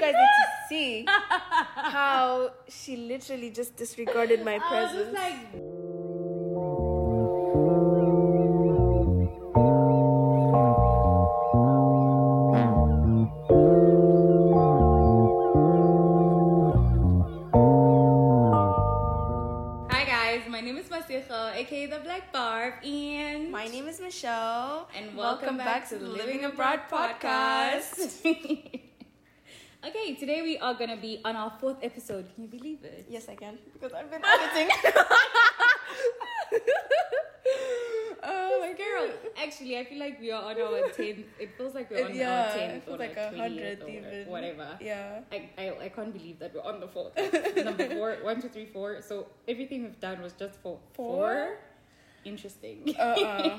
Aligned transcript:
you 0.00 0.06
guys 0.06 0.14
need 0.14 0.34
to 0.40 0.68
see 0.68 1.04
how 1.76 2.50
she 2.68 2.96
literally 2.96 3.50
just 3.50 3.76
disregarded 3.76 4.44
my 4.44 4.58
presence. 4.58 5.16
We 30.50 30.58
are 30.58 30.74
gonna 30.74 30.96
be 30.96 31.20
on 31.24 31.36
our 31.36 31.52
fourth 31.60 31.76
episode. 31.80 32.24
Can 32.34 32.42
you 32.44 32.50
believe 32.50 32.82
it? 32.82 33.06
Yes, 33.08 33.28
I 33.28 33.36
can 33.36 33.56
because 33.72 33.92
I've 33.92 34.10
been 34.10 34.22
editing. 34.24 34.68
Oh 38.22 38.60
my 38.60 38.72
girl! 38.74 39.08
Actually, 39.42 39.78
I 39.78 39.84
feel 39.84 39.98
like 39.98 40.20
we 40.20 40.30
are 40.30 40.42
on 40.42 40.60
our 40.60 40.88
tenth. 40.96 41.24
It 41.38 41.56
feels 41.56 41.74
like 41.74 41.90
we're 41.90 42.04
on 42.04 42.14
yeah, 42.14 42.28
our 42.28 42.48
it 42.48 42.58
tenth 42.58 42.82
or 42.82 42.98
feels 42.98 43.00
like 43.00 43.16
like 43.16 43.32
a 43.32 43.34
20th 43.34 43.38
hundred 43.38 43.82
or 43.82 43.88
even. 43.88 44.28
whatever. 44.28 44.68
Yeah. 44.78 45.20
I, 45.32 45.48
I, 45.56 45.64
I 45.84 45.88
can't 45.88 46.12
believe 46.12 46.38
that 46.40 46.54
we're 46.54 46.68
on 46.70 46.80
the 46.80 46.88
fourth. 46.88 47.16
Number 47.56 47.88
four, 47.96 48.16
one, 48.22 48.42
two, 48.42 48.50
three, 48.50 48.66
four. 48.66 49.00
So 49.00 49.26
everything 49.48 49.84
we've 49.84 49.98
done 50.00 50.20
was 50.20 50.34
just 50.34 50.60
for 50.62 50.78
Four? 50.92 51.58
Interesting. 52.24 52.94
Uh-uh. 52.98 53.58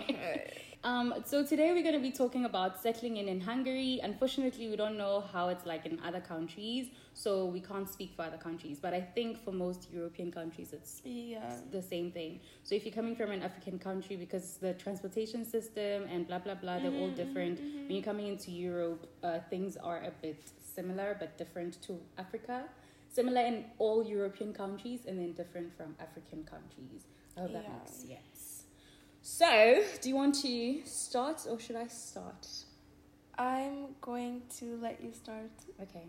Um, 0.83 1.13
so 1.25 1.45
today 1.45 1.73
we're 1.73 1.83
going 1.83 1.93
to 1.93 2.01
be 2.01 2.11
talking 2.11 2.45
about 2.45 2.81
settling 2.81 3.17
in 3.17 3.27
in 3.27 3.39
Hungary. 3.39 3.99
Unfortunately, 4.01 4.67
we 4.67 4.75
don't 4.75 4.97
know 4.97 5.23
how 5.31 5.49
it's 5.49 5.63
like 5.63 5.85
in 5.85 5.99
other 6.03 6.19
countries, 6.19 6.87
so 7.13 7.45
we 7.45 7.59
can't 7.59 7.87
speak 7.87 8.13
for 8.15 8.23
other 8.23 8.37
countries. 8.37 8.79
But 8.81 8.95
I 8.95 9.01
think 9.01 9.37
for 9.43 9.51
most 9.51 9.89
European 9.93 10.31
countries, 10.31 10.73
it's 10.73 11.01
yeah. 11.05 11.57
the 11.69 11.83
same 11.83 12.11
thing. 12.11 12.39
So 12.63 12.73
if 12.73 12.83
you're 12.83 12.95
coming 12.95 13.15
from 13.15 13.29
an 13.29 13.43
African 13.43 13.77
country, 13.77 14.15
because 14.15 14.57
the 14.57 14.73
transportation 14.73 15.45
system 15.45 16.07
and 16.11 16.27
blah 16.27 16.39
blah 16.39 16.55
blah, 16.55 16.79
they're 16.79 16.99
all 17.01 17.11
different. 17.11 17.59
When 17.59 17.91
you're 17.91 18.09
coming 18.11 18.27
into 18.27 18.49
Europe, 18.49 19.05
uh, 19.21 19.37
things 19.51 19.77
are 19.77 19.97
a 19.97 20.11
bit 20.23 20.41
similar 20.75 21.15
but 21.19 21.37
different 21.37 21.79
to 21.83 21.99
Africa. 22.17 22.63
Similar 23.09 23.41
in 23.41 23.65
all 23.77 24.03
European 24.03 24.51
countries, 24.51 25.01
and 25.05 25.19
then 25.19 25.33
different 25.33 25.77
from 25.77 25.95
African 25.99 26.43
countries. 26.43 27.01
I 27.37 27.41
hope 27.41 27.53
that 27.53 27.65
Yeah. 27.65 27.77
makes 27.77 27.91
sense. 27.91 28.07
So, 29.21 29.83
do 30.01 30.09
you 30.09 30.15
want 30.15 30.35
to 30.41 30.81
start 30.85 31.45
or 31.49 31.59
should 31.59 31.75
I 31.75 31.87
start? 31.87 32.47
I'm 33.37 33.95
going 34.01 34.41
to 34.59 34.77
let 34.81 35.01
you 35.01 35.13
start. 35.13 35.51
Okay. 35.81 36.05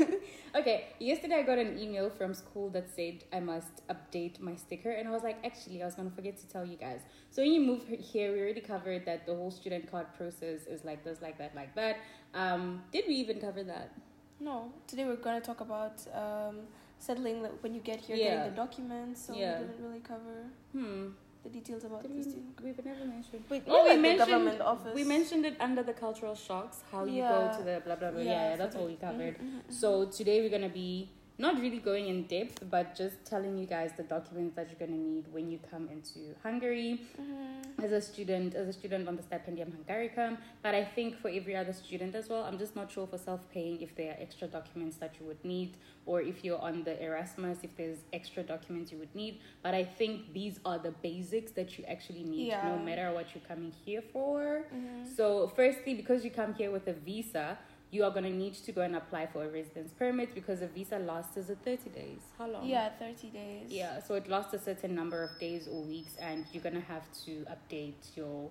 okay, 0.54 0.84
yesterday 1.00 1.36
I 1.36 1.42
got 1.42 1.58
an 1.58 1.78
email 1.78 2.08
from 2.10 2.34
school 2.34 2.70
that 2.70 2.88
said 2.94 3.24
I 3.32 3.40
must 3.40 3.86
update 3.88 4.38
my 4.40 4.54
sticker, 4.54 4.90
and 4.90 5.08
I 5.08 5.10
was 5.10 5.22
like, 5.22 5.38
actually, 5.44 5.82
I 5.82 5.86
was 5.86 5.94
gonna 5.94 6.10
forget 6.10 6.36
to 6.38 6.46
tell 6.48 6.64
you 6.64 6.76
guys. 6.76 7.00
So 7.30 7.42
when 7.42 7.52
you 7.52 7.60
move 7.60 7.84
here, 7.88 8.32
we 8.32 8.40
already 8.40 8.60
covered 8.60 9.04
that 9.06 9.26
the 9.26 9.34
whole 9.34 9.50
student 9.50 9.90
card 9.90 10.06
process 10.16 10.66
is 10.66 10.84
like 10.84 11.04
this, 11.04 11.20
like 11.20 11.38
that, 11.38 11.54
like 11.54 11.74
that. 11.74 11.96
Um, 12.34 12.82
did 12.92 13.04
we 13.08 13.14
even 13.14 13.40
cover 13.40 13.62
that? 13.64 13.92
No, 14.40 14.72
today 14.86 15.04
we're 15.04 15.16
to 15.16 15.40
talk 15.40 15.60
about 15.62 16.06
um, 16.14 16.60
settling 16.98 17.42
the- 17.42 17.48
when 17.60 17.74
you 17.74 17.80
get 17.80 18.00
here, 18.00 18.16
Yeah. 18.16 18.24
getting 18.36 18.50
the 18.50 18.56
documents. 18.56 19.26
So 19.26 19.34
Yeah. 19.34 19.60
we 19.60 19.66
didn't 19.66 19.82
really 19.84 20.00
cover 20.00 20.50
Hmm. 20.72 21.08
The 21.46 21.52
details 21.58 21.84
about 21.84 22.02
Did 22.02 22.10
the 22.12 22.16
we, 22.16 22.22
student. 22.22 22.60
we've 22.62 22.84
never 22.84 23.04
mentioned. 23.04 23.42
Wait, 23.50 23.62
Oh, 23.68 23.82
we 23.84 23.88
like 23.90 23.96
the 23.96 24.02
mentioned 24.02 24.30
government 24.30 24.60
office. 24.60 24.94
we 24.94 25.04
mentioned 25.04 25.44
it 25.46 25.56
under 25.60 25.82
the 25.82 25.92
cultural 25.92 26.34
shocks. 26.34 26.82
How 26.90 27.04
you 27.04 27.22
go 27.22 27.50
to 27.58 27.62
the 27.64 27.82
blah 27.84 27.96
blah 27.96 28.10
blah. 28.10 28.20
Yeah, 28.20 28.30
Yeah, 28.32 28.50
yeah, 28.50 28.56
that's 28.56 28.74
for 28.74 28.82
all 28.82 28.88
we 28.88 28.96
covered. 28.96 29.36
Mhm, 29.38 29.50
mhm, 29.68 29.72
So 29.72 30.06
today 30.06 30.40
we're 30.40 30.50
gonna 30.58 30.68
be 30.84 31.08
not 31.38 31.60
really 31.60 31.78
going 31.78 32.08
in 32.08 32.22
depth, 32.24 32.64
but 32.70 32.94
just 32.96 33.24
telling 33.24 33.58
you 33.58 33.66
guys 33.66 33.92
the 33.96 34.02
documents 34.02 34.56
that 34.56 34.68
you're 34.68 34.88
gonna 34.88 34.98
need 34.98 35.26
when 35.32 35.50
you 35.50 35.58
come 35.70 35.88
into 35.90 36.34
Hungary 36.42 37.00
mhm. 37.20 37.84
as 37.84 37.92
a 37.92 38.00
student, 38.00 38.54
as 38.54 38.68
a 38.68 38.72
student 38.72 39.06
on 39.06 39.16
the 39.16 39.22
Stipendium 39.22 39.70
Hungaricum. 39.76 40.38
But 40.62 40.74
I 40.74 40.84
think 40.84 41.18
for 41.18 41.28
every 41.28 41.54
other 41.54 41.74
student 41.74 42.14
as 42.14 42.28
well, 42.28 42.42
I'm 42.44 42.58
just 42.58 42.74
not 42.74 42.90
sure 42.90 43.06
for 43.06 43.18
self-paying 43.18 43.82
if 43.82 43.94
there 43.96 44.12
are 44.12 44.22
extra 44.22 44.48
documents 44.48 44.96
that 44.96 45.14
you 45.20 45.26
would 45.26 45.44
need, 45.44 45.76
or 46.06 46.22
if 46.22 46.42
you're 46.44 46.60
on 46.60 46.84
the 46.84 47.02
Erasmus, 47.02 47.58
if 47.62 47.76
there's 47.76 47.98
extra 48.12 48.42
documents 48.42 48.90
you 48.90 48.98
would 48.98 49.14
need. 49.14 49.40
But 49.62 49.74
I 49.74 49.84
think 49.84 50.32
these 50.32 50.58
are 50.64 50.78
the 50.78 50.92
basics 50.92 51.52
that 51.52 51.76
you 51.76 51.84
actually 51.86 52.22
need, 52.22 52.52
no 52.64 52.78
matter 52.78 53.12
what 53.12 53.34
you're 53.34 53.44
coming 53.46 53.72
here 53.84 54.02
for. 54.12 54.64
Mhm. 54.72 55.06
So, 55.16 55.48
firstly, 55.48 55.94
because 55.94 56.24
you 56.24 56.30
come 56.30 56.54
here 56.54 56.70
with 56.70 56.86
a 56.88 56.94
visa, 56.94 57.58
you 57.90 58.04
are 58.04 58.10
going 58.10 58.24
to 58.24 58.30
need 58.30 58.54
to 58.54 58.72
go 58.72 58.82
and 58.82 58.96
apply 58.96 59.26
for 59.26 59.44
a 59.44 59.48
residence 59.48 59.92
permit 59.92 60.34
because 60.34 60.60
a 60.60 60.66
visa 60.66 60.98
lasts 60.98 61.36
is 61.36 61.50
it 61.50 61.58
30 61.64 61.90
days? 61.90 62.18
How 62.38 62.48
long? 62.48 62.66
Yeah, 62.66 62.90
30 62.98 63.28
days. 63.28 63.66
Yeah, 63.68 64.02
so 64.02 64.14
it 64.14 64.28
lasts 64.28 64.54
a 64.54 64.58
certain 64.58 64.94
number 64.94 65.22
of 65.22 65.38
days 65.38 65.68
or 65.68 65.82
weeks, 65.82 66.16
and 66.20 66.44
you're 66.52 66.62
going 66.62 66.74
to 66.74 66.80
have 66.80 67.04
to 67.24 67.46
update 67.50 68.16
your 68.16 68.50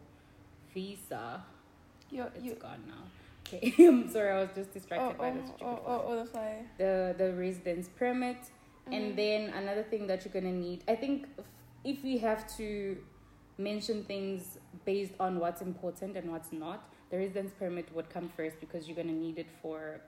visa. 0.74 1.44
You're, 2.10 2.32
It's 2.36 2.46
you, 2.46 2.54
gone 2.56 2.84
now. 2.88 3.04
Okay, 3.48 3.74
I'm 3.88 4.10
sorry, 4.10 4.32
I 4.32 4.40
was 4.42 4.50
just 4.56 4.74
distracted 4.74 5.16
oh, 5.16 5.22
by 5.22 5.30
oh, 5.30 5.34
the 5.34 5.48
stupid 5.48 5.64
oh, 5.66 5.82
oh, 5.86 6.04
oh, 6.08 6.24
the 6.24 6.26
fly. 6.26 6.64
the 6.78 7.16
the 7.18 7.34
residence 7.34 7.90
permit 7.90 8.38
Mm-hmm. 8.86 8.94
and 8.94 9.18
then 9.18 9.50
another 9.50 9.82
thing 9.82 10.06
that 10.06 10.24
you're 10.24 10.34
gonna 10.34 10.54
need 10.54 10.84
i 10.88 10.96
think 10.96 11.26
if 11.84 12.04
we 12.04 12.20
have 12.20 12.46
to 12.58 12.96
mention 13.58 14.04
things 14.04 14.60
based 14.86 15.14
on 15.20 15.40
what's 15.40 15.62
important 15.62 16.16
and 16.16 16.32
what's 16.32 16.52
not 16.52 16.88
the 17.16 17.22
residence 17.22 17.54
permit 17.58 17.88
would 17.96 18.10
come 18.10 18.30
first 18.36 18.60
because 18.60 18.88
you're 18.88 18.96
gonna 18.98 19.12
need 19.12 19.38
it 19.38 19.48
for 19.62 20.00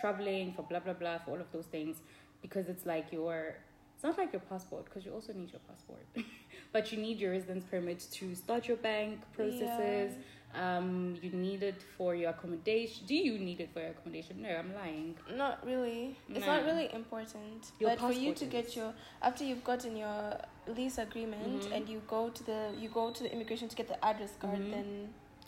traveling 0.00 0.52
for 0.54 0.62
blah 0.62 0.80
blah 0.80 0.92
blah 0.92 1.18
for 1.18 1.32
all 1.32 1.40
of 1.40 1.50
those 1.52 1.66
things 1.66 1.96
because 2.42 2.68
it's 2.68 2.86
like 2.86 3.12
your 3.12 3.54
it's 3.94 4.04
not 4.04 4.16
like 4.18 4.32
your 4.32 4.40
passport 4.42 4.84
because 4.84 5.04
you 5.04 5.12
also 5.12 5.32
need 5.32 5.50
your 5.50 5.60
passport 5.68 6.04
but 6.72 6.92
you 6.92 6.98
need 6.98 7.18
your 7.18 7.32
residence 7.32 7.64
permit 7.70 8.00
to 8.10 8.34
start 8.34 8.68
your 8.68 8.76
bank 8.78 9.20
processes 9.34 10.12
um 10.54 11.16
you 11.22 11.30
need 11.30 11.62
it 11.62 11.80
for 11.96 12.14
your 12.14 12.30
accommodation 12.30 13.04
do 13.06 13.14
you 13.14 13.38
need 13.38 13.60
it 13.60 13.70
for 13.72 13.80
your 13.80 13.90
accommodation 13.90 14.40
no 14.42 14.48
i'm 14.50 14.72
lying 14.74 15.14
Not 15.34 15.64
really. 15.66 16.16
It's 16.30 16.46
not 16.46 16.64
really 16.64 16.88
important. 16.94 17.72
Your 17.80 17.90
but 17.90 18.00
for 18.00 18.12
you 18.12 18.32
to 18.34 18.44
is. 18.44 18.50
get 18.50 18.76
your 18.76 18.92
after 19.22 19.44
you've 19.44 19.64
gotten 19.64 19.96
your 19.96 20.38
lease 20.76 20.98
agreement 20.98 21.62
Mhm. 21.62 21.72
and 21.76 21.88
you 21.88 22.00
go 22.06 22.28
to 22.30 22.42
the 22.50 22.60
you 22.82 22.88
go 23.00 23.10
to 23.10 23.22
the 23.24 23.30
immigration 23.36 23.68
to 23.68 23.76
get 23.80 23.88
the 23.88 23.98
address 24.10 24.32
card, 24.42 24.58
Mhm. 24.60 24.70
then 24.70 24.88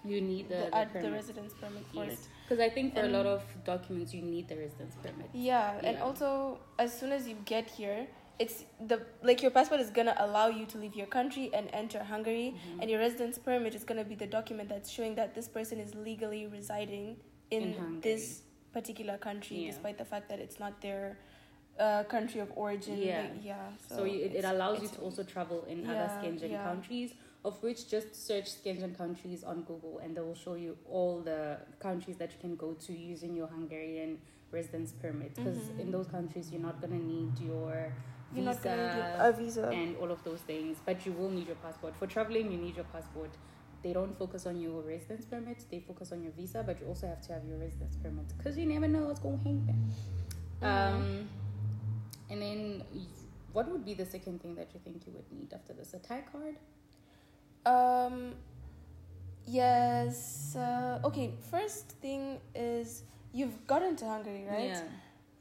You 0.05 0.21
need 0.21 0.49
the, 0.49 0.69
the, 0.73 0.89
the, 0.95 1.01
the 1.07 1.13
residence 1.13 1.53
permit 1.61 1.85
Yes. 1.93 2.29
Because 2.49 2.61
I 2.61 2.69
think 2.71 2.95
for 2.95 3.03
a 3.03 3.09
lot 3.09 3.27
of 3.27 3.43
documents, 3.65 4.15
you 4.15 4.23
need 4.23 4.49
the 4.49 4.57
residence 4.57 4.95
permit. 5.03 5.29
Yeah, 5.35 5.79
and 5.83 5.99
also 5.99 6.61
as 6.79 6.99
soon 6.99 7.13
as 7.13 7.29
you 7.29 7.37
get 7.45 7.69
here, 7.69 8.07
it's 8.39 8.65
the 8.87 9.03
like 9.23 9.43
your 9.43 9.51
passport 9.51 9.81
is 9.81 9.91
gonna 9.91 10.15
allow 10.19 10.47
you 10.49 10.65
to 10.67 10.79
leave 10.79 10.95
your 10.95 11.07
country 11.09 11.51
and 11.53 11.69
enter 11.73 12.03
Hungary, 12.05 12.55
Mhm. 12.55 12.81
and 12.83 12.91
your 12.91 13.01
residence 13.01 13.37
permit 13.39 13.75
is 13.75 13.85
gonna 13.85 14.05
be 14.05 14.15
the 14.15 14.27
document 14.27 14.69
that's 14.69 14.89
showing 14.89 15.17
that 15.17 15.35
this 15.35 15.49
person 15.49 15.81
is 15.81 15.95
legally 15.95 16.47
residing 16.47 17.17
in, 17.51 17.63
In 17.75 18.01
this 18.01 18.43
particular 18.73 19.19
country, 19.19 19.57
Yeah. 19.59 19.71
despite 19.73 19.99
the 19.99 20.05
fact 20.05 20.29
that 20.29 20.39
it's 20.39 20.59
not 20.61 20.81
their 20.81 21.19
uh, 21.79 22.03
country 22.05 22.41
of 22.41 22.51
origin. 22.57 22.99
Yeah. 22.99 23.23
Like, 23.23 23.45
yeah. 23.45 23.69
So, 23.89 23.97
So, 23.99 24.05
it, 24.05 24.35
it 24.35 24.45
allows 24.45 24.83
you 24.83 24.89
to 24.89 25.01
also 25.01 25.23
travel 25.23 25.65
in 25.69 25.85
other 25.89 25.95
Yeah, 25.95 26.21
Schengen 26.23 26.51
yeah. 26.51 26.65
countries, 26.65 27.15
of 27.45 27.63
which 27.63 27.89
just 27.89 28.27
search 28.27 28.47
Schengen 28.63 28.97
countries 28.97 29.45
on 29.45 29.63
Google 29.63 29.99
and 30.03 30.17
they 30.17 30.21
will 30.21 30.35
show 30.35 30.55
you 30.55 30.77
all 30.91 31.21
the 31.21 31.59
countries 31.79 32.17
that 32.17 32.31
you 32.33 32.39
can 32.41 32.57
go 32.57 32.73
to 32.87 32.93
using 32.93 33.35
your 33.37 33.47
Hungarian 33.47 34.19
residence 34.51 34.93
permit. 34.93 35.35
Because 35.35 35.59
Mhm. 35.59 35.79
in 35.81 35.91
those 35.91 36.09
countries, 36.09 36.51
you're 36.51 36.61
not 36.63 36.81
going 36.81 36.93
to 36.99 37.05
need 37.05 37.39
your 37.39 37.93
You're 38.35 38.45
not 38.45 38.57
visa 38.57 38.69
gonna 38.69 38.95
need 38.95 39.29
a 39.29 39.33
visa. 39.33 39.69
and 39.69 39.97
all 39.99 40.11
of 40.11 40.23
those 40.25 40.41
things, 40.43 40.79
but 40.85 41.07
you 41.07 41.13
will 41.13 41.31
need 41.31 41.47
your 41.47 41.57
passport. 41.57 41.95
For 41.97 42.07
traveling, 42.07 42.51
you 42.53 42.59
need 42.59 42.75
your 42.77 42.87
passport. 42.87 43.31
They 43.83 43.93
don't 43.93 44.17
focus 44.19 44.45
on 44.47 44.61
your 44.61 44.83
residence 44.83 45.25
permit, 45.25 45.65
they 45.71 45.81
focus 45.81 46.11
on 46.13 46.23
your 46.23 46.33
visa, 46.33 46.63
but 46.67 46.81
you 46.81 46.87
also 46.89 47.07
have 47.07 47.23
to 47.23 47.33
have 47.35 47.45
your 47.47 47.59
residence 47.59 47.97
permit 47.97 48.27
because 48.37 48.59
you 48.59 48.67
never 48.67 48.89
know 48.89 49.05
what's 49.07 49.21
going 49.21 49.39
to 49.39 49.45
happen. 49.45 49.93
Um, 50.61 51.29
and 52.29 52.43
then, 52.43 52.83
what 53.53 53.69
would 53.71 53.85
be 53.85 53.95
the 53.95 54.05
second 54.05 54.43
thing 54.43 54.57
that 54.57 54.75
you 54.75 54.81
think 54.81 55.07
you 55.07 55.13
would 55.13 55.31
need 55.33 55.53
after 55.53 55.73
this? 55.73 55.95
A 55.95 55.99
TAJ 55.99 56.25
card? 56.33 56.57
Um. 57.69 58.35
Yes. 59.47 60.57
Uh, 60.57 61.01
okay. 61.05 61.35
First 61.51 61.93
thing 62.03 62.41
is 62.55 63.03
you've 63.33 63.67
gotten 63.67 63.97
to 63.97 64.05
Hungary, 64.07 64.45
right? 64.49 64.77
Yeah. 64.77 64.83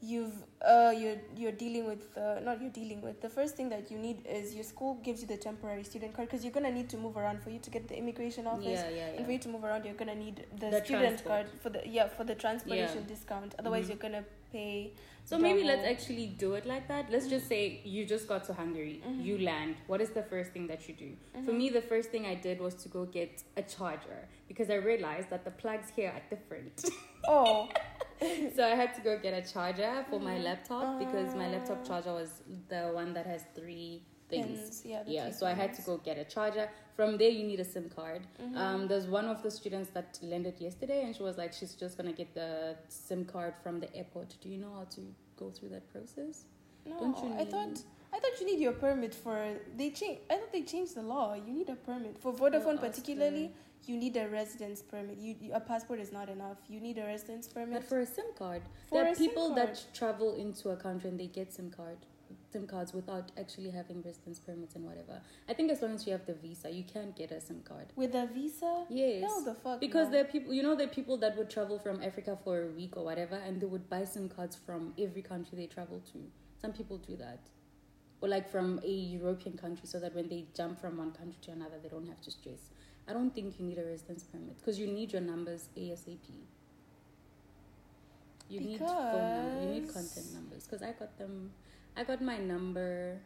You've 0.00 0.32
uh 0.64 0.92
you're 0.96 1.16
you're 1.36 1.50
dealing 1.52 1.84
with 1.86 2.16
uh, 2.16 2.38
not 2.44 2.60
you're 2.62 2.70
dealing 2.70 3.00
with 3.00 3.20
the 3.20 3.28
first 3.28 3.56
thing 3.56 3.68
that 3.70 3.90
you 3.90 3.98
need 3.98 4.24
is 4.26 4.54
your 4.54 4.62
school 4.62 4.94
gives 5.02 5.20
you 5.22 5.26
the 5.26 5.36
temporary 5.36 5.82
student 5.82 6.14
card 6.14 6.28
because 6.28 6.44
you're 6.44 6.52
gonna 6.52 6.70
need 6.70 6.88
to 6.90 6.96
move 6.96 7.16
around 7.16 7.42
for 7.42 7.50
you 7.50 7.58
to 7.58 7.68
get 7.70 7.88
the 7.88 7.96
immigration 7.98 8.46
office. 8.46 8.64
Yeah, 8.64 8.88
yeah, 8.90 9.16
And 9.16 9.26
for 9.26 9.32
you 9.32 9.38
to 9.40 9.48
move 9.48 9.64
around, 9.64 9.84
you're 9.84 9.94
gonna 9.94 10.14
need 10.14 10.46
the, 10.60 10.70
The 10.70 10.84
student 10.84 11.18
transport. 11.18 11.26
card 11.26 11.46
for 11.60 11.70
the 11.70 11.82
yeah 11.88 12.06
for 12.08 12.22
the 12.22 12.36
transportation 12.36 13.02
Yeah. 13.02 13.08
discount. 13.14 13.54
Otherwise, 13.58 13.86
Mhm. 13.86 13.88
you're 13.88 13.96
gonna 14.06 14.24
pay. 14.52 14.92
So 15.24 15.36
maybe 15.36 15.62
let's 15.64 15.84
actually 15.84 16.26
do 16.28 16.54
it 16.54 16.64
like 16.64 16.86
that. 16.88 17.10
Let's 17.10 17.26
just 17.28 17.48
say 17.48 17.80
you 17.84 18.04
just 18.06 18.28
got 18.28 18.44
to 18.44 18.54
Hungary, 18.54 19.02
Mhm. 19.04 19.24
you 19.24 19.38
land. 19.38 19.76
What 19.88 20.00
is 20.00 20.10
the 20.10 20.22
first 20.22 20.52
thing 20.52 20.68
that 20.68 20.88
you 20.88 20.94
do? 20.94 21.10
For 21.44 21.52
Mhm. 21.52 21.58
me, 21.58 21.68
the 21.70 21.82
first 21.82 22.10
thing 22.10 22.24
I 22.24 22.34
did 22.36 22.60
was 22.60 22.74
to 22.84 22.88
go 22.88 23.04
get 23.04 23.42
a 23.56 23.62
charger 23.62 24.28
because 24.46 24.70
I 24.70 24.76
realized 24.76 25.28
that 25.30 25.44
the 25.44 25.50
plugs 25.50 25.90
here 25.96 26.10
are 26.16 26.22
different. 26.30 26.84
Oh, 27.26 27.68
so 28.56 28.64
I 28.64 28.74
had 28.74 28.94
to 28.94 29.00
go 29.00 29.18
get 29.18 29.34
a 29.34 29.52
charger 29.52 30.04
for 30.10 30.18
my 30.18 30.36
Mhm. 30.38 30.44
laptop 30.44 30.98
because 30.98 31.34
my 31.34 31.48
laptop 31.48 31.78
Ah. 31.82 31.88
charger 31.88 32.12
was 32.12 32.42
the 32.68 32.82
one 33.00 33.12
that 33.14 33.26
has 33.26 33.42
three 33.54 34.02
things. 34.28 34.46
Pins, 34.60 34.82
yeah. 34.84 35.02
Yeah, 35.06 35.30
so 35.30 35.46
I 35.46 35.54
had 35.54 35.72
to 35.74 35.82
go 35.82 35.96
get 35.98 36.18
a 36.18 36.24
charger. 36.24 36.68
From 36.96 37.16
there, 37.16 37.30
you 37.30 37.44
need 37.44 37.60
a 37.60 37.64
SIM 37.64 37.88
card. 37.88 38.22
Mhm. 38.38 38.56
Um, 38.56 38.88
there's 38.88 39.06
one 39.06 39.26
of 39.26 39.42
the 39.42 39.50
students 39.50 39.90
that 39.90 40.18
landed 40.22 40.60
yesterday, 40.60 41.02
and 41.04 41.14
she 41.16 41.22
was 41.22 41.38
like, 41.38 41.52
she's 41.52 41.74
just 41.74 41.96
gonna 41.96 42.12
get 42.12 42.34
the 42.34 42.76
SIM 42.88 43.24
card 43.24 43.54
from 43.62 43.80
the 43.80 43.88
airport. 43.96 44.36
Do 44.42 44.48
you 44.48 44.58
know 44.58 44.72
how 44.78 44.84
to 44.96 45.00
go 45.36 45.50
through 45.50 45.70
that 45.70 45.86
process? 45.94 46.44
no, 46.84 46.98
don't 47.00 47.18
you 47.24 47.32
I 47.34 47.44
thought 47.44 47.82
I 48.14 48.18
thought 48.20 48.40
you 48.40 48.46
need 48.46 48.60
your 48.60 48.72
permit 48.72 49.14
for 49.14 49.38
they 49.76 49.90
change. 49.90 50.20
I 50.30 50.36
thought 50.38 50.52
they 50.52 50.62
changed 50.62 50.94
the 50.94 51.02
law. 51.02 51.34
You 51.34 51.52
need 51.52 51.68
a 51.68 51.76
permit 51.76 52.18
for 52.18 52.32
Vodafone, 52.32 52.78
particularly. 52.80 53.52
You 53.86 53.96
need 53.96 54.16
a 54.16 54.28
residence 54.28 54.82
permit. 54.82 55.18
You, 55.18 55.36
a 55.54 55.60
passport 55.60 56.00
is 56.00 56.12
not 56.12 56.28
enough. 56.28 56.58
You 56.68 56.80
need 56.80 56.98
a 56.98 57.04
residence 57.06 57.48
permit. 57.48 57.80
But 57.80 57.84
for 57.84 58.00
a 58.00 58.06
SIM 58.06 58.26
card, 58.36 58.62
For 58.88 59.02
there 59.02 59.12
are 59.12 59.14
people 59.14 59.54
that 59.54 59.82
travel 59.94 60.34
into 60.36 60.70
a 60.70 60.76
country 60.76 61.08
and 61.10 61.18
they 61.18 61.26
get 61.26 61.52
SIM 61.52 61.70
card, 61.70 61.96
SIM 62.52 62.66
cards 62.66 62.92
without 62.92 63.32
actually 63.38 63.70
having 63.70 64.02
residence 64.02 64.38
permits 64.38 64.74
and 64.74 64.84
whatever. 64.84 65.20
I 65.48 65.54
think 65.54 65.70
as 65.70 65.80
long 65.80 65.94
as 65.94 66.06
you 66.06 66.12
have 66.12 66.26
the 66.26 66.34
visa, 66.34 66.70
you 66.70 66.84
can 66.84 67.12
get 67.16 67.30
a 67.30 67.40
SIM 67.40 67.62
card. 67.62 67.86
with 67.96 68.14
a 68.14 68.26
visa. 68.26 68.84
Yes. 68.90 69.22
No, 69.22 69.44
the 69.44 69.54
fuck. 69.54 69.80
Because 69.80 70.06
no. 70.06 70.12
there 70.12 70.20
are 70.22 70.28
people, 70.28 70.52
you 70.52 70.62
know, 70.62 70.74
there 70.74 70.86
are 70.86 70.90
people 70.90 71.16
that 71.18 71.36
would 71.38 71.48
travel 71.50 71.78
from 71.78 72.02
Africa 72.02 72.36
for 72.44 72.64
a 72.64 72.66
week 72.68 72.96
or 72.96 73.04
whatever, 73.04 73.36
and 73.36 73.60
they 73.60 73.66
would 73.66 73.88
buy 73.88 74.04
SIM 74.04 74.28
cards 74.28 74.56
from 74.66 74.92
every 74.98 75.22
country 75.22 75.56
they 75.56 75.66
travel 75.66 76.00
to. 76.12 76.18
Some 76.60 76.72
people 76.72 76.98
do 76.98 77.16
that, 77.16 77.40
or 78.20 78.28
like 78.28 78.50
from 78.50 78.80
a 78.84 78.90
European 78.90 79.56
country, 79.56 79.86
so 79.86 80.00
that 80.00 80.14
when 80.14 80.28
they 80.28 80.46
jump 80.54 80.80
from 80.80 80.96
one 80.98 81.12
country 81.12 81.38
to 81.42 81.52
another, 81.52 81.76
they 81.82 81.88
don't 81.88 82.08
have 82.08 82.20
to 82.22 82.30
stress. 82.30 82.70
I 83.08 83.12
don't 83.14 83.34
think 83.34 83.58
you 83.58 83.64
need 83.64 83.78
a 83.78 83.84
residence 83.84 84.24
permit 84.24 84.58
because 84.58 84.78
you 84.78 84.86
need 84.86 85.12
your 85.12 85.22
numbers 85.22 85.68
ASAP. 85.76 86.18
You 88.50 88.60
need 88.60 88.78
phone 88.78 88.88
number, 88.88 89.60
you 89.62 89.80
need 89.80 89.92
content 89.92 90.32
numbers 90.34 90.64
because 90.64 90.82
I 90.82 90.92
got 90.92 91.16
them. 91.18 91.50
I 91.96 92.04
got 92.04 92.22
my 92.22 92.38
number. 92.38 93.18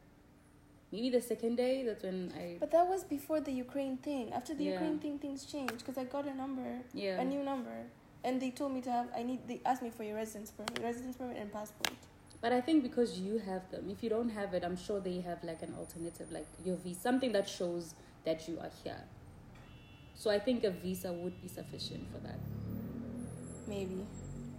Maybe 0.93 1.11
the 1.11 1.21
second 1.21 1.57
day. 1.57 1.85
That's 1.85 2.03
when 2.03 2.33
I. 2.37 2.57
But 2.61 2.71
that 2.71 2.87
was 2.87 3.05
before 3.05 3.41
the 3.41 3.53
Ukraine 3.53 3.97
thing. 3.97 4.33
After 4.33 4.55
the 4.55 4.65
Yeah. 4.65 4.73
Ukraine 4.75 4.99
thing, 4.99 5.19
things 5.19 5.45
changed 5.45 5.79
because 5.79 5.99
I 5.99 6.05
got 6.05 6.27
a 6.27 6.35
number, 6.35 6.81
yeah. 6.93 7.21
a 7.21 7.25
new 7.25 7.43
number, 7.43 7.87
and 8.25 8.41
they 8.43 8.51
told 8.51 8.73
me 8.73 8.81
to 8.83 8.91
have. 8.91 9.09
I 9.17 9.23
need. 9.23 9.41
They 9.49 9.61
asked 9.65 9.83
me 9.83 9.91
for 9.91 10.05
your 10.05 10.17
residence 10.17 10.51
permit, 10.51 10.79
residence 10.83 11.17
permit, 11.17 11.39
and 11.39 11.53
passport. 11.53 11.97
But 12.41 12.53
I 12.53 12.61
think 12.61 12.83
because 12.83 13.21
you 13.21 13.39
have 13.39 13.71
them, 13.71 13.89
if 13.89 14.03
you 14.03 14.11
don't 14.11 14.29
have 14.31 14.53
it, 14.55 14.65
I'm 14.65 14.77
sure 14.77 14.99
they 15.01 15.21
have 15.21 15.43
like 15.45 15.63
an 15.63 15.75
alternative, 15.79 16.31
like 16.33 16.47
your 16.65 16.77
visa, 16.77 17.01
something 17.01 17.33
that 17.33 17.49
shows 17.49 17.95
that 18.25 18.49
you 18.49 18.59
are 18.59 18.71
here. 18.83 19.05
So 20.15 20.31
I 20.31 20.39
think 20.39 20.65
a 20.65 20.71
visa 20.71 21.13
would 21.13 21.41
be 21.41 21.49
sufficient 21.49 22.11
for 22.13 22.19
that. 22.19 22.39
Maybe. 23.67 24.07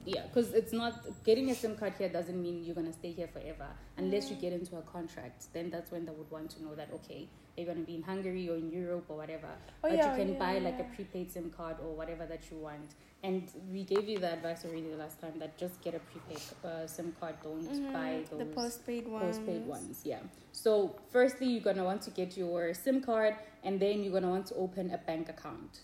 Yeah, 0.05 0.23
because 0.27 0.53
it's 0.53 0.73
not 0.73 1.05
getting 1.23 1.50
a 1.50 1.55
SIM 1.55 1.77
card 1.77 1.94
here 1.97 2.09
doesn't 2.09 2.41
mean 2.41 2.63
you're 2.65 2.75
gonna 2.75 2.91
stay 2.91 3.11
here 3.11 3.27
forever 3.27 3.67
unless 3.97 4.29
you 4.29 4.35
get 4.35 4.51
into 4.51 4.75
a 4.77 4.81
contract. 4.81 5.45
Then 5.53 5.69
that's 5.69 5.91
when 5.91 6.05
they 6.05 6.11
would 6.11 6.29
want 6.29 6.50
to 6.51 6.63
know 6.63 6.75
that 6.75 6.89
okay, 6.94 7.27
you're 7.55 7.67
gonna 7.67 7.85
be 7.85 7.95
in 7.95 8.01
Hungary 8.03 8.50
or 8.50 8.57
in 8.57 8.69
Europe 8.69 9.05
or 9.07 9.15
whatever. 9.15 9.47
Oh, 9.83 9.89
but 9.89 9.94
yeah, 9.94 10.11
you 10.11 10.17
can 10.23 10.33
yeah, 10.33 10.39
buy 10.39 10.59
like 10.59 10.79
a 10.79 10.83
prepaid 10.95 11.31
SIM 11.31 11.51
card 11.55 11.77
or 11.81 11.95
whatever 11.95 12.25
that 12.25 12.41
you 12.51 12.57
want. 12.57 12.95
And 13.23 13.49
we 13.71 13.83
gave 13.85 14.09
you 14.09 14.19
the 14.19 14.33
advice 14.33 14.65
already 14.65 14.89
the 14.89 14.97
last 14.97 15.21
time 15.21 15.39
that 15.39 15.57
just 15.57 15.81
get 15.81 15.95
a 15.95 15.99
prepaid 15.99 16.41
uh, 16.65 16.85
SIM 16.85 17.15
card. 17.19 17.35
Don't 17.41 17.69
Mhm, 17.69 17.93
buy 17.93 18.23
those 18.29 18.39
the 18.39 18.45
postpaid 18.45 19.07
ones. 19.07 19.23
postpaid 19.37 19.65
ones 19.65 20.01
yeah. 20.03 20.19
So 20.51 20.95
firstly 21.09 21.47
you're 21.47 21.63
gonna 21.63 21.85
want 21.85 22.01
to 22.03 22.11
get 22.11 22.35
your 22.37 22.73
sim 22.73 23.01
card 23.01 23.35
and 23.63 23.79
then 23.79 24.03
you're 24.03 24.11
gonna 24.11 24.29
want 24.29 24.47
to 24.47 24.55
open 24.55 24.91
a 24.91 24.97
bank 24.97 25.29
account. 25.29 25.79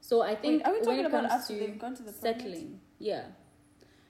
So 0.00 0.22
i 0.22 0.34
think 0.34 0.62
Wait, 0.62 0.66
are 0.66 0.72
we 0.72 0.78
when 0.78 0.84
talking 0.86 1.00
it 1.00 1.06
about 1.06 1.28
comes 1.28 1.32
after 1.32 1.58
to 1.58 2.04
to 2.04 2.12
settling 2.12 2.80
yeah. 2.98 3.24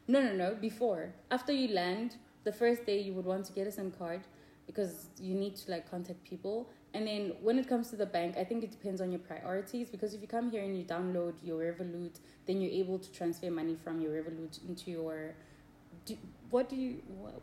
No 0.06 0.20
no 0.22 0.32
no 0.32 0.54
before. 0.54 1.12
After 1.30 1.52
you 1.52 1.68
land 1.74 2.16
the 2.44 2.52
first 2.52 2.86
day 2.86 3.00
you 3.00 3.12
would 3.14 3.26
want 3.26 3.44
to 3.46 3.52
get 3.52 3.66
a 3.66 3.72
sim 3.72 3.90
card 3.90 4.22
because 4.66 5.08
you 5.20 5.34
need 5.34 5.56
to 5.56 5.70
like 5.72 5.90
contact 5.90 6.22
people 6.22 6.70
and 6.94 7.06
then 7.06 7.32
when 7.40 7.58
it 7.58 7.68
comes 7.68 7.88
to 7.90 7.96
the 7.96 8.06
bank 8.06 8.36
i 8.36 8.44
think 8.44 8.64
it 8.64 8.70
depends 8.70 9.00
on 9.00 9.10
your 9.10 9.20
priorities 9.20 9.88
because 9.90 10.14
if 10.14 10.20
you 10.20 10.28
come 10.28 10.50
here 10.50 10.62
and 10.62 10.76
you 10.76 10.84
download 10.84 11.34
your 11.42 11.60
revolut 11.60 12.18
then 12.46 12.60
you're 12.60 12.72
able 12.72 12.98
to 12.98 13.10
transfer 13.12 13.50
money 13.50 13.76
from 13.82 14.00
your 14.00 14.12
revolut 14.12 14.58
into 14.68 14.90
your 14.90 15.34
do, 16.04 16.16
what 16.50 16.68
do 16.68 16.76
you 16.76 17.02
what 17.18 17.40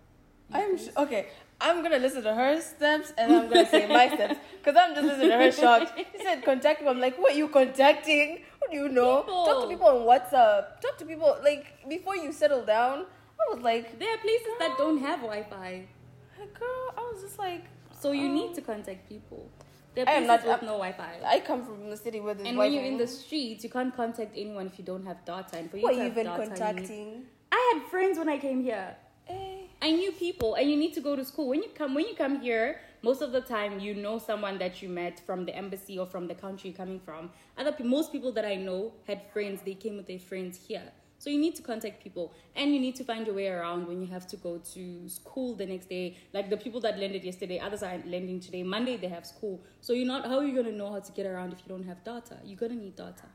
I'm 0.54 0.78
sh- 0.78 0.90
okay. 0.96 1.28
I'm 1.60 1.82
gonna 1.82 1.98
listen 1.98 2.24
to 2.24 2.34
her 2.34 2.62
steps 2.62 3.12
and 3.18 3.34
I'm 3.34 3.50
gonna 3.50 3.68
say 3.68 3.88
my 3.88 4.08
steps 4.08 4.40
because 4.64 4.80
I'm 4.82 4.94
just 4.96 5.08
listening 5.08 5.30
to 5.30 5.38
her 5.38 5.52
shocked. 5.52 5.92
She 5.98 6.24
said 6.24 6.44
contact 6.46 6.82
me. 6.82 6.88
I'm 6.88 7.00
like, 7.00 7.18
what 7.18 7.34
are 7.34 7.38
you 7.38 7.50
contacting? 7.50 8.44
Who 8.62 8.72
do 8.72 8.78
you 8.78 8.90
know? 8.90 9.24
Talk 9.24 9.64
to 9.64 9.68
People. 9.68 9.70
people 9.70 9.88
on 9.88 10.20
WhatsApp. 10.20 10.80
Talk 10.80 10.98
to 11.00 11.06
people 11.06 11.38
like 11.44 11.66
before 11.90 12.16
you 12.16 12.32
settle 12.32 12.64
down. 12.64 13.06
I 13.40 13.54
was 13.54 13.64
like, 13.64 14.00
There 14.00 14.14
are 14.14 14.18
places 14.18 14.54
that 14.60 14.78
don't 14.78 15.00
have 15.00 15.20
Wi-Fi, 15.20 15.86
girl. 16.54 16.94
I 16.98 17.02
was 17.12 17.22
just 17.22 17.38
like, 17.38 17.66
so 18.00 18.12
you 18.12 18.30
need 18.30 18.54
to 18.56 18.62
contact 18.62 19.08
people. 19.10 19.50
There 19.96 20.06
are 20.06 20.10
I 20.10 20.14
am 20.14 20.26
places 20.26 20.46
not- 20.46 20.62
with 20.62 20.70
no 20.70 20.78
Wi-Fi. 20.78 21.20
I 21.26 21.40
come 21.40 21.66
from 21.66 21.92
a 21.92 21.98
city 21.98 22.20
where 22.20 22.34
there's 22.36 22.48
and 22.48 22.58
when 22.58 22.68
Wi-Fi. 22.70 22.76
you're 22.86 22.92
in 22.92 22.98
the 22.98 23.08
streets, 23.08 23.64
you 23.64 23.70
can't 23.70 23.96
contact 23.96 24.32
anyone 24.38 24.68
if 24.68 24.78
you 24.78 24.86
don't 24.86 25.06
have 25.06 25.26
data. 25.26 25.58
And 25.58 25.72
for 25.72 25.78
you 25.78 25.82
who 25.82 25.88
are 25.88 25.92
to 25.94 25.98
you 25.98 26.04
have 26.04 26.12
even 26.12 26.26
data, 26.26 26.44
you 26.44 26.50
need- 26.50 26.58
contacting? 26.58 27.26
I 27.52 27.74
had 27.74 27.90
friends 27.90 28.20
when 28.20 28.30
I 28.30 28.38
came 28.38 28.62
here. 28.62 28.96
Eh. 29.28 29.62
I 29.82 29.92
knew 29.92 30.12
people, 30.12 30.56
and 30.56 30.70
you 30.70 30.76
need 30.78 30.94
to 30.94 31.02
go 31.02 31.16
to 31.16 31.24
school. 31.26 31.48
When 31.50 31.62
you 31.64 31.70
come, 31.70 31.94
when 31.96 32.06
you 32.06 32.16
come 32.16 32.42
here, 32.42 32.80
most 33.02 33.22
of 33.22 33.32
the 33.32 33.42
time 33.42 33.80
you 33.80 33.94
know 33.94 34.18
someone 34.20 34.58
that 34.60 34.82
you 34.82 34.90
met 34.90 35.20
from 35.20 35.46
the 35.46 35.56
embassy 35.56 35.98
or 36.00 36.06
from 36.06 36.28
the 36.28 36.36
country 36.36 36.70
you're 36.72 36.78
coming 36.78 37.00
from. 37.00 37.32
Other 37.58 37.74
most 37.84 38.12
people 38.12 38.32
that 38.34 38.46
I 38.46 38.56
know 38.56 38.94
had 39.08 39.22
friends. 39.34 39.62
They 39.64 39.76
came 39.76 39.98
with 39.98 40.08
their 40.08 40.20
friends 40.20 40.60
here. 40.68 40.92
So 41.20 41.30
you 41.30 41.40
need 41.40 41.56
to 41.56 41.64
contact 41.64 42.04
people, 42.04 42.32
and 42.56 42.74
you 42.74 42.80
need 42.80 42.96
to 42.98 43.04
find 43.04 43.26
your 43.26 43.36
way 43.36 43.48
around 43.48 43.88
when 43.88 44.02
you 44.02 44.08
have 44.08 44.28
to 44.28 44.38
go 44.38 44.60
to 44.74 45.10
school 45.10 45.56
the 45.56 45.66
next 45.66 45.90
day. 45.90 46.16
Like 46.32 46.50
the 46.50 46.58
people 46.58 46.80
that 46.82 47.00
landed 47.00 47.24
yesterday, 47.24 47.60
others 47.60 47.82
are 47.82 47.98
landing 48.06 48.40
today. 48.40 48.64
Monday 48.64 48.98
they 48.98 49.08
have 49.08 49.26
school. 49.26 49.62
So 49.82 49.94
you're 49.94 50.06
not. 50.08 50.26
How 50.26 50.38
are 50.38 50.46
you 50.46 50.56
gonna 50.56 50.76
know 50.76 50.92
how 50.92 51.00
to 51.00 51.12
get 51.12 51.26
around 51.26 51.54
if 51.54 51.60
you 51.60 51.70
don't 51.70 51.84
have 51.86 52.04
data? 52.04 52.38
You're 52.46 52.60
gonna 52.60 52.76
need 52.76 52.96
data. 52.96 53.26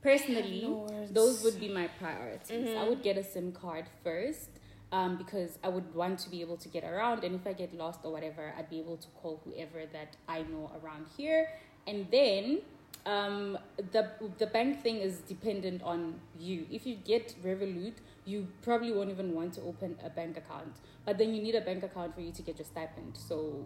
Personally, 0.00 0.68
those 1.12 1.44
would 1.44 1.60
be 1.60 1.68
my 1.68 1.86
priorities. 1.86 2.50
I 2.50 2.54
Mhm. 2.54 2.88
would 2.88 3.02
get 3.02 3.16
a 3.16 3.22
SIM 3.22 3.52
card 3.52 3.86
first 4.02 4.50
um, 4.90 5.16
because 5.16 5.58
I 5.62 5.68
would 5.68 5.94
want 5.94 6.18
to 6.20 6.30
be 6.30 6.40
able 6.40 6.56
to 6.56 6.68
get 6.68 6.82
around. 6.84 7.22
And 7.24 7.34
if 7.34 7.46
I 7.46 7.52
get 7.52 7.72
lost 7.72 8.00
or 8.04 8.10
whatever, 8.12 8.52
I'd 8.58 8.68
be 8.68 8.78
able 8.80 8.96
to 8.96 9.08
call 9.10 9.40
whoever 9.44 9.86
that 9.86 10.16
I 10.28 10.42
know 10.42 10.70
around 10.82 11.06
here. 11.16 11.48
And 11.86 12.10
then 12.10 12.62
um, 13.06 13.58
the 13.92 14.10
the 14.38 14.46
bank 14.46 14.82
thing 14.82 14.96
is 14.98 15.18
dependent 15.20 15.82
on 15.82 16.20
you. 16.38 16.66
If 16.70 16.86
you 16.86 16.96
get 16.96 17.34
Revolut, 17.44 17.94
you 18.24 18.46
probably 18.62 18.92
won't 18.92 19.10
even 19.10 19.34
want 19.34 19.54
to 19.54 19.62
open 19.62 19.96
a 20.04 20.10
bank 20.10 20.36
account. 20.36 20.76
But 21.04 21.18
then 21.18 21.34
you 21.34 21.42
need 21.42 21.54
a 21.54 21.60
bank 21.60 21.82
account 21.82 22.14
for 22.14 22.20
you 22.20 22.32
to 22.32 22.42
get 22.42 22.58
your 22.58 22.66
stipend. 22.66 23.16
So 23.16 23.64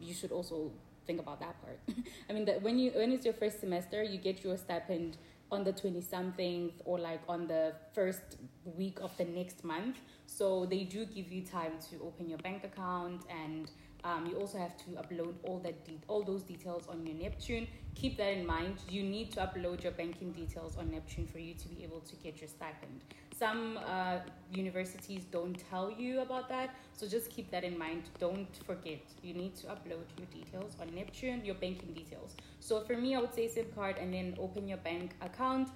you 0.00 0.12
should 0.14 0.32
also 0.32 0.70
think 1.06 1.20
about 1.20 1.40
that 1.40 1.56
part. 1.62 1.80
I 2.28 2.32
mean, 2.32 2.44
that 2.44 2.62
when 2.62 2.78
you 2.78 2.90
when 2.92 3.12
it's 3.12 3.24
your 3.24 3.34
first 3.34 3.60
semester, 3.60 4.02
you 4.02 4.18
get 4.18 4.44
your 4.44 4.56
stipend 4.56 5.16
on 5.50 5.62
the 5.64 5.72
20 5.72 6.00
something 6.00 6.72
or 6.84 6.98
like 6.98 7.20
on 7.28 7.46
the 7.46 7.72
first 7.94 8.38
week 8.64 8.98
of 9.00 9.16
the 9.16 9.24
next 9.24 9.64
month. 9.64 9.98
So 10.26 10.66
they 10.66 10.84
do 10.84 11.04
give 11.06 11.30
you 11.30 11.42
time 11.42 11.72
to 11.90 11.96
open 12.02 12.28
your 12.28 12.38
bank 12.38 12.64
account 12.64 13.22
and 13.30 13.70
um, 14.04 14.26
you 14.26 14.36
also 14.36 14.58
have 14.58 14.76
to 14.76 14.90
upload 15.02 15.34
all 15.44 15.58
that 15.60 15.84
de- 15.84 15.98
all 16.08 16.22
those 16.22 16.42
details 16.42 16.86
on 16.88 17.06
your 17.06 17.14
Neptun. 17.14 17.66
Keep 17.94 18.18
that 18.18 18.32
in 18.32 18.46
mind. 18.46 18.76
You 18.90 19.02
need 19.02 19.32
to 19.32 19.40
upload 19.40 19.82
your 19.82 19.92
banking 19.92 20.32
details 20.32 20.76
on 20.76 20.88
Neptun 20.88 21.26
for 21.30 21.38
you 21.38 21.54
to 21.54 21.68
be 21.68 21.82
able 21.82 22.00
to 22.00 22.16
get 22.16 22.40
your 22.40 22.48
stipend. 22.48 23.00
Some 23.34 23.78
uh, 23.78 24.18
universities 24.52 25.24
don't 25.32 25.56
tell 25.70 25.90
you 25.90 26.20
about 26.20 26.48
that, 26.50 26.76
so 26.92 27.08
just 27.08 27.30
keep 27.30 27.50
that 27.50 27.64
in 27.64 27.78
mind. 27.78 28.02
Don't 28.18 28.54
forget. 28.66 29.00
You 29.22 29.34
need 29.34 29.56
to 29.56 29.66
upload 29.68 30.06
your 30.18 30.28
details 30.32 30.76
on 30.80 30.88
Neptun, 30.88 31.44
your 31.44 31.56
banking 31.56 31.92
details. 31.94 32.36
So 32.60 32.80
for 32.80 32.96
me, 32.96 33.16
I 33.16 33.20
would 33.20 33.34
say 33.34 33.48
SIM 33.48 33.66
card 33.74 33.96
and 33.98 34.12
then 34.12 34.36
open 34.38 34.68
your 34.68 34.78
bank 34.78 35.12
account. 35.22 35.70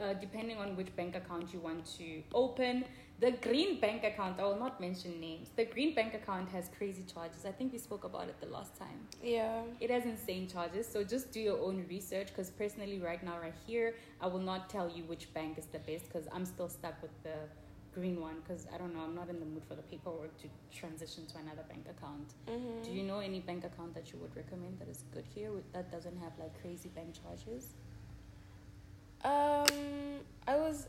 Uh, 0.00 0.14
depending 0.14 0.56
on 0.56 0.74
which 0.74 0.94
bank 0.96 1.14
account 1.16 1.52
you 1.52 1.60
want 1.60 1.84
to 1.84 2.22
open, 2.32 2.82
the 3.22 3.30
green 3.30 3.78
bank 3.78 4.02
account, 4.02 4.40
I 4.40 4.42
will 4.42 4.58
not 4.58 4.80
mention 4.80 5.20
names. 5.20 5.48
The 5.54 5.64
green 5.64 5.94
bank 5.94 6.12
account 6.12 6.48
has 6.48 6.68
crazy 6.76 7.04
charges. 7.04 7.46
I 7.46 7.52
think 7.52 7.72
we 7.72 7.78
spoke 7.78 8.02
about 8.02 8.26
it 8.28 8.34
the 8.40 8.48
last 8.48 8.76
time. 8.76 8.98
Yeah. 9.22 9.62
It 9.78 9.90
has 9.90 10.04
insane 10.04 10.48
charges, 10.48 10.88
so 10.88 11.04
just 11.04 11.30
do 11.30 11.38
your 11.38 11.58
own 11.60 11.86
research. 11.88 12.28
Because 12.28 12.50
personally, 12.50 12.98
right 12.98 13.22
now, 13.22 13.38
right 13.40 13.54
here, 13.64 13.94
I 14.20 14.26
will 14.26 14.40
not 14.52 14.68
tell 14.68 14.90
you 14.90 15.04
which 15.04 15.32
bank 15.34 15.56
is 15.56 15.66
the 15.66 15.78
best 15.78 16.08
because 16.08 16.26
I'm 16.34 16.44
still 16.44 16.68
stuck 16.68 17.00
with 17.00 17.16
the 17.22 17.36
green 17.94 18.20
one. 18.20 18.36
Because 18.42 18.66
I 18.74 18.76
don't 18.76 18.92
know, 18.92 19.02
I'm 19.02 19.14
not 19.14 19.28
in 19.30 19.38
the 19.38 19.46
mood 19.46 19.62
for 19.68 19.76
the 19.76 19.82
paperwork 19.82 20.36
to 20.42 20.48
transition 20.76 21.24
to 21.26 21.38
another 21.38 21.62
bank 21.68 21.86
account. 21.94 22.34
Mhm. 22.48 22.84
Do 22.84 22.90
you 22.90 23.04
know 23.04 23.20
any 23.20 23.38
bank 23.38 23.62
account 23.64 23.94
that 23.94 24.12
you 24.12 24.18
would 24.18 24.34
recommend 24.34 24.80
that 24.80 24.88
is 24.88 25.04
good 25.14 25.26
here 25.32 25.52
that 25.72 25.92
doesn't 25.92 26.18
have 26.24 26.32
like 26.40 26.60
crazy 26.60 26.88
bank 26.88 27.14
charges? 27.22 27.74
Um, 29.22 30.24
I 30.48 30.56
was. 30.56 30.88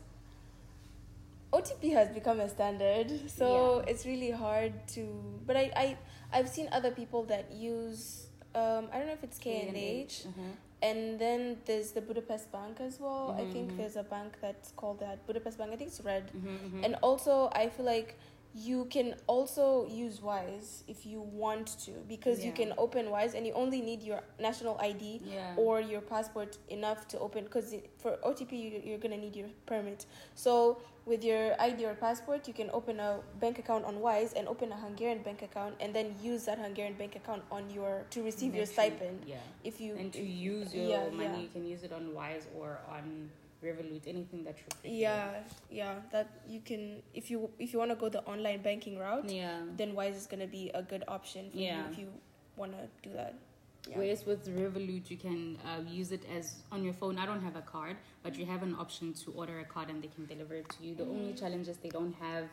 OTP 1.54 1.92
has 1.92 2.08
become 2.10 2.40
a 2.40 2.48
standard, 2.48 3.08
so 3.30 3.46
Yeah. 3.78 3.90
it's 3.90 4.04
really 4.06 4.30
hard 4.32 4.72
to. 4.94 5.02
But 5.46 5.56
I, 5.56 5.70
I, 5.84 5.86
I've 6.32 6.48
seen 6.48 6.68
other 6.72 6.90
people 6.90 7.22
that 7.32 7.52
use. 7.52 8.26
Um, 8.54 8.88
I 8.92 8.98
don't 8.98 9.06
know 9.06 9.12
if 9.20 9.24
it's 9.28 9.38
K 9.38 9.68
and 9.68 9.76
H, 9.76 10.24
Mhm. 10.30 10.50
and 10.82 11.18
then 11.18 11.58
there's 11.64 11.92
the 11.92 12.00
Budapest 12.00 12.50
Bank 12.50 12.80
as 12.80 12.98
well. 13.00 13.34
I 13.38 13.44
think 13.52 13.70
Mhm. 13.72 13.76
there's 13.78 13.96
a 13.96 14.02
bank 14.02 14.32
that's 14.40 14.72
called 14.80 14.98
that 15.00 15.24
Budapest 15.28 15.58
Bank. 15.58 15.72
I 15.72 15.76
think 15.76 15.88
it's 15.94 16.00
red. 16.12 16.30
Mhm, 16.32 16.84
And 16.84 16.92
also, 17.02 17.50
I 17.52 17.68
feel 17.68 17.86
like 17.86 18.16
you 18.54 18.84
can 18.84 19.16
also 19.26 19.84
use 19.90 20.22
Wise 20.22 20.84
if 20.86 21.04
you 21.04 21.20
want 21.20 21.76
to, 21.84 21.90
because 22.08 22.44
you 22.44 22.52
can 22.52 22.72
open 22.78 23.10
Wise 23.10 23.34
and 23.34 23.44
you 23.44 23.52
only 23.52 23.80
need 23.80 24.00
your 24.00 24.20
national 24.38 24.78
ID 24.80 25.22
yeah. 25.24 25.54
or 25.56 25.80
your 25.80 26.00
passport 26.00 26.56
enough 26.68 27.08
to 27.08 27.18
open. 27.18 27.44
Because 27.44 27.74
for 27.98 28.16
OTP, 28.24 28.52
you, 28.52 28.80
you're 28.84 28.98
gonna 28.98 29.16
need 29.16 29.34
your 29.34 29.48
permit. 29.66 30.06
So 30.36 30.80
with 31.04 31.24
your 31.24 31.60
ID 31.60 31.84
or 31.84 31.94
passport, 31.94 32.46
you 32.46 32.54
can 32.54 32.70
open 32.72 33.00
a 33.00 33.18
bank 33.40 33.58
account 33.58 33.84
on 33.84 33.98
Wise 33.98 34.32
and 34.34 34.46
open 34.46 34.70
a 34.70 34.76
Hungarian 34.76 35.22
bank 35.22 35.42
account, 35.42 35.74
and 35.80 35.92
then 35.92 36.14
use 36.22 36.44
that 36.44 36.58
Hungarian 36.58 36.94
bank 36.94 37.16
account 37.16 37.42
on 37.50 37.68
your 37.70 38.04
to 38.10 38.22
receive 38.22 38.54
your 38.54 38.66
Naturally, 38.66 38.90
stipend. 38.90 39.24
Yeah. 39.26 39.36
If 39.64 39.80
you 39.80 39.96
And 39.96 40.12
to 40.12 40.22
use 40.22 40.72
your 40.72 40.84
Yeah, 40.88 41.10
money, 41.10 41.24
yeah. 41.24 41.38
you 41.38 41.48
can 41.48 41.66
use 41.66 41.82
it 41.82 41.92
on 41.92 42.14
Wise 42.14 42.46
or 42.56 42.78
on 42.88 43.30
Revolut, 43.64 44.06
anything 44.06 44.44
that 44.44 44.56
you 44.58 44.64
prefer. 44.70 44.88
yeah 44.88 45.42
yeah 45.70 45.94
that 46.12 46.28
you 46.48 46.60
can 46.60 46.82
if 47.14 47.30
you 47.30 47.48
if 47.58 47.72
you 47.72 47.78
want 47.78 47.90
to 47.90 47.96
go 48.04 48.08
the 48.08 48.22
online 48.34 48.60
banking 48.62 48.98
route 48.98 49.28
Yeah. 49.28 49.60
then 49.76 49.94
wise 49.94 50.16
is 50.16 50.26
going 50.26 50.40
to 50.48 50.52
be 50.58 50.70
a 50.74 50.82
good 50.82 51.04
option 51.08 51.50
for 51.50 51.58
Yeah. 51.58 51.78
you 51.86 51.92
if 51.92 51.98
you 51.98 52.08
want 52.56 52.72
to 52.72 52.84
do 53.08 53.14
that 53.16 53.34
yeah. 53.86 53.98
Whereas 53.98 54.24
with 54.24 54.48
Revolut, 54.48 55.10
you 55.10 55.18
can 55.18 55.58
uh, 55.62 55.80
use 55.86 56.10
it 56.10 56.22
as 56.34 56.46
on 56.72 56.82
your 56.82 56.94
phone. 56.94 57.18
I 57.18 57.26
don't 57.26 57.42
have 57.42 57.54
a 57.54 57.60
card, 57.60 57.96
but 58.22 58.34
you 58.38 58.46
have 58.46 58.62
an 58.62 58.74
option 58.84 59.12
to 59.24 59.32
order 59.32 59.58
a 59.60 59.64
card 59.66 59.90
and 59.90 60.02
they 60.02 60.08
can 60.08 60.24
deliver 60.24 60.54
it 60.54 60.70
to 60.76 60.78
you. 60.86 60.94
The 60.94 61.02
only 61.04 61.32
Mhm. 61.34 61.40
challenge 61.40 61.68
is 61.68 61.76
they 61.76 61.90
don't 61.90 62.14
have 62.14 62.46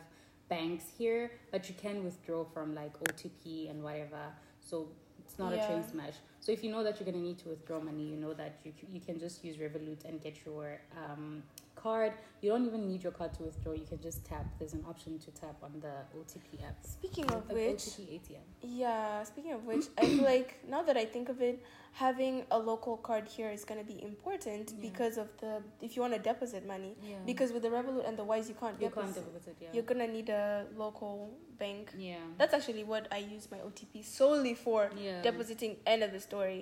banks 0.50 0.84
here, 0.98 1.30
but 1.50 1.70
you 1.70 1.74
can 1.84 2.04
withdraw 2.04 2.44
from 2.44 2.74
like 2.74 2.92
OTP 3.06 3.70
and 3.70 3.82
whatever. 3.82 4.24
So 4.60 4.88
it's 5.32 5.38
not 5.38 5.52
a 5.54 5.56
train 5.56 5.78
Yeah. 5.80 5.90
smash. 5.90 6.14
So 6.40 6.52
if 6.52 6.62
you 6.64 6.70
know 6.70 6.82
that 6.84 6.98
you're 7.00 7.10
gonna 7.10 7.22
need 7.24 7.38
to 7.38 7.48
withdraw 7.48 7.80
money, 7.80 8.04
you 8.12 8.16
know 8.16 8.34
that 8.34 8.54
you 8.64 8.72
you 8.92 9.00
can 9.00 9.18
just 9.18 9.42
use 9.44 9.56
Revolut 9.56 10.04
and 10.04 10.20
get 10.20 10.44
your 10.44 10.80
um, 11.02 11.42
card. 11.74 12.12
You 12.42 12.50
don't 12.50 12.66
even 12.66 12.86
need 12.88 13.02
your 13.02 13.12
card 13.12 13.32
to 13.34 13.42
withdraw. 13.44 13.72
You 13.72 13.86
can 13.86 14.00
just 14.00 14.24
tap. 14.26 14.44
There's 14.58 14.74
an 14.74 14.84
option 14.88 15.18
to 15.20 15.30
tap 15.30 15.56
on 15.62 15.72
the 15.80 15.94
OTP 16.18 16.62
app. 16.68 16.76
speaking 16.84 17.24
of 17.36 17.42
Uh, 17.50 17.54
which 17.54 17.84
OTP 17.86 18.08
ATM. 18.16 18.44
yeah 18.82 19.22
speaking 19.30 19.52
of 19.58 19.62
which 19.70 19.86
i 19.98 20.02
feel 20.06 20.24
like 20.34 20.50
now 20.74 20.82
that 20.88 20.96
i 21.04 21.04
think 21.14 21.26
of 21.34 21.38
it 21.48 21.56
having 22.04 22.34
a 22.50 22.58
local 22.70 22.96
card 23.08 23.24
here 23.36 23.50
is 23.56 23.62
going 23.68 23.80
to 23.84 23.88
be 23.94 23.98
important 24.10 24.66
Yeah. 24.70 24.82
because 24.88 25.16
of 25.22 25.28
the 25.42 25.52
if 25.86 25.90
you 25.94 26.00
want 26.04 26.14
to 26.18 26.22
deposit 26.30 26.62
money 26.74 26.92
Yeah. 27.02 27.16
because 27.30 27.50
with 27.54 27.62
the 27.66 27.72
revolut 27.76 28.04
and 28.08 28.16
the 28.22 28.26
wise 28.32 28.46
you 28.50 28.56
can't 28.62 28.76
you 28.80 28.88
deposit 28.88 29.14
can't 29.22 29.26
deposit. 29.32 29.56
Yeah. 29.62 29.68
you're 29.74 29.88
gonna 29.92 30.10
need 30.18 30.28
a 30.42 30.66
local 30.84 31.14
bank 31.64 31.84
yeah. 31.96 32.16
that's 32.38 32.54
actually 32.58 32.84
what 32.92 33.04
i 33.16 33.18
use 33.36 33.44
my 33.54 33.60
otp 33.68 34.04
solely 34.04 34.54
for 34.54 34.80
yeah. 34.96 35.20
depositing 35.22 35.76
end 35.86 36.02
of 36.02 36.10
the 36.16 36.22
story 36.28 36.60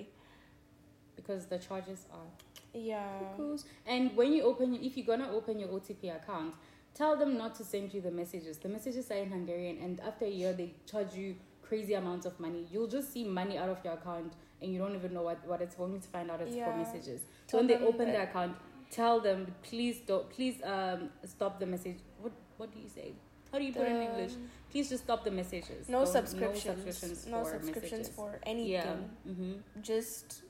because 1.21 1.45
the 1.45 1.57
charges 1.57 2.05
are 2.11 2.27
yeah 2.73 3.19
cuckoos. 3.19 3.65
And 3.85 4.15
when 4.15 4.33
you 4.33 4.43
open, 4.43 4.75
if 4.75 4.97
you're 4.97 5.05
gonna 5.05 5.31
open 5.31 5.59
your 5.59 5.69
OTP 5.69 6.15
account, 6.15 6.53
tell 6.93 7.15
them 7.17 7.37
not 7.37 7.55
to 7.55 7.63
send 7.63 7.93
you 7.93 8.01
the 8.01 8.11
messages. 8.11 8.57
The 8.57 8.69
messages 8.69 9.11
are 9.11 9.15
in 9.17 9.29
Hungarian, 9.29 9.77
and 9.81 9.99
after 10.01 10.25
a 10.25 10.29
year, 10.29 10.53
they 10.53 10.73
charge 10.89 11.13
you 11.13 11.35
crazy 11.61 11.93
amounts 11.93 12.25
of 12.25 12.39
money. 12.39 12.65
You'll 12.71 12.87
just 12.87 13.13
see 13.13 13.23
money 13.23 13.57
out 13.57 13.69
of 13.69 13.79
your 13.83 13.93
account, 13.93 14.33
and 14.61 14.73
you 14.73 14.79
don't 14.79 14.95
even 14.95 15.13
know 15.13 15.23
what 15.23 15.45
what 15.47 15.61
it's 15.61 15.75
for. 15.75 15.87
You 15.87 15.93
need 15.93 16.03
to 16.03 16.09
find 16.09 16.31
out 16.31 16.41
it's 16.41 16.55
Yeah. 16.55 16.71
for 16.71 16.77
messages. 16.77 17.21
So 17.47 17.57
when 17.57 17.67
they 17.67 17.75
open 17.75 18.07
that- 18.07 18.17
the 18.17 18.23
account, 18.29 18.55
tell 18.89 19.19
them 19.19 19.53
please 19.63 19.99
don't 19.99 20.29
please 20.29 20.61
um 20.63 21.09
stop 21.25 21.59
the 21.59 21.65
message. 21.65 21.99
What 22.21 22.33
what 22.57 22.73
do 22.73 22.79
you 22.79 22.89
say? 22.89 23.13
How 23.51 23.59
do 23.59 23.65
you 23.65 23.73
put 23.73 23.83
it 23.83 23.91
in 23.91 24.01
English? 24.01 24.31
Please 24.71 24.89
just 24.89 25.03
stop 25.03 25.23
the 25.23 25.31
messages. 25.31 25.89
no 25.89 25.99
Don't- 25.99 26.07
subscriptions 26.17 26.65
No 26.65 26.91
subscriptions 26.91 27.27
no 27.27 27.43
for 27.43 27.49
subscriptions 27.51 27.91
messages. 27.91 28.15
for 28.15 28.39
anything 28.43 28.71
Yeah. 28.71 28.95
hmm 29.33 29.53
just 29.81 30.41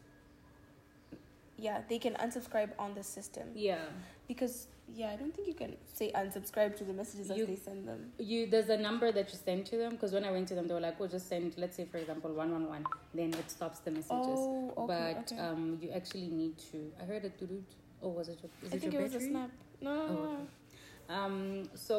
yeah 1.57 1.81
they 1.89 1.99
can 1.99 2.13
unsubscribe 2.15 2.69
on 2.79 2.93
the 2.95 3.03
system 3.03 3.47
Yeah. 3.53 3.85
because 4.27 4.67
yeah 4.93 5.11
i 5.11 5.15
don't 5.15 5.33
think 5.35 5.47
you 5.47 5.53
can 5.53 5.77
say 5.93 6.11
unsubscribe 6.21 6.75
to 6.77 6.83
the 6.83 6.93
messages 6.93 7.29
You- 7.29 7.43
as 7.43 7.47
they 7.49 7.55
send 7.55 7.87
them 7.87 8.11
you 8.17 8.39
there's 8.47 8.69
a 8.69 8.77
number 8.77 9.11
that 9.11 9.27
you 9.31 9.37
send 9.37 9.65
to 9.67 9.77
them 9.77 9.91
because 9.91 10.11
when 10.11 10.25
I 10.25 10.31
went 10.31 10.47
to 10.49 10.55
them 10.55 10.67
they 10.67 10.73
were 10.73 10.85
like, 10.89 10.97
"Oh, 10.99 11.07
just 11.07 11.27
send 11.29 11.57
let's 11.57 11.75
say 11.77 11.85
for 11.85 11.97
example 11.97 12.31
one 12.33 12.51
one 12.57 12.65
one," 12.75 12.83
then 13.13 13.29
it 13.41 13.49
stops 13.57 13.79
the 13.79 13.91
messages. 13.91 14.39
oh 14.47 14.73
okay, 14.77 14.87
but 14.93 15.31
okay. 15.31 15.39
um, 15.45 15.77
you 15.81 15.89
actually 15.99 16.27
need 16.41 16.57
to. 16.71 16.91
I 17.01 17.05
heard 17.05 17.23
a 17.25 17.29
doo 17.29 17.63
Oh, 18.03 18.09
was 18.09 18.27
it? 18.33 18.39
Your, 18.43 18.51
is 18.65 18.73
i 18.73 18.75
it 18.75 18.79
think 18.81 18.93
your 18.93 19.03
it 19.03 19.05
was 19.13 19.15
a 19.15 19.27
snap 19.29 19.51
no 19.81 19.93
no, 19.95 20.01
Oh, 20.01 20.13
no, 20.13 20.23
okay. 20.33 20.43
Um, 21.17 21.37
so 21.87 21.97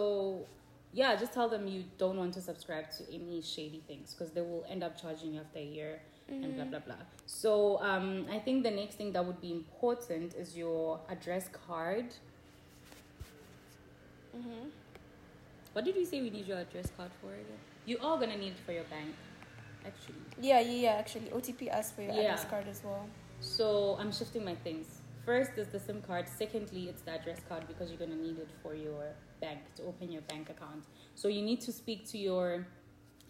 yeah, 0.92 1.16
just 1.16 1.32
tell 1.32 1.48
them 1.48 1.66
you 1.66 1.84
don't 1.98 2.16
want 2.18 2.34
to 2.34 2.40
subscribe 2.40 2.90
to 2.98 3.04
any 3.14 3.40
shady 3.42 3.82
things 3.86 4.14
because 4.14 4.32
they 4.32 4.42
will 4.42 4.64
end 4.68 4.82
up 4.84 5.00
charging 5.00 5.34
you 5.34 5.40
after 5.40 5.58
a 5.58 5.64
year 5.64 6.00
and 6.28 6.54
blah 6.56 6.64
blah 6.64 6.78
blah. 6.80 6.94
So 7.26 7.78
um, 7.82 8.26
I 8.30 8.38
think 8.38 8.62
the 8.62 8.70
next 8.70 8.94
thing 8.96 9.12
that 9.12 9.24
would 9.24 9.40
be 9.40 9.52
important 9.52 10.34
is 10.34 10.56
your 10.56 11.00
address 11.08 11.48
card. 11.66 12.06
Mhm. 14.36 14.70
What 15.72 15.84
did 15.84 15.96
we 15.96 16.04
say 16.04 16.20
we 16.22 16.30
need 16.30 16.46
your 16.46 16.58
address 16.58 16.90
card 16.96 17.10
for 17.20 17.32
again? 17.32 17.58
You 17.86 17.98
are 17.98 18.18
gonna 18.18 18.36
need 18.36 18.52
it 18.52 18.58
for 18.64 18.72
your 18.72 18.84
bank, 18.84 19.14
actually. 19.84 20.22
yeah 20.40 20.60
yeah 20.60 20.80
yeah 20.86 20.92
actually 21.02 21.28
otp 21.30 21.68
asks 21.68 21.92
for 21.96 22.02
your 22.02 22.12
Yeah. 22.14 22.20
address 22.22 22.44
card 22.44 22.66
as 22.68 22.82
well 22.84 23.06
So 23.40 23.96
I'm 23.98 24.12
shifting 24.12 24.44
my 24.44 24.54
things. 24.54 24.86
First 25.26 25.52
is 25.58 25.66
the 25.68 25.80
SIM 25.80 26.00
card. 26.02 26.28
Secondly, 26.28 26.88
it's 26.88 27.02
the 27.02 27.10
address 27.18 27.40
card 27.48 27.66
because 27.66 27.90
you're 27.90 27.98
gonna 27.98 28.14
need 28.26 28.38
it 28.38 28.48
for 28.62 28.72
your 28.74 29.14
bank 29.46 29.60
to 29.76 29.82
open 29.90 30.06
your 30.16 30.22
bank 30.22 30.48
account. 30.54 30.84
So 31.14 31.28
you 31.28 31.42
need 31.50 31.60
to 31.68 31.72
speak 31.72 32.00
to 32.12 32.18
your 32.28 32.66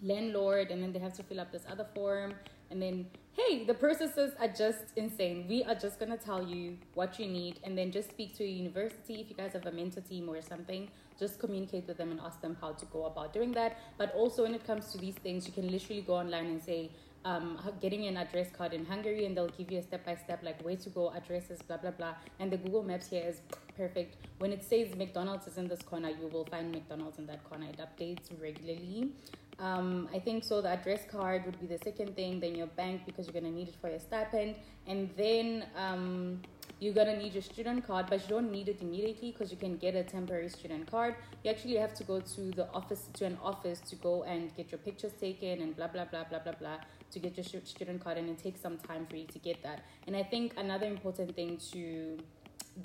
landlord, 0.02 0.70
and 0.70 0.78
then 0.82 0.92
they 0.92 1.02
have 1.06 1.16
to 1.20 1.24
fill 1.28 1.40
up 1.40 1.50
this 1.50 1.64
other 1.72 1.86
form. 1.94 2.34
And 2.70 2.80
then, 2.80 2.96
hey, 3.38 3.64
the 3.70 3.74
processes 3.74 4.30
are 4.42 4.52
just 4.64 4.84
insane. 4.96 5.46
We 5.48 5.58
are 5.64 5.74
just 5.74 5.96
gonna 6.00 6.16
tell 6.16 6.42
you 6.54 6.78
what 6.94 7.18
you 7.18 7.26
need, 7.26 7.54
and 7.64 7.76
then 7.78 7.92
just 7.98 8.08
speak 8.10 8.30
to 8.38 8.44
your 8.44 8.56
university 8.64 9.16
if 9.22 9.28
you 9.30 9.36
guys 9.36 9.52
have 9.52 9.66
a 9.66 9.72
mentor 9.72 10.00
team 10.00 10.28
or 10.28 10.40
something. 10.42 10.88
Just 11.18 11.38
communicate 11.38 11.86
with 11.86 11.98
them 11.98 12.10
and 12.10 12.20
ask 12.28 12.40
them 12.40 12.56
how 12.60 12.72
to 12.72 12.84
go 12.86 13.04
about 13.04 13.32
doing 13.32 13.52
that. 13.52 13.78
But 13.98 14.14
also, 14.14 14.42
when 14.44 14.54
it 14.54 14.64
comes 14.70 14.90
to 14.92 14.98
these 14.98 15.18
things, 15.26 15.46
you 15.46 15.52
can 15.52 15.70
literally 15.70 16.02
go 16.02 16.14
online 16.14 16.46
and 16.46 16.62
say, 16.70 16.90
um, 17.24 17.58
getting 17.80 18.06
an 18.06 18.16
address 18.16 18.48
card 18.56 18.72
in 18.72 18.84
Hungary, 18.84 19.26
and 19.26 19.36
they'll 19.36 19.48
give 19.48 19.70
you 19.70 19.78
a 19.78 19.82
step 19.82 20.04
by 20.04 20.16
step, 20.16 20.40
like 20.42 20.60
where 20.62 20.76
to 20.76 20.90
go, 20.90 21.10
addresses, 21.10 21.60
blah 21.62 21.76
blah 21.76 21.90
blah. 21.90 22.14
And 22.38 22.50
the 22.50 22.56
Google 22.56 22.82
Maps 22.82 23.08
here 23.08 23.24
is 23.26 23.40
perfect. 23.76 24.16
When 24.38 24.52
it 24.52 24.64
says 24.64 24.94
McDonald's 24.96 25.46
is 25.46 25.56
in 25.56 25.68
this 25.68 25.82
corner, 25.82 26.10
you 26.10 26.28
will 26.28 26.44
find 26.46 26.72
McDonald's 26.72 27.18
in 27.18 27.26
that 27.26 27.44
corner. 27.44 27.66
It 27.66 27.78
updates 27.78 28.30
regularly. 28.40 29.12
Um, 29.58 30.08
I 30.12 30.18
think 30.18 30.44
so. 30.44 30.60
The 30.60 30.70
address 30.70 31.02
card 31.10 31.44
would 31.46 31.60
be 31.60 31.66
the 31.66 31.78
second 31.78 32.16
thing. 32.16 32.40
Then 32.40 32.54
your 32.56 32.66
bank 32.66 33.02
because 33.06 33.26
you're 33.26 33.40
gonna 33.40 33.54
need 33.54 33.68
it 33.68 33.76
for 33.80 33.88
your 33.88 34.00
stipend, 34.00 34.56
and 34.86 35.08
then 35.16 35.66
um, 35.76 36.40
you're 36.80 36.94
gonna 36.94 37.16
need 37.16 37.34
your 37.34 37.42
student 37.42 37.86
card, 37.86 38.06
but 38.10 38.22
you 38.22 38.28
don't 38.28 38.50
need 38.50 38.68
it 38.68 38.82
immediately 38.82 39.30
because 39.30 39.52
you 39.52 39.56
can 39.56 39.76
get 39.76 39.94
a 39.94 40.02
temporary 40.02 40.48
student 40.48 40.90
card. 40.90 41.14
You 41.44 41.52
actually 41.52 41.76
have 41.76 41.94
to 41.94 42.02
go 42.02 42.20
to 42.20 42.40
the 42.50 42.68
office 42.72 43.08
to 43.12 43.24
an 43.24 43.38
office 43.40 43.78
to 43.90 43.94
go 43.96 44.24
and 44.24 44.52
get 44.56 44.72
your 44.72 44.78
pictures 44.78 45.12
taken 45.20 45.62
and 45.62 45.76
blah 45.76 45.86
blah 45.86 46.06
blah 46.06 46.24
blah 46.24 46.40
blah 46.40 46.54
blah 46.54 46.78
to 47.12 47.18
get 47.18 47.36
your 47.36 47.62
student 47.64 48.02
card, 48.02 48.18
and 48.18 48.28
it 48.28 48.38
takes 48.38 48.60
some 48.60 48.78
time 48.78 49.06
for 49.06 49.16
you 49.16 49.26
to 49.26 49.38
get 49.38 49.62
that. 49.62 49.84
And 50.06 50.16
I 50.16 50.22
think 50.22 50.54
another 50.56 50.86
important 50.86 51.34
thing 51.34 51.58
to 51.72 52.18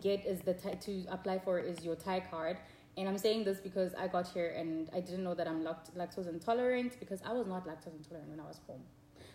get 0.01 0.25
is 0.25 0.41
the 0.41 0.53
TAJ- 0.53 0.81
to 0.81 1.05
apply 1.09 1.39
for 1.39 1.59
is 1.59 1.83
your 1.83 1.95
TAJ 1.95 2.29
card. 2.29 2.57
And 2.97 3.07
I'm 3.07 3.17
saying 3.17 3.43
this 3.43 3.59
because 3.59 3.93
I 3.93 4.07
got 4.07 4.27
here 4.27 4.49
and 4.57 4.89
I 4.93 4.99
didn't 4.99 5.23
know 5.23 5.35
that 5.35 5.47
I'm 5.47 5.63
lact- 5.63 5.95
lactose 5.95 6.27
intolerant 6.27 6.99
because 6.99 7.21
I 7.23 7.31
was 7.31 7.47
not 7.47 7.65
lactose 7.67 7.95
intolerant 7.95 8.29
when 8.29 8.39
I 8.39 8.47
was 8.47 8.59
home. 8.67 8.83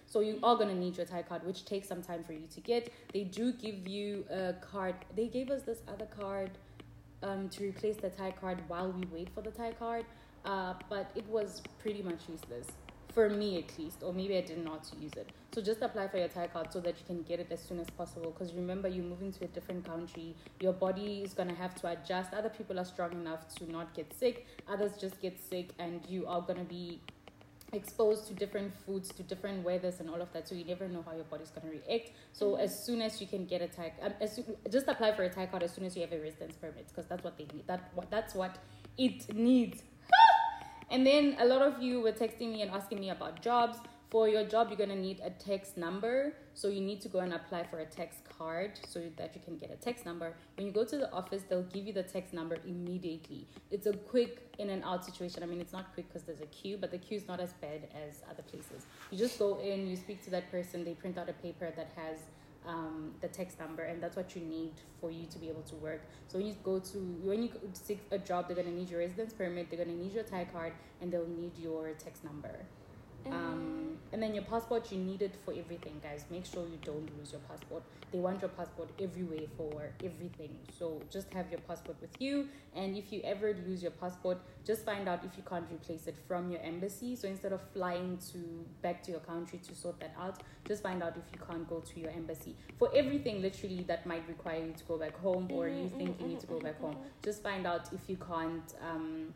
So 0.07 0.21
you 0.21 0.39
are 0.43 0.57
gonna 0.57 0.75
need 0.75 0.97
your 0.97 1.07
TAJ 1.07 1.29
card, 1.29 1.47
which 1.47 1.65
takes 1.65 1.89
some 1.89 2.03
time 2.03 2.25
for 2.25 2.33
you 2.33 2.47
to 2.55 2.61
get. 2.61 2.93
They 3.15 3.25
do 3.25 3.53
give 3.53 3.89
you 3.89 4.25
a 4.31 4.55
card. 4.55 4.97
They 5.15 5.29
gave 5.29 5.51
us 5.51 5.63
this 5.63 5.83
other 5.89 6.07
card 6.07 6.51
um, 7.23 7.49
to 7.51 7.65
replace 7.65 7.97
the 7.97 8.11
TAJ 8.11 8.39
card 8.41 8.59
while 8.69 8.91
we 8.91 9.05
wait 9.13 9.29
for 9.33 9.43
the 9.43 9.51
TAJ 9.51 9.79
card, 9.79 10.05
uh, 10.45 10.75
but 10.91 11.11
it 11.15 11.27
was 11.29 11.63
pretty 11.79 12.03
much 12.03 12.29
useless 12.29 12.67
for 13.15 13.29
me 13.29 13.59
at 13.59 13.79
least, 13.79 14.03
or 14.03 14.13
maybe 14.13 14.37
I 14.37 14.41
didn't 14.41 14.65
know 14.65 14.77
to 14.91 14.97
use 14.97 15.13
it. 15.17 15.31
So 15.55 15.61
just 15.61 15.83
apply 15.83 16.09
for 16.09 16.19
your 16.19 16.29
TAJ 16.29 16.53
card 16.53 16.73
so 16.73 16.81
that 16.81 16.97
you 16.99 17.05
can 17.07 17.23
get 17.23 17.41
it 17.41 17.49
as 17.51 17.61
soon 17.61 17.79
as 17.79 17.89
possible. 17.91 18.31
Because 18.31 18.55
remember, 18.55 18.89
you're 18.89 19.05
moving 19.05 19.33
to 19.33 19.45
a 19.45 19.49
different 19.49 19.85
country. 19.85 20.35
Your 20.61 20.73
body 20.73 21.23
is 21.23 21.35
gonna 21.35 21.55
have 21.55 21.75
to 21.77 21.89
adjust. 21.89 22.33
Other 22.33 22.49
people 22.49 22.79
are 22.79 22.85
strong 22.85 23.13
enough 23.13 23.55
to 23.57 23.71
not 23.71 23.95
get 23.95 24.13
sick. 24.15 24.47
Others 24.69 24.93
just 24.99 25.21
get 25.21 25.39
sick, 25.39 25.71
and 25.79 26.01
you 26.09 26.27
are 26.27 26.41
gonna 26.41 26.65
be 26.65 27.01
exposed 27.73 28.27
to 28.29 28.35
different 28.35 28.73
foods, 28.85 29.09
to 29.15 29.23
different 29.23 29.65
weathers, 29.65 30.01
and 30.01 30.11
all 30.11 30.21
of 30.21 30.33
that. 30.33 30.47
So 30.49 30.55
you 30.55 30.65
never 30.65 30.89
know 30.89 31.03
how 31.03 31.15
your 31.15 31.25
body's 31.25 31.51
gonna 31.51 31.73
react. 31.73 32.13
So 32.33 32.57
as 32.57 32.85
soon 32.85 33.01
as 33.03 33.21
you 33.21 33.27
can 33.27 33.47
get 33.47 33.63
a 33.63 33.69
TAJ, 33.69 33.93
um, 34.03 34.15
as 34.21 34.37
soon, 34.37 34.45
just 34.71 34.89
apply 34.89 35.13
for 35.13 35.25
a 35.25 35.31
TAJ 35.31 35.51
card 35.51 35.63
as 35.63 35.73
soon 35.73 35.85
as 35.85 35.97
you 35.97 36.03
have 36.03 36.13
a 36.13 36.21
residence 36.21 36.55
permit, 36.57 36.89
because 36.89 37.07
that's 37.07 37.25
what 37.25 37.37
they 37.39 37.47
need. 37.53 37.67
That 37.67 37.91
what 37.95 38.11
that's 38.11 38.35
what 38.35 38.59
it 38.99 39.35
needs. 39.35 39.83
And 40.93 41.07
then 41.07 41.37
a 41.41 41.47
lot 41.47 41.63
of 41.63 41.83
you 41.83 42.03
were 42.03 42.13
texting 42.13 42.53
me 42.53 42.61
and 42.61 42.71
asking 42.71 43.01
me 43.01 43.09
about 43.09 43.41
jobs. 43.41 43.79
For 44.11 44.29
your 44.29 44.45
job, 44.45 44.69
you're 44.69 44.77
gonna 44.77 44.95
need 44.95 45.21
a 45.25 45.31
tax 45.31 45.75
number. 45.75 46.35
So 46.53 46.69
you 46.69 46.83
need 46.83 47.01
to 47.01 47.09
go 47.09 47.21
and 47.21 47.33
apply 47.33 47.65
for 47.65 47.79
a 47.79 47.87
tax 47.87 48.17
card 48.37 48.73
so 48.87 49.01
that 49.17 49.35
you 49.35 49.41
can 49.43 49.57
get 49.57 49.71
a 49.71 49.77
tax 49.77 50.05
number. 50.05 50.35
When 50.59 50.67
you 50.67 50.73
go 50.73 50.85
to 50.85 50.99
the 50.99 51.11
office, 51.11 51.45
they'll 51.49 51.63
give 51.63 51.87
you 51.87 51.95
the 51.95 52.03
tax 52.03 52.35
number 52.35 52.59
immediately. 52.67 53.47
It's 53.71 53.87
a 53.87 53.95
quick 53.95 54.55
in 54.59 54.69
and 54.69 54.85
out 54.85 55.03
situation. 55.03 55.43
I 55.43 55.47
mean, 55.47 55.63
it's 55.63 55.73
not 55.73 55.95
quick 55.95 56.09
because 56.09 56.25
there's 56.25 56.43
a 56.43 56.53
queue, 56.59 56.77
but 56.79 56.91
the 56.91 56.99
queue 56.99 57.17
is 57.17 57.27
not 57.27 57.41
as 57.41 57.55
bad 57.55 57.89
as 58.07 58.23
other 58.31 58.43
places. 58.43 58.85
You 59.11 59.17
just 59.17 59.39
go 59.39 59.61
in, 59.61 59.87
you 59.87 59.97
speak 59.97 60.23
to 60.25 60.31
that 60.33 60.51
person, 60.51 60.85
they 60.85 60.93
print 60.93 61.17
out 61.17 61.31
a 61.31 61.33
paper 61.33 61.73
that 61.75 61.91
has 61.97 62.19
um, 62.67 63.13
the 63.21 63.29
tax 63.29 63.57
number, 63.59 63.83
and 63.83 64.03
that's 64.03 64.17
what 64.17 64.37
you 64.37 64.43
need 64.43 64.73
for 65.01 65.11
you 65.11 65.27
to 65.27 65.39
be 65.39 65.49
able 65.49 65.63
to 65.63 65.75
work. 65.77 66.03
So 66.29 66.39
when 66.39 66.47
you 66.47 66.55
go 66.63 66.79
to 66.79 66.99
when 67.23 67.43
you 67.43 67.51
seek 67.73 68.01
a 68.11 68.19
job, 68.19 68.47
they're 68.49 68.57
gonna 68.57 68.71
need 68.71 68.91
your 68.91 69.01
residence 69.01 69.33
permit, 69.33 69.71
they're 69.71 69.85
gonna 69.85 69.97
need 69.97 70.13
your 70.13 70.25
TAJ 70.25 70.53
card, 70.53 70.73
and 71.01 71.13
they'll 71.13 71.27
need 71.27 71.53
your 71.59 71.91
tax 71.93 72.21
number. 72.25 72.57
Um, 73.31 73.92
and 74.13 74.23
then 74.23 74.35
your 74.35 74.45
passport, 74.45 74.93
you 74.93 74.99
need 74.99 75.23
it 75.23 75.35
for 75.45 75.55
everything, 75.55 76.01
guys. 76.03 76.25
Make 76.31 76.45
sure 76.45 76.67
you 76.67 76.79
don't 76.85 77.09
lose 77.19 77.33
your 77.33 77.41
passport. 77.43 77.83
They 78.13 78.19
want 78.19 78.43
your 78.43 78.51
passport 78.51 78.91
everywhere 79.01 79.47
for 79.57 79.91
everything. 80.05 80.55
So 80.79 81.01
just 81.11 81.33
have 81.33 81.51
your 81.51 81.61
passport 81.61 81.97
with 82.01 82.21
you. 82.21 82.49
And 82.75 82.95
if 82.97 83.11
you 83.11 83.23
ever 83.25 83.57
lose 83.67 83.83
your 83.83 83.93
passport, 83.93 84.39
just 84.67 84.85
find 84.85 85.09
out 85.09 85.25
if 85.25 85.37
you 85.39 85.43
can't 85.49 85.65
replace 85.73 86.07
it 86.07 86.17
from 86.29 86.51
your 86.51 86.61
embassy. 86.61 87.17
So 87.17 87.27
instead 87.27 87.53
of 87.53 87.63
flying 87.73 88.19
to 88.33 88.67
back 88.83 89.03
to 89.05 89.11
your 89.13 89.21
country 89.21 89.59
to 89.67 89.75
sort 89.75 89.99
that 90.01 90.15
out, 90.21 90.43
just 90.69 90.83
find 90.83 91.03
out 91.03 91.17
if 91.17 91.25
you 91.33 91.41
can't 91.47 91.67
go 91.69 91.81
to 91.81 92.01
your 92.01 92.11
embassy 92.11 92.55
for 92.79 92.91
everything 92.95 93.41
literally 93.41 93.83
that 93.85 94.07
might 94.07 94.29
require 94.29 94.63
you 94.67 94.73
to 94.73 94.85
go 94.85 94.99
back 94.99 95.17
home 95.19 95.49
or 95.51 95.69
you 95.69 95.89
Mhm, 95.89 95.97
think 95.99 96.21
you 96.21 96.27
mhm, 96.27 96.29
need 96.31 96.41
to 96.41 96.47
go 96.47 96.57
mhm, 96.57 96.65
back 96.65 96.81
home. 96.81 96.97
Just 97.25 97.43
find 97.43 97.67
out 97.67 97.91
if 97.93 98.09
you 98.11 98.17
can't. 98.19 98.75
Um, 98.83 99.33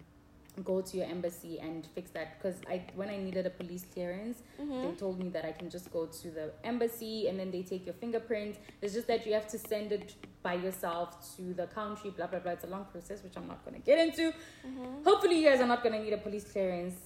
go 0.65 0.81
to 0.81 0.97
your 0.97 1.07
embassy 1.07 1.59
and 1.61 1.87
fix 1.95 2.11
that 2.13 2.39
because 2.39 2.57
I 2.69 2.83
when 2.95 3.09
I 3.09 3.17
needed 3.19 3.47
a 3.47 3.51
police 3.51 3.85
clearance 3.93 4.43
they 4.59 4.65
Mhm. 4.65 4.99
told 4.99 5.19
me 5.19 5.29
that 5.31 5.45
I 5.45 5.53
can 5.53 5.69
just 5.71 5.91
go 5.93 6.07
to 6.07 6.31
the 6.31 6.53
embassy 6.65 7.29
and 7.29 7.39
then 7.39 7.51
they 7.51 7.63
take 7.63 7.85
your 7.87 7.95
fingerprint. 7.95 8.57
It's 8.83 8.95
just 8.95 9.07
that 9.09 9.27
you 9.27 9.33
have 9.35 9.47
to 9.49 9.59
send 9.59 9.93
it 9.93 10.15
by 10.43 10.55
yourself 10.55 11.37
to 11.37 11.53
the 11.55 11.67
country, 11.67 12.11
blah 12.11 12.27
blah 12.29 12.39
blah. 12.41 12.53
It's 12.53 12.65
a 12.65 12.69
long 12.69 12.87
process 12.87 13.23
which 13.23 13.37
I'm 13.37 13.47
not 13.47 13.65
gonna 13.65 13.81
get 13.91 13.99
into. 13.99 14.33
Mhm. 14.65 15.05
Hopefully 15.05 15.37
you 15.41 15.49
guys 15.51 15.61
are 15.61 15.67
not 15.75 15.83
gonna 15.83 16.03
need 16.03 16.13
a 16.13 16.19
police 16.19 16.45
clearance. 16.53 16.97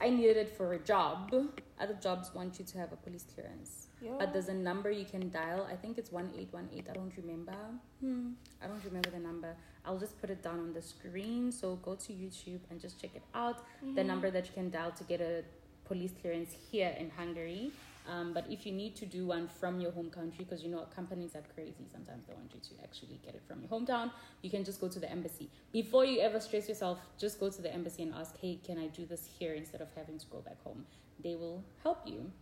I 0.00 0.10
needed 0.10 0.36
it 0.36 0.50
for 0.50 0.74
a 0.74 0.78
job. 0.78 1.32
Other 1.80 1.94
jobs 1.94 2.34
want 2.34 2.58
you 2.58 2.64
to 2.66 2.78
have 2.78 2.92
a 2.92 2.96
police 2.96 3.24
clearance. 3.34 3.86
Yeah. 4.02 4.16
But 4.18 4.32
there's 4.32 4.48
a 4.48 4.54
number 4.54 4.90
you 4.90 5.06
can 5.06 5.30
dial. 5.30 5.62
I 5.64 5.74
think 5.76 5.96
it's 5.98 6.12
one 6.12 6.30
eight 6.36 6.52
one 6.52 6.68
eight. 6.74 6.86
I 6.90 6.92
don't 6.92 7.16
remember. 7.16 7.56
Hmm. 8.00 8.32
I 8.62 8.66
don't 8.68 8.84
remember 8.84 9.10
the 9.10 9.18
number. 9.18 9.56
I'll 9.88 9.98
just 9.98 10.20
put 10.20 10.28
it 10.30 10.42
down 10.42 10.60
on 10.60 10.72
the 10.74 10.82
screen. 10.82 11.50
So 11.50 11.76
go 11.76 11.94
to 11.94 12.12
YouTube 12.12 12.60
and 12.70 12.78
just 12.78 13.00
check 13.00 13.12
it 13.16 13.22
out. 13.34 13.64
The 13.94 14.02
Mhm. 14.02 14.06
number 14.06 14.30
that 14.30 14.46
you 14.46 14.52
can 14.52 14.70
dial 14.70 14.92
to 14.92 15.04
get 15.04 15.20
a 15.20 15.44
police 15.86 16.12
clearance 16.20 16.52
here 16.70 16.90
in 17.02 17.08
Hungary. 17.10 17.72
Um, 18.06 18.32
but 18.32 18.44
if 18.50 18.64
you 18.66 18.72
need 18.72 18.96
to 18.96 19.06
do 19.06 19.26
one 19.26 19.48
from 19.48 19.80
your 19.80 19.92
home 19.92 20.10
country, 20.10 20.44
because 20.44 20.62
you 20.64 20.70
know 20.70 20.86
companies 21.00 21.34
are 21.36 21.44
crazy, 21.54 21.84
sometimes 21.92 22.22
they 22.26 22.34
want 22.34 22.50
you 22.54 22.60
to 22.60 22.82
actually 22.82 23.18
get 23.24 23.34
it 23.34 23.42
from 23.46 23.60
your 23.60 23.68
hometown, 23.68 24.10
you 24.40 24.50
can 24.50 24.64
just 24.64 24.80
go 24.80 24.88
to 24.88 24.98
the 24.98 25.10
embassy. 25.10 25.50
Before 25.72 26.04
you 26.06 26.20
ever 26.20 26.40
stress 26.40 26.68
yourself, 26.70 26.98
just 27.18 27.38
go 27.38 27.50
to 27.50 27.60
the 27.60 27.72
embassy 27.72 28.02
and 28.02 28.14
ask, 28.14 28.34
hey, 28.38 28.58
can 28.64 28.78
I 28.78 28.86
do 28.88 29.04
this 29.04 29.26
here 29.38 29.52
instead 29.54 29.82
of 29.82 29.88
having 29.94 30.18
to 30.18 30.26
go 30.28 30.40
back 30.40 30.62
home? 30.62 30.86
They 31.22 31.34
will 31.34 31.62
help 31.82 32.06
you. 32.06 32.32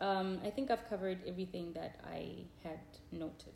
Um, 0.00 0.40
I 0.44 0.50
think 0.50 0.70
I've 0.70 0.86
covered 0.90 1.18
everything 1.26 1.72
that 1.72 2.00
I 2.04 2.44
had 2.62 2.80
noted, 3.10 3.54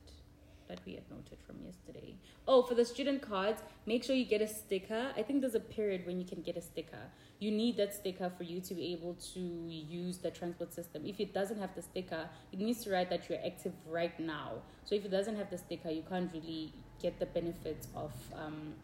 that 0.68 0.80
we 0.86 0.94
had 0.94 1.04
noted 1.10 1.38
from 1.46 1.56
yesterday. 1.64 2.14
Oh, 2.46 2.62
for 2.62 2.74
the 2.74 2.84
student 2.84 3.22
cards, 3.22 3.62
make 3.86 4.04
sure 4.04 4.14
you 4.14 4.24
get 4.24 4.40
a 4.40 4.48
sticker. 4.48 5.12
I 5.16 5.22
think 5.22 5.40
there's 5.40 5.54
a 5.54 5.60
period 5.60 6.06
when 6.06 6.18
you 6.18 6.26
can 6.26 6.42
get 6.42 6.56
a 6.56 6.62
sticker. 6.62 7.04
You 7.40 7.50
need 7.50 7.76
that 7.76 7.94
sticker 7.94 8.30
for 8.36 8.44
you 8.44 8.60
to 8.60 8.74
be 8.74 8.92
able 8.92 9.14
to 9.34 9.40
use 9.40 10.18
the 10.18 10.30
transport 10.30 10.72
system. 10.72 11.02
If 11.06 11.20
it 11.20 11.32
doesn't 11.32 11.58
have 11.58 11.74
the 11.74 11.82
sticker, 11.82 12.28
it 12.52 12.58
needs 12.58 12.84
to 12.84 12.90
write 12.90 13.10
that 13.10 13.28
you're 13.28 13.38
active 13.44 13.72
right 13.86 14.18
now. 14.18 14.62
So 14.84 14.94
if 14.94 15.04
it 15.04 15.10
doesn't 15.10 15.36
have 15.36 15.50
the 15.50 15.58
sticker, 15.58 15.90
you 15.90 16.02
can't 16.08 16.32
really 16.32 16.72
get 17.00 17.18
the 17.18 17.26
benefits 17.26 17.88
of 17.94 18.12
um, 18.34 18.74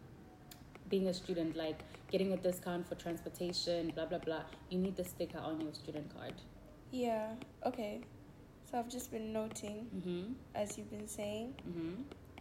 being 0.88 1.09
a 1.09 1.14
student, 1.14 1.57
like 1.57 1.81
getting 2.11 2.33
a 2.33 2.37
discount 2.37 2.88
for 2.88 2.95
transportation, 2.95 3.91
blah 3.95 4.07
blah 4.07 4.19
blah. 4.19 4.43
You 4.71 4.79
need 4.79 4.97
the 4.97 5.05
sticker 5.05 5.38
on 5.38 5.61
your 5.61 5.75
student 5.75 6.14
card. 6.17 6.35
Yeah. 6.93 7.31
Okay. 7.67 8.03
So 8.75 8.81
I've 8.81 8.88
just 8.90 9.12
been 9.12 9.33
noting 9.33 9.87
Mm-hmm. 9.95 10.33
as 10.57 10.76
you've 10.76 10.90
been 10.90 11.07
saying, 11.07 11.54
Mm-hmm. 11.62 11.95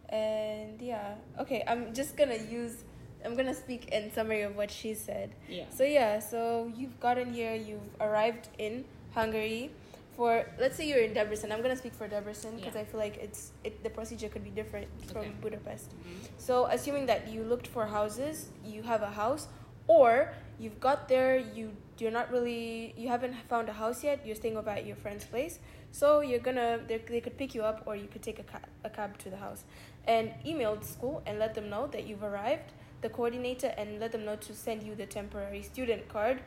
and 0.10 0.82
yeah. 0.82 1.13
Okay. 1.40 1.63
I'm 1.68 1.94
just 1.94 2.18
gonna 2.18 2.42
use. 2.50 2.84
I'm 3.24 3.36
gonna 3.36 3.54
speak 3.54 3.90
in 3.94 4.12
summary 4.12 4.42
of 4.42 4.56
what 4.56 4.72
she 4.72 4.96
said. 4.96 5.30
Yeah. 5.48 5.66
So 5.70 5.84
yeah, 5.84 6.18
so 6.18 6.72
you've 6.75 7.00
gotten 7.00 7.32
here, 7.34 7.54
you've 7.54 7.86
arrived 8.02 8.50
in 8.58 8.84
Hungary 9.13 9.69
for 10.17 10.50
let's 10.60 10.76
say 10.76 10.88
you're 10.89 11.06
in 11.06 11.13
Debrecen. 11.13 11.52
I'm 11.52 11.62
gonna 11.62 11.78
speak 11.78 11.93
for 11.93 12.08
Debrecen 12.10 12.56
because 12.58 12.74
Yeah. 12.74 12.82
I 12.82 12.86
feel 12.86 13.00
like 13.00 13.17
it's 13.22 13.52
it 13.63 13.84
the 13.84 13.91
procedure 13.91 14.28
could 14.28 14.43
be 14.43 14.50
different 14.50 14.88
from 15.12 15.22
Okay. 15.30 15.32
Budapest. 15.39 15.91
Mhm. 15.91 16.17
So 16.39 16.65
assuming 16.65 17.06
that 17.13 17.28
you 17.30 17.43
looked 17.43 17.67
for 17.67 17.86
houses, 17.86 18.50
you 18.65 18.82
have 18.82 19.04
a 19.04 19.12
house, 19.22 19.48
or 19.86 20.34
you've 20.60 20.80
got 20.80 21.08
there, 21.08 21.38
you 21.38 21.72
you're 22.00 22.12
not 22.12 22.32
really 22.32 22.94
you 22.98 23.08
haven't 23.08 23.36
found 23.50 23.70
a 23.70 23.74
house 23.74 24.04
yet. 24.04 24.26
You're 24.26 24.36
staying 24.36 24.58
over 24.58 24.70
at 24.70 24.86
your 24.86 24.96
friend's 24.96 25.26
place, 25.26 25.60
so 25.92 26.22
you're 26.22 26.39
gonna 26.39 26.80
they 26.88 26.98
they 26.98 27.22
could 27.22 27.38
pick 27.38 27.56
you 27.56 27.63
up, 27.63 27.84
or 27.86 27.96
you 27.96 28.08
could 28.08 28.22
take 28.22 28.39
a 28.39 28.44
cab, 28.44 28.66
a 28.84 28.89
cab 28.89 29.18
to 29.20 29.30
the 29.30 29.38
house, 29.38 29.63
and 30.08 30.32
email 30.46 30.76
the 30.76 30.86
school 30.86 31.22
and 31.26 31.39
let 31.39 31.54
them 31.54 31.70
know 31.70 31.88
that 31.88 32.08
you've 32.08 32.24
arrived, 32.24 32.72
the 33.02 33.10
coordinator, 33.10 33.74
and 33.78 34.00
let 34.00 34.12
them 34.12 34.26
know 34.26 34.36
to 34.38 34.54
send 34.54 34.84
you 34.84 34.96
the 34.96 35.06
temporary 35.06 35.62
student 35.62 36.08
card, 36.10 36.42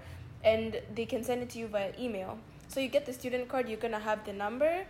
and 0.45 0.81
they 0.95 1.07
can 1.07 1.23
send 1.23 1.43
it 1.43 1.51
to 1.51 1.59
you 1.59 1.67
via 1.67 1.93
email. 1.99 2.39
So 2.69 2.81
you 2.81 2.89
get 2.89 3.07
the 3.07 3.13
student 3.13 3.49
card, 3.49 3.69
you're 3.69 3.79
gonna 3.79 4.01
have 4.01 4.25
the 4.25 4.33
number, 4.33 4.85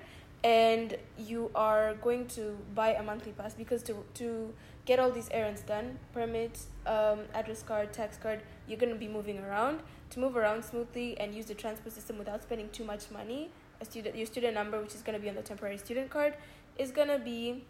and 0.44 0.96
you 1.18 1.50
are 1.54 1.94
going 1.94 2.26
to 2.28 2.56
buy 2.74 2.94
a 2.94 3.02
monthly 3.02 3.32
pass 3.32 3.54
because 3.54 3.82
to 3.82 4.04
to 4.14 4.52
get 4.86 5.00
all 5.00 5.10
these 5.10 5.28
errands 5.32 5.60
done, 5.62 5.98
permits, 6.12 6.68
um, 6.86 7.20
address 7.34 7.62
card, 7.62 7.92
tax 7.92 8.16
card, 8.16 8.40
you're 8.66 8.78
gonna 8.78 8.94
be 8.94 9.08
moving 9.08 9.38
around. 9.40 9.80
To 10.10 10.20
move 10.20 10.36
around 10.36 10.64
smoothly 10.64 11.18
and 11.18 11.34
use 11.34 11.46
the 11.46 11.54
transport 11.54 11.92
system 11.92 12.16
without 12.16 12.42
spending 12.42 12.70
too 12.70 12.84
much 12.84 13.10
money, 13.10 13.50
a 13.80 13.84
student 13.84 14.16
your 14.16 14.26
student 14.26 14.54
number, 14.54 14.80
which 14.80 14.94
is 14.94 15.02
gonna 15.02 15.18
be 15.18 15.28
on 15.28 15.34
the 15.34 15.42
temporary 15.42 15.76
student 15.76 16.08
card, 16.08 16.34
is 16.78 16.92
gonna 16.92 17.18
be 17.18 17.64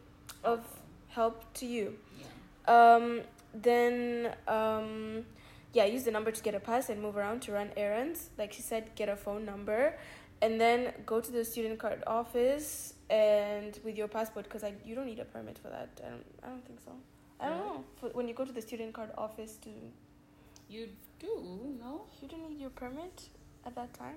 of 0.45 0.61
help 1.09 1.43
to 1.55 1.67
you. 1.67 1.97
Um, 2.69 3.23
then 3.55 4.35
um, 4.47 5.25
yeah, 5.73 5.87
use 5.87 6.05
the 6.05 6.11
number 6.11 6.31
to 6.31 6.43
get 6.43 6.55
a 6.55 6.61
pass 6.61 6.91
and 6.91 7.01
move 7.01 7.17
around 7.17 7.41
to 7.43 7.53
run 7.53 7.71
errands. 7.77 8.29
Like 8.37 8.53
she 8.53 8.61
said, 8.61 8.95
get 8.95 9.09
a 9.09 9.17
phone 9.17 9.47
number, 9.47 9.95
and 10.43 10.61
then 10.61 10.93
go 11.07 11.21
to 11.21 11.33
the 11.33 11.45
student 11.45 11.79
card 11.79 12.03
office 12.07 12.93
and 13.11 13.79
with 13.85 13.97
your 13.97 14.09
passport 14.09 14.45
because 14.45 14.65
I 14.65 14.75
you 14.85 14.95
don't 14.95 15.07
need 15.07 15.19
a 15.21 15.25
permit 15.25 15.59
for 15.59 15.69
that. 15.69 15.91
I 16.05 16.11
don't 16.11 16.25
I 16.45 16.49
don't 16.49 16.65
think 16.67 16.81
so. 16.81 16.93
I 17.41 17.49
don't 17.49 17.59
No? 17.59 17.65
know. 17.75 17.85
For, 17.97 18.09
when 18.11 18.27
you 18.29 18.35
go 18.35 18.45
to 18.45 18.53
the 18.53 18.63
student 18.63 18.95
card 18.95 19.11
office 19.17 19.57
to 19.63 19.71
You 20.69 20.89
do 21.21 21.77
no? 21.81 22.03
you 22.21 22.29
don't 22.29 22.49
need 22.51 22.61
your 22.61 22.71
permit 22.71 23.29
at 23.65 23.75
that 23.77 23.93
time. 23.95 24.17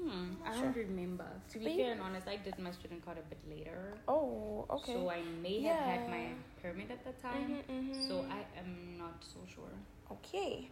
Hmm. 0.00 0.34
I 0.44 0.52
Sure. 0.52 0.62
don't 0.64 0.76
remember. 0.76 1.26
To 1.52 1.58
be 1.58 1.64
But 1.64 1.72
you- 1.72 1.82
fair 1.84 1.92
and 1.92 2.00
honest, 2.02 2.28
I 2.28 2.36
did 2.36 2.58
my 2.58 2.70
student 2.70 3.04
card 3.04 3.18
a 3.18 3.22
bit 3.32 3.38
later. 3.48 3.94
Oh, 4.08 4.66
okay. 4.70 4.92
So 4.94 5.10
I 5.10 5.22
may 5.42 5.60
have 5.62 5.80
had 5.90 6.08
my 6.10 6.24
permit 6.62 6.90
at 6.90 7.02
the 7.04 7.12
time. 7.26 7.62
Mhm, 7.68 7.76
mhm. 7.76 8.08
So 8.08 8.14
I 8.38 8.40
am 8.60 8.98
not 8.98 9.22
so 9.32 9.38
sure. 9.54 9.72
Okay. 10.16 10.68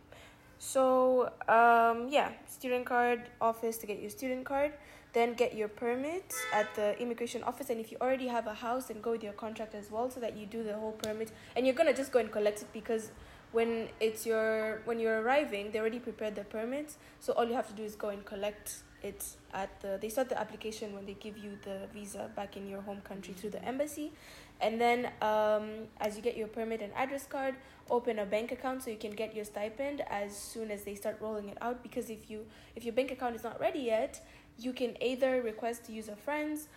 So, 0.59 1.33
um, 1.49 2.09
yeah, 2.09 2.33
student 2.47 2.87
card 2.87 3.29
office 3.41 3.77
to 3.79 3.87
get 3.87 3.99
your 4.01 4.11
student 4.11 4.45
card. 4.47 4.73
Then 5.15 5.35
get 5.35 5.55
your 5.55 5.69
permit 5.69 6.35
at 6.53 6.75
the 6.75 7.01
immigration 7.01 7.45
office. 7.45 7.71
And 7.71 7.81
if 7.81 7.93
you 7.93 7.99
already 8.01 8.27
have 8.27 8.47
a 8.47 8.55
house, 8.55 8.87
then 8.87 9.01
go 9.01 9.13
with 9.13 9.23
your 9.23 9.33
contract 9.33 9.75
as 9.75 9.91
well 9.91 10.11
so 10.11 10.19
that 10.21 10.37
you 10.37 10.45
do 10.45 10.65
the 10.65 10.75
whole 10.75 10.93
permit. 10.93 11.31
And 11.55 11.65
you're 11.65 11.75
going 11.75 11.89
to 11.89 11.97
just 11.97 12.11
go 12.11 12.19
and 12.19 12.31
collect 12.31 12.63
it 12.63 12.69
because 12.73 13.11
when 13.53 13.89
it's 14.01 14.27
your 14.27 14.83
when 14.85 14.99
you're 14.99 15.23
arriving, 15.23 15.71
they 15.71 15.79
already 15.79 16.01
prepared 16.01 16.35
the 16.35 16.45
permits. 16.45 16.97
So 17.21 17.33
all 17.35 17.45
you 17.45 17.55
have 17.55 17.69
to 17.69 17.75
do 17.75 17.85
is 17.85 17.95
go 17.95 18.09
and 18.09 18.25
collect 18.25 18.83
it 19.05 19.25
at 19.53 19.81
the 19.81 19.99
they 20.01 20.09
start 20.09 20.29
the 20.29 20.39
application 20.39 20.95
when 20.95 21.07
they 21.07 21.15
give 21.15 21.39
you 21.39 21.57
the 21.63 21.87
visa 21.93 22.31
back 22.35 22.57
in 22.57 22.69
your 22.69 22.81
home 22.81 23.01
country 23.03 23.33
through 23.35 23.51
the 23.51 23.65
embassy. 23.65 24.13
And 24.61 24.81
then 24.81 25.11
um, 25.21 25.89
as 26.01 26.17
you 26.17 26.23
get 26.23 26.37
your 26.37 26.49
permit 26.49 26.81
and 26.81 26.93
address 26.95 27.27
card, 27.27 27.55
open 27.91 28.19
a 28.19 28.27
bank 28.27 28.51
account 28.51 28.83
so 28.83 28.91
you 28.91 28.97
can 28.97 29.11
get 29.11 29.35
your 29.35 29.45
stipend 29.45 30.03
as 30.09 30.37
soon 30.37 30.71
as 30.71 30.85
they 30.85 30.95
start 30.95 31.19
rolling 31.21 31.49
it 31.49 31.59
out 31.61 31.83
because 31.83 32.11
if 32.11 32.31
you 32.31 32.47
if 32.75 32.85
your 32.85 32.95
bank 32.95 33.13
account 33.13 33.37
is 33.37 33.45
not 33.45 33.61
ready 33.61 33.81
yet 33.81 34.21
you 34.59 34.73
can 34.73 34.97
either 35.03 35.43
request 35.43 35.85
to 35.87 35.93
use 35.93 36.09
a 36.09 36.17
friend's 36.17 36.69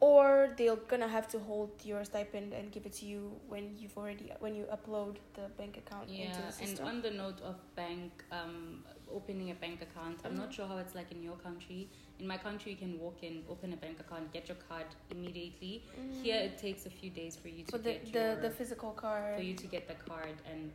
or 0.00 0.48
they're 0.56 0.76
gonna 0.76 1.06
have 1.06 1.28
to 1.28 1.38
hold 1.38 1.70
your 1.84 2.02
stipend 2.04 2.54
and 2.54 2.72
give 2.72 2.86
it 2.86 2.92
to 2.94 3.04
you 3.04 3.32
when 3.48 3.76
you've 3.78 3.96
already 3.98 4.32
when 4.40 4.54
you 4.54 4.64
upload 4.72 5.16
the 5.34 5.42
bank 5.58 5.76
account 5.76 6.08
into 6.08 6.22
Yeah, 6.22 6.50
the 6.58 6.64
and 6.64 6.80
on 6.80 7.02
the 7.02 7.10
note 7.10 7.40
of 7.42 7.56
bank, 7.76 8.24
um, 8.32 8.82
opening 9.12 9.50
a 9.50 9.54
bank 9.54 9.82
account, 9.82 10.20
I'm 10.24 10.36
not 10.36 10.54
sure 10.54 10.66
how 10.66 10.78
it's 10.78 10.94
like 10.94 11.12
in 11.12 11.22
your 11.22 11.36
country. 11.36 11.90
In 12.18 12.26
my 12.26 12.38
country, 12.38 12.72
you 12.72 12.78
can 12.78 12.98
walk 12.98 13.18
in, 13.22 13.42
open 13.50 13.72
a 13.74 13.76
bank 13.76 14.00
account, 14.00 14.32
get 14.32 14.48
your 14.48 14.56
card 14.68 14.86
immediately. 15.10 15.84
Mm. 16.00 16.22
Here, 16.22 16.36
it 16.36 16.56
takes 16.58 16.86
a 16.86 16.90
few 16.90 17.10
days 17.10 17.36
for 17.36 17.48
you 17.48 17.64
to 17.64 17.72
for 17.72 17.78
the 17.78 17.92
get 17.92 18.12
the, 18.12 18.18
your, 18.18 18.36
the 18.36 18.50
physical 18.50 18.92
card 18.92 19.36
for 19.36 19.42
you 19.42 19.54
to 19.54 19.66
get 19.66 19.86
the 19.86 19.94
card 20.10 20.36
and 20.50 20.70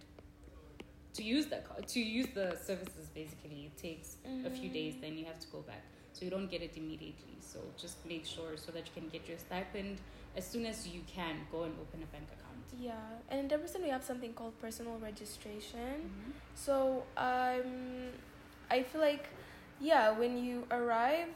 to 1.13 1.23
use 1.23 1.45
the 1.47 1.57
card 1.67 1.87
to 1.87 1.99
use 1.99 2.27
the 2.35 2.57
services. 2.63 3.07
Basically, 3.15 3.71
it 3.71 3.77
takes 3.81 4.17
a 4.45 4.49
few 4.51 4.69
days. 4.69 4.93
Mhm. 4.95 5.01
Then 5.01 5.17
you 5.17 5.25
have 5.25 5.39
to 5.39 5.47
go 5.47 5.61
back, 5.61 5.83
so 6.15 6.23
you 6.25 6.31
don't 6.31 6.49
get 6.49 6.61
it 6.67 6.73
immediately. 6.77 7.35
So 7.51 7.59
just 7.83 7.97
make 8.07 8.25
sure 8.25 8.51
so 8.55 8.71
that 8.71 8.83
you 8.87 8.93
can 8.99 9.07
get 9.15 9.27
your 9.29 9.37
stipend 9.37 9.97
as 10.39 10.45
soon 10.47 10.65
as 10.65 10.87
you 10.87 11.01
can. 11.15 11.35
Go 11.51 11.63
and 11.67 11.73
open 11.83 11.99
a 12.07 12.09
bank 12.15 12.27
account. 12.35 12.63
yeah 12.89 13.29
and 13.31 13.37
in 13.41 13.47
Debrecen 13.51 13.81
we 13.87 13.91
have 13.95 14.03
something 14.11 14.33
called 14.39 14.53
personal 14.65 14.95
registration 15.09 15.97
Mhm. 16.07 16.31
So 16.65 16.73
um, 17.27 17.71
I 18.75 18.77
feel 18.89 19.01
like, 19.09 19.25
yeah, 19.89 20.05
when 20.21 20.33
you 20.45 20.55
arrive, 20.77 21.31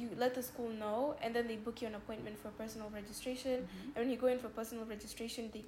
you 0.00 0.08
let 0.22 0.32
the 0.38 0.42
school 0.50 0.70
know, 0.82 1.14
and 1.22 1.30
then 1.36 1.44
they 1.50 1.56
book 1.66 1.76
you 1.82 1.88
an 1.92 1.96
appointment 2.02 2.36
for 2.42 2.50
personal 2.62 2.88
registration. 3.00 3.56
Mhm. 3.62 3.86
And 3.94 3.98
when 4.02 4.10
you 4.14 4.18
go 4.24 4.28
in 4.34 4.38
for 4.44 4.50
personal 4.60 4.84
registration, 4.94 5.50
they, 5.54 5.64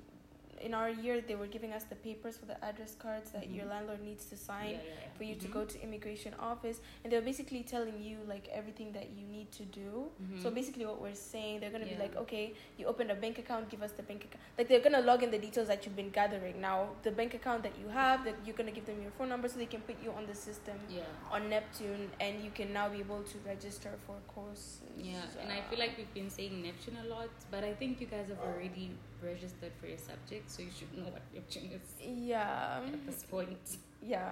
in 0.64 0.72
our 0.74 0.88
year, 0.88 1.20
they 1.20 1.34
were 1.34 1.46
giving 1.46 1.72
us 1.72 1.84
the 1.84 1.94
papers 1.96 2.36
for 2.38 2.46
the 2.46 2.58
address 2.64 2.94
cards 2.98 3.30
that 3.32 3.50
your 3.50 3.66
Mhm. 3.66 3.70
landlord 3.70 4.02
needs 4.02 4.24
to 4.30 4.36
sign 4.36 4.70
Yeah, 4.70 4.76
yeah, 4.82 5.16
for 5.18 5.24
you 5.24 5.34
to 5.36 5.48
Mhm. 5.48 5.52
go 5.52 5.64
to 5.66 5.82
immigration 5.82 6.32
office, 6.50 6.80
and 7.02 7.12
they're 7.12 7.20
basically 7.32 7.62
telling 7.62 8.00
you 8.02 8.18
like 8.26 8.48
everything 8.48 8.92
that 8.92 9.10
you 9.10 9.26
need 9.26 9.52
to 9.52 9.64
do. 9.64 10.10
So 10.42 10.50
Mhm. 10.50 10.54
basically, 10.54 10.86
what 10.86 11.00
we're 11.00 11.14
saying, 11.14 11.60
they're 11.60 11.70
gonna 11.76 11.86
be 11.94 11.96
like, 11.96 12.16
okay, 12.16 12.54
you 12.78 12.86
opened 12.86 13.10
a 13.10 13.14
bank 13.14 13.38
account, 13.38 13.68
give 13.68 13.82
us 13.82 13.92
the 13.92 14.02
bank 14.02 14.24
account. 14.24 14.42
Like 14.58 14.68
they're 14.68 14.80
gonna 14.88 15.02
log 15.10 15.22
in 15.22 15.30
the 15.30 15.38
details 15.38 15.68
that 15.68 15.84
you've 15.84 15.96
been 15.96 16.10
gathering. 16.10 16.60
Now, 16.60 16.78
the 17.02 17.12
bank 17.12 17.34
account 17.34 17.62
that 17.62 17.76
you 17.78 17.88
have, 17.88 18.24
that 18.24 18.34
you're 18.44 18.56
gonna 18.56 18.72
give 18.78 18.86
them 18.86 19.02
your 19.02 19.10
phone 19.12 19.28
number 19.28 19.48
so 19.48 19.58
they 19.58 19.66
can 19.66 19.82
put 19.82 20.02
you 20.02 20.10
on 20.12 20.26
the 20.26 20.34
system 20.34 20.78
on 21.30 21.50
Neptun, 21.50 22.08
and 22.20 22.42
you 22.44 22.50
can 22.50 22.72
now 22.72 22.88
be 22.88 23.00
able 23.00 23.22
to 23.22 23.38
register 23.46 23.90
for 24.06 24.16
courses. 24.28 24.80
Yeah, 24.96 25.22
and 25.40 25.52
I 25.52 25.60
feel 25.62 25.78
like 25.78 25.96
we've 25.98 26.14
been 26.14 26.30
saying 26.30 26.62
Neptun 26.62 26.96
a 27.04 27.08
lot, 27.08 27.28
but 27.50 27.64
I 27.64 27.74
think 27.74 28.00
you 28.00 28.06
guys 28.06 28.28
have 28.28 28.40
already 28.40 28.90
registered 29.24 29.72
for 29.80 29.86
your 29.86 29.98
subject, 29.98 30.50
so 30.50 30.62
you 30.62 30.70
should 30.76 30.92
know 30.96 31.04
what 31.10 31.22
Neptun 31.34 31.72
is 31.72 31.88
yeah, 32.00 32.80
at 32.86 33.06
this 33.06 33.22
point. 33.24 33.76
yeah. 34.02 34.30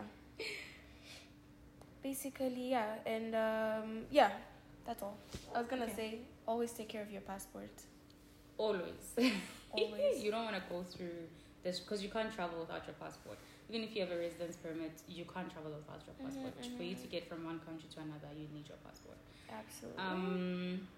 Basically, 2.02 2.70
yeah, 2.70 2.96
and 3.07 3.35
um, 3.35 4.00
yeah, 4.11 4.31
that's 4.85 5.02
all. 5.02 5.16
I 5.55 5.59
was 5.59 5.68
gonna 5.68 5.85
Okay. 5.85 5.94
say, 5.94 6.18
always 6.46 6.72
take 6.72 6.88
care 6.88 7.02
of 7.02 7.11
your 7.12 7.20
passport. 7.22 7.70
Always. 8.59 9.05
Always. 9.70 10.20
you 10.24 10.31
don't 10.33 10.44
want 10.44 10.57
to 10.57 10.62
go 10.68 10.83
through 10.83 11.14
this 11.62 11.78
because 11.78 12.02
you 12.02 12.09
can't 12.11 12.33
travel 12.35 12.59
without 12.61 12.85
your 12.87 12.94
passport. 12.94 13.38
Even 13.70 13.85
if 13.87 13.94
you 13.94 14.02
have 14.02 14.11
a 14.11 14.18
residence 14.18 14.57
permit, 14.57 14.90
you 15.09 15.24
can't 15.33 15.50
travel 15.50 15.70
without 15.70 16.02
your 16.07 16.16
Mhm, 16.18 16.24
passport. 16.26 16.55
For 16.76 16.83
you 16.83 16.96
to 16.96 17.07
get 17.07 17.28
from 17.28 17.44
one 17.44 17.61
country 17.61 17.88
to 17.94 18.00
another, 18.00 18.28
you 18.37 18.48
need 18.52 18.66
your 18.68 18.78
passport. 18.85 19.16
Absolutely. 19.48 20.02
Um, 20.05 20.88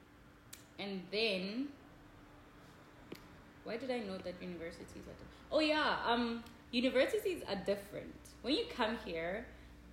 and 0.79 1.03
then, 1.13 1.69
why 3.65 3.77
did 3.77 3.91
I 3.91 3.99
know 3.99 4.19
that 4.19 4.35
universities 4.41 5.05
are? 5.07 5.17
Di- 5.19 5.31
oh 5.53 5.61
yeah, 5.61 5.97
um, 6.07 6.45
universities 6.71 7.43
are 7.49 7.57
different. 7.57 8.15
When 8.43 8.55
you 8.55 8.65
come 8.75 8.99
here, 9.05 9.47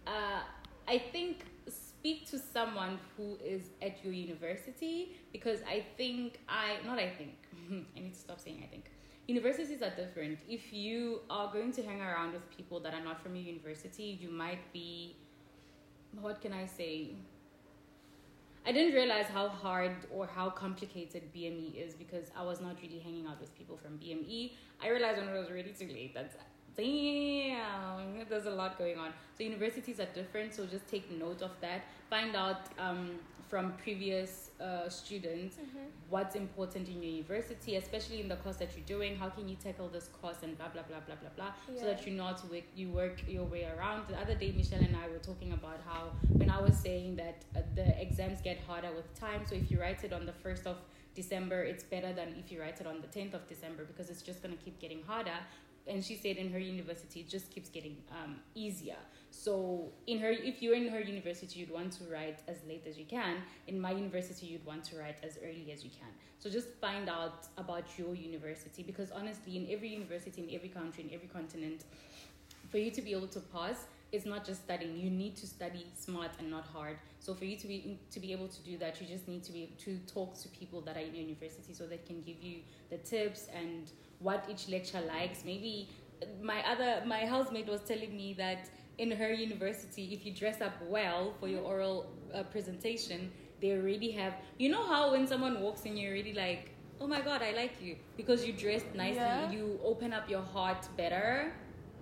uh, 0.07 0.41
I 0.87 0.97
think 0.97 1.45
speak 1.67 2.29
to 2.31 2.39
someone 2.39 2.99
who 3.15 3.37
is 3.45 3.69
at 3.81 4.03
your 4.03 4.13
university 4.13 5.15
because 5.31 5.59
I 5.67 5.85
think 5.97 6.39
I 6.49 6.77
not 6.85 6.97
I 6.99 7.09
think 7.09 7.35
I 7.95 7.99
need 7.99 8.13
to 8.13 8.19
stop 8.19 8.39
saying 8.39 8.61
I 8.63 8.67
think. 8.67 8.85
Universities 9.27 9.81
are 9.81 9.91
different. 9.91 10.39
If 10.49 10.73
you 10.73 11.21
are 11.29 11.53
going 11.53 11.71
to 11.73 11.83
hang 11.83 12.01
around 12.01 12.33
with 12.33 12.49
people 12.57 12.79
that 12.81 12.93
are 12.93 13.03
not 13.03 13.21
from 13.21 13.35
your 13.35 13.45
university, 13.45 14.17
you 14.19 14.29
might 14.29 14.73
be 14.73 15.15
what 16.19 16.41
can 16.41 16.51
I 16.51 16.65
say? 16.65 17.11
I 18.65 18.71
didn't 18.71 18.93
realize 18.93 19.25
how 19.25 19.49
hard 19.49 19.95
or 20.11 20.27
how 20.27 20.49
complicated 20.51 21.23
BME 21.35 21.75
is 21.75 21.95
because 21.95 22.27
I 22.37 22.43
was 22.43 22.61
not 22.61 22.77
really 22.81 22.99
hanging 22.99 23.25
out 23.25 23.41
with 23.41 23.57
people 23.57 23.77
from 23.77 23.97
BME. 23.97 24.51
I 24.81 24.89
realized 24.89 25.17
when 25.17 25.29
it 25.29 25.37
was 25.37 25.49
really 25.49 25.73
too 25.73 25.87
late 25.87 26.13
that 26.13 26.31
damn, 26.77 28.25
there's 28.29 28.45
a 28.45 28.51
lot 28.51 28.77
going 28.77 28.97
on. 28.97 29.13
So 29.37 29.43
universities 29.43 29.99
are 29.99 30.07
different, 30.13 30.53
so 30.53 30.65
just 30.65 30.87
take 30.87 31.09
note 31.11 31.41
of 31.41 31.51
that. 31.61 31.81
Find 32.09 32.35
out 32.35 32.61
um, 32.79 33.19
from 33.49 33.73
previous 33.73 34.50
uh, 34.61 34.87
students 34.89 35.57
Mhm. 35.57 35.87
what's 36.09 36.35
important 36.35 36.87
in 36.87 37.01
your 37.03 37.11
university, 37.11 37.75
especially 37.75 38.19
in 38.21 38.27
the 38.27 38.35
course 38.43 38.57
that 38.57 38.69
you're 38.75 38.85
doing. 38.85 39.15
How 39.15 39.29
can 39.29 39.47
you 39.49 39.55
tackle 39.55 39.87
this 39.89 40.07
course 40.21 40.37
and 40.43 40.57
blah 40.57 40.69
blah 40.69 40.83
blah 40.83 40.99
blah 41.07 41.15
blah 41.15 41.29
blah, 41.37 41.53
so 41.79 41.85
that 41.85 41.99
Yeah. 42.01 42.05
you 42.09 42.13
not 42.25 42.37
work 42.51 42.63
you 42.75 42.87
work 43.01 43.17
your 43.27 43.45
way 43.45 43.63
around. 43.65 44.07
The 44.07 44.19
other 44.23 44.35
day, 44.35 44.51
Michelle 44.51 44.83
and 44.89 44.95
I 44.95 45.07
were 45.07 45.19
talking 45.31 45.51
about 45.59 45.79
how 45.89 46.03
when 46.41 46.49
I 46.49 46.59
was 46.61 46.75
saying 46.77 47.15
that 47.17 47.37
uh, 47.55 47.61
the 47.75 47.87
exams 48.05 48.39
get 48.41 48.59
harder 48.69 48.91
with 48.99 49.07
time. 49.15 49.41
So 49.45 49.55
if 49.55 49.71
you 49.71 49.79
write 49.79 50.03
it 50.03 50.13
on 50.13 50.25
the 50.25 50.33
first 50.45 50.67
of 50.67 50.77
December, 51.15 51.63
it's 51.63 51.83
better 51.83 52.13
than 52.13 52.29
if 52.41 52.51
you 52.51 52.61
write 52.61 52.79
it 52.79 52.87
on 52.87 53.01
the 53.01 53.07
tenth 53.07 53.33
of 53.33 53.47
December 53.47 53.83
because 53.85 54.09
it's 54.11 54.21
just 54.21 54.41
gonna 54.43 54.55
keep 54.65 54.79
getting 54.79 55.01
harder. 55.03 55.39
And 55.87 56.03
she 56.03 56.15
said 56.15 56.37
in 56.37 56.51
her 56.51 56.59
university, 56.59 57.21
it 57.21 57.29
just 57.29 57.49
keeps 57.49 57.69
getting 57.69 57.97
um, 58.11 58.35
easier. 58.53 58.97
So 59.31 59.91
in 60.07 60.19
her, 60.19 60.29
if 60.29 60.61
you're 60.61 60.75
in 60.75 60.89
her 60.89 60.99
university, 60.99 61.59
you'd 61.59 61.71
want 61.71 61.93
to 61.93 62.03
write 62.05 62.39
as 62.47 62.57
late 62.67 62.85
as 62.87 62.97
you 62.97 63.05
can. 63.05 63.37
In 63.67 63.79
my 63.79 63.91
university, 63.91 64.45
you'd 64.45 64.65
want 64.65 64.83
to 64.85 64.97
write 64.99 65.17
as 65.23 65.39
early 65.43 65.71
as 65.73 65.83
you 65.83 65.89
can. 65.89 66.09
So 66.37 66.49
just 66.49 66.67
find 66.81 67.09
out 67.09 67.47
about 67.57 67.85
your 67.97 68.13
university 68.13 68.83
because 68.83 69.11
honestly, 69.11 69.57
in 69.57 69.67
every 69.71 69.89
university, 69.89 70.43
in 70.43 70.55
every 70.55 70.69
country, 70.69 71.03
in 71.03 71.13
every 71.13 71.27
continent, 71.27 71.85
for 72.69 72.77
you 72.77 72.91
to 72.91 73.01
be 73.01 73.11
able 73.13 73.27
to 73.27 73.39
pass, 73.39 73.85
it's 74.11 74.25
not 74.25 74.45
just 74.45 74.63
studying. 74.63 74.97
You 74.97 75.09
need 75.09 75.37
to 75.37 75.47
study 75.47 75.85
smart 75.97 76.31
and 76.39 76.49
not 76.49 76.65
hard. 76.65 76.97
So 77.19 77.33
for 77.33 77.45
you 77.45 77.57
to 77.57 77.67
be 77.67 77.99
to 78.11 78.19
be 78.19 78.33
able 78.33 78.47
to 78.47 78.61
do 78.63 78.77
that, 78.77 78.99
you 79.01 79.07
just 79.07 79.27
need 79.27 79.43
to 79.45 79.51
be 79.51 79.73
to 79.79 79.97
talk 79.99 80.37
to 80.41 80.49
people 80.49 80.81
that 80.81 80.97
are 80.97 81.01
in 81.01 81.15
your 81.15 81.23
university 81.23 81.73
so 81.73 81.87
they 81.87 81.97
can 81.97 82.21
give 82.21 82.41
you 82.41 82.59
the 82.89 82.97
tips 82.97 83.47
and 83.53 83.91
what 84.21 84.45
each 84.49 84.69
lecture 84.69 85.01
likes. 85.01 85.43
Maybe 85.45 85.89
my 86.41 86.63
other 86.69 87.03
my 87.05 87.25
housemate 87.25 87.67
was 87.67 87.81
telling 87.81 88.15
me 88.15 88.33
that 88.37 88.69
in 88.97 89.11
her 89.11 89.31
university, 89.33 90.13
if 90.13 90.25
you 90.25 90.33
dress 90.33 90.61
up 90.61 90.73
well 90.87 91.33
for 91.39 91.47
your 91.47 91.61
oral 91.61 92.11
uh, 92.33 92.43
presentation, 92.43 93.31
they 93.61 93.71
already 93.71 94.11
have. 94.11 94.33
You 94.57 94.69
know 94.69 94.85
how 94.85 95.11
when 95.11 95.27
someone 95.27 95.61
walks 95.61 95.83
in, 95.83 95.97
you're 95.97 96.11
already 96.11 96.33
like, 96.33 96.71
oh 96.99 97.07
my 97.07 97.21
god, 97.21 97.41
I 97.41 97.51
like 97.51 97.81
you 97.81 97.95
because 98.17 98.45
you 98.45 98.53
dressed 98.53 98.93
nicely. 98.93 99.15
Yeah. 99.21 99.51
You 99.51 99.79
open 99.83 100.13
up 100.13 100.29
your 100.29 100.41
heart 100.41 100.87
better. 100.97 101.53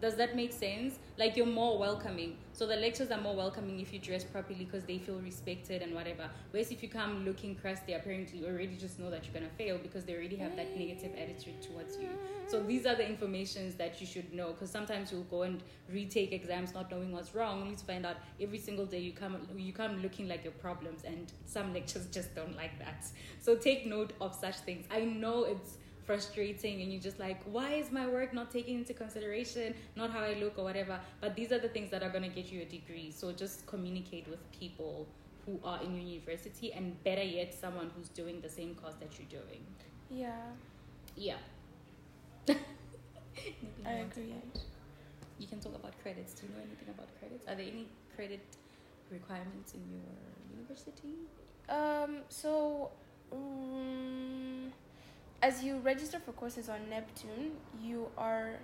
Does 0.02 0.16
that 0.16 0.36
make 0.36 0.54
sense? 0.54 0.98
Like 1.18 1.36
you're 1.36 1.46
more 1.46 1.78
welcoming. 1.78 2.38
So 2.54 2.66
the 2.66 2.78
lectures 2.78 3.12
are 3.12 3.20
more 3.20 3.36
welcoming 3.36 3.82
if 3.82 3.92
you 3.94 4.00
dress 4.00 4.24
properly 4.24 4.64
because 4.64 4.86
they 4.86 4.98
feel 4.98 5.20
respected 5.20 5.82
and 5.82 5.94
whatever. 5.94 6.30
Whereas 6.52 6.72
if 6.72 6.82
you 6.82 6.88
come 6.88 7.26
looking 7.26 7.56
crusty, 7.56 7.94
apparently 7.94 8.40
you 8.40 8.46
already 8.46 8.78
just 8.78 8.98
know 9.00 9.10
that 9.10 9.26
you're 9.26 9.34
gonna 9.34 9.52
fail 9.58 9.78
because 9.78 10.06
they 10.06 10.14
already 10.14 10.38
have 10.38 10.56
that 10.56 10.78
negative 10.78 11.12
attitude 11.18 11.62
towards 11.62 11.98
you. 11.98 12.10
So 12.48 12.64
these 12.64 12.86
are 12.86 12.96
the 12.96 13.08
informations 13.08 13.76
that 13.76 14.00
you 14.00 14.08
should 14.08 14.34
know 14.34 14.54
because 14.54 14.72
sometimes 14.72 15.12
you'll 15.12 15.24
go 15.24 15.44
and 15.44 15.62
retake 15.92 16.32
exams 16.32 16.74
not 16.74 16.90
knowing 16.90 17.12
what's 17.12 17.36
wrong, 17.36 17.62
only 17.62 17.76
to 17.76 17.84
find 17.84 18.06
out 18.06 18.16
every 18.40 18.58
single 18.58 18.86
day 18.86 19.00
you 19.00 19.12
come 19.12 19.38
you 19.58 19.74
come 19.74 20.02
looking 20.02 20.28
like 20.30 20.44
your 20.44 20.54
problems, 20.54 21.04
and 21.04 21.32
some 21.46 21.74
lectures 21.74 22.06
just 22.12 22.34
don't 22.36 22.56
like 22.56 22.80
that. 22.80 23.06
So 23.40 23.56
take 23.56 23.86
note 23.86 24.14
of 24.22 24.34
such 24.34 24.58
things. 24.60 24.86
I 24.90 25.02
know 25.02 25.44
it's 25.44 25.78
frustrating 26.10 26.82
and 26.82 26.92
you're 26.92 27.06
just 27.10 27.20
like 27.20 27.40
why 27.56 27.74
is 27.74 27.92
my 27.92 28.08
work 28.08 28.34
not 28.34 28.50
taken 28.50 28.74
into 28.78 28.96
consideration? 28.96 29.76
Not 29.96 30.10
how 30.10 30.22
i 30.22 30.34
look 30.44 30.58
or 30.58 30.64
whatever. 30.64 31.00
But 31.22 31.36
these 31.36 31.52
are 31.52 31.60
the 31.60 31.70
things 31.70 31.92
that 31.92 32.02
are 32.02 32.10
going 32.10 32.24
to 32.24 32.36
get 32.40 32.52
you 32.52 32.62
a 32.64 32.66
degree. 32.66 33.12
So 33.12 33.32
just 33.32 33.68
communicate 33.68 34.28
with 34.28 34.42
people 34.52 35.06
who 35.46 35.60
are 35.64 35.80
in 35.84 35.94
your 35.94 36.04
university 36.04 36.74
and 36.74 36.86
better 37.04 37.22
yet 37.22 37.54
someone 37.54 37.92
who's 37.96 38.10
doing 38.10 38.42
the 38.42 38.50
same 38.50 38.74
course 38.74 38.96
that 39.00 39.12
you're 39.20 39.42
doing. 39.42 39.62
Yeah, 40.10 40.32
yeah. 41.16 41.36
I 42.50 42.54
you 43.98 44.06
agree. 44.10 44.34
you 45.38 45.48
can 45.48 45.60
talk 45.60 45.76
about 45.76 45.94
credits. 46.02 46.34
Do 46.34 46.48
you 46.48 46.54
know 46.54 46.64
anything 46.70 46.90
about 46.90 47.10
credits? 47.20 47.46
Are 47.48 47.54
there 47.54 47.68
any 47.72 47.86
credit 48.16 48.46
requirements 49.12 49.76
in 49.76 49.82
your 49.94 50.10
university? 50.58 51.14
Um, 51.70 52.24
so, 52.30 52.90
um, 53.32 54.74
as 55.42 55.64
you 55.64 55.78
register 55.80 56.20
for 56.20 56.32
courses 56.34 56.70
on 56.70 56.80
Neptun, 56.90 57.52
you 57.82 58.10
are. 58.18 58.60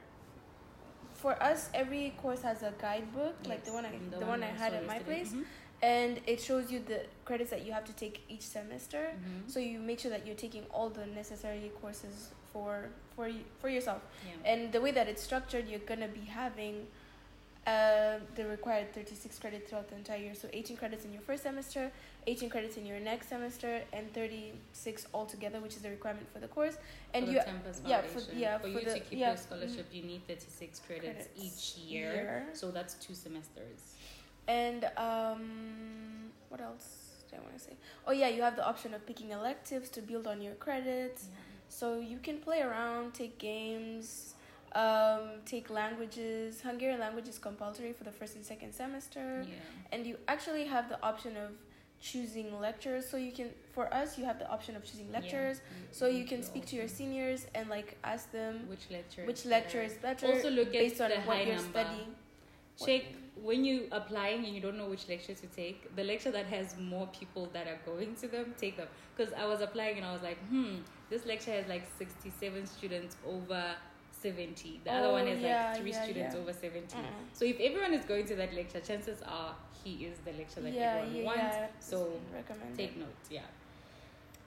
For 1.13 1.41
us, 1.41 1.69
every 1.73 2.13
course 2.21 2.41
has 2.41 2.61
a 2.61 2.73
guidebook, 2.79 3.35
like 3.47 3.63
the 3.63 3.71
one 3.71 3.85
I 3.85 3.89
and 3.89 4.11
the, 4.11 4.19
one 4.25 4.43
I 4.43 4.47
had 4.47 4.73
at 4.73 4.85
my 4.85 4.99
place, 4.99 5.31
Mhm. 5.31 5.45
and 5.81 6.21
it 6.27 6.41
shows 6.41 6.71
you 6.71 6.79
the 6.79 7.05
credits 7.23 7.49
that 7.51 7.65
you 7.65 7.71
have 7.71 7.85
to 7.85 7.93
take 7.93 8.23
each 8.27 8.41
semester. 8.41 9.13
Mhm. 9.15 9.49
So 9.49 9.59
you 9.59 9.79
make 9.79 9.99
sure 9.99 10.11
that 10.11 10.27
you're 10.27 10.35
taking 10.35 10.65
all 10.71 10.89
the 10.89 11.05
necessary 11.05 11.71
courses 11.81 12.31
for 12.51 12.89
for 13.15 13.31
for 13.61 13.69
yourself. 13.69 14.01
yeah. 14.27 14.51
And 14.51 14.71
the 14.73 14.81
way 14.81 14.91
that 14.91 15.07
it's 15.07 15.23
structured, 15.23 15.67
you're 15.69 15.79
gonna 15.91 16.09
be 16.09 16.25
having 16.25 16.87
uh, 17.67 18.19
the 18.35 18.45
required 18.45 18.93
36 18.93 19.39
credits 19.39 19.69
throughout 19.69 19.89
the 19.89 19.95
entire 19.95 20.19
year. 20.19 20.35
So 20.35 20.47
18 20.53 20.77
credits 20.77 21.03
in 21.05 21.11
your 21.13 21.21
first 21.23 21.43
semester, 21.43 21.91
18 22.27 22.49
credits 22.49 22.77
in 22.77 22.85
your 22.85 22.99
next 22.99 23.29
semester, 23.29 23.81
and 23.91 24.13
36 24.13 25.07
altogether, 25.13 25.59
which 25.59 25.75
is 25.75 25.81
the 25.81 25.89
requirement 25.89 26.27
for 26.31 26.39
the 26.39 26.47
course. 26.47 26.77
And 27.13 27.25
for 27.25 27.31
you 27.31 27.37
yeah, 27.37 28.01
for- 28.01 28.19
yeah, 28.35 28.57
for 28.57 28.63
for 28.63 28.67
you 28.69 28.79
the- 28.85 28.93
to 28.93 28.99
keep 28.99 29.19
yeah, 29.19 29.29
your 29.29 29.37
scholarship, 29.37 29.87
you 29.91 30.03
need 30.03 30.27
36 30.27 30.79
credits, 30.85 31.27
Credits 31.27 31.77
each 31.77 31.83
year. 31.83 32.13
year. 32.13 32.45
So 32.53 32.69
that's 32.71 32.93
two 32.95 33.15
semesters. 33.15 33.95
And 34.47 34.85
um, 34.97 36.31
what 36.49 36.61
else 36.61 37.23
do 37.31 37.37
I 37.37 37.39
want 37.39 37.57
to 37.57 37.63
say? 37.63 37.73
Oh 38.05 38.11
yeah, 38.11 38.27
you 38.27 38.43
have 38.43 38.55
the 38.55 38.65
option 38.65 38.93
of 38.93 39.03
picking 39.07 39.31
electives 39.31 39.89
to 39.89 40.01
build 40.01 40.27
on 40.27 40.39
your 40.39 40.53
credits. 40.53 41.29
So 41.67 41.99
you 41.99 42.19
can 42.19 42.37
play 42.37 42.61
around, 42.61 43.15
take 43.15 43.39
games, 43.39 44.34
um, 44.75 45.21
take 45.45 45.69
languages. 45.69 46.61
Hungarian 46.61 46.99
language 46.99 47.27
is 47.27 47.37
compulsory 47.39 47.93
for 47.93 48.03
the 48.03 48.11
first 48.11 48.35
and 48.35 48.43
second 48.45 48.73
semester. 48.73 49.45
Yeah. 49.47 49.55
and 49.91 50.05
you 50.05 50.17
actually 50.27 50.65
have 50.65 50.89
the 50.89 51.01
option 51.03 51.37
of 51.37 51.51
choosing 52.01 52.59
lectures 52.59 53.07
so 53.09 53.15
you 53.17 53.31
can 53.31 53.49
for 53.71 53.91
us 53.93 54.17
you 54.17 54.25
have 54.25 54.37
the 54.37 54.47
option 54.51 54.75
of 54.75 54.83
choosing 54.83 55.09
lectures 55.11 55.57
Yeah. 55.61 55.87
so 55.91 56.07
you 56.07 56.25
can 56.25 56.43
speak 56.43 56.65
to 56.71 56.75
your 56.75 56.89
seniors 56.89 57.47
and 57.55 57.69
like 57.69 57.97
ask 58.03 58.31
them 58.31 58.67
Which 58.67 58.87
lecture? 58.91 59.23
which 59.25 59.45
lecture 59.45 59.81
is 59.81 59.93
better 59.93 60.27
Also 60.27 60.49
look 60.49 60.67
at 60.67 60.73
based 60.73 60.99
on 61.01 61.09
what 61.25 61.37
you're 61.47 61.55
number. 61.55 61.71
studying 61.71 62.09
check 62.85 63.03
when 63.41 63.63
you 63.63 63.87
applying 63.93 64.43
and 64.45 64.53
you 64.53 64.61
don't 64.61 64.77
know 64.77 64.89
which 64.89 65.07
lecture 65.07 65.33
to 65.33 65.47
take 65.47 65.95
the 65.95 66.03
lecture 66.03 66.31
that 66.31 66.45
has 66.47 66.75
more 66.77 67.07
people 67.17 67.49
that 67.53 67.65
are 67.65 67.79
going 67.85 68.13
to 68.15 68.27
them 68.27 68.53
take 68.57 68.75
them 68.75 68.87
because 69.15 69.31
i 69.33 69.45
was 69.45 69.61
applying 69.61 69.95
and 69.97 70.05
i 70.05 70.11
was 70.11 70.21
like 70.21 70.37
hmm 70.49 70.75
this 71.09 71.25
lecture 71.25 71.51
has 71.51 71.65
like 71.67 71.83
67 71.97 72.67
students 72.67 73.15
over 73.25 73.63
70 74.25 74.81
the 74.85 74.91
other 74.97 75.11
one 75.17 75.27
is 75.27 75.41
yeah, 75.41 75.51
like 75.71 75.81
three 75.81 75.91
yeah, 75.91 76.03
students 76.03 76.35
yeah. 76.35 76.41
over 76.41 76.53
70 76.53 76.95
Mm. 76.97 77.03
so 77.33 77.43
if 77.53 77.57
everyone 77.67 77.93
is 77.99 78.05
going 78.11 78.25
to 78.31 78.35
that 78.41 78.53
lecture 78.59 78.79
chances 78.89 79.21
are 79.37 79.53
he 79.83 79.91
is 80.09 80.17
the 80.27 80.33
lecture 80.41 80.61
that 80.65 80.73
yeah, 80.73 81.01
everyone 81.01 81.15
yeah, 81.15 81.29
wants 81.31 81.57
yeah. 81.57 81.67
so 81.91 81.97
recommend 82.39 82.77
take 82.81 82.95
notes 83.05 83.27
yeah 83.37 83.47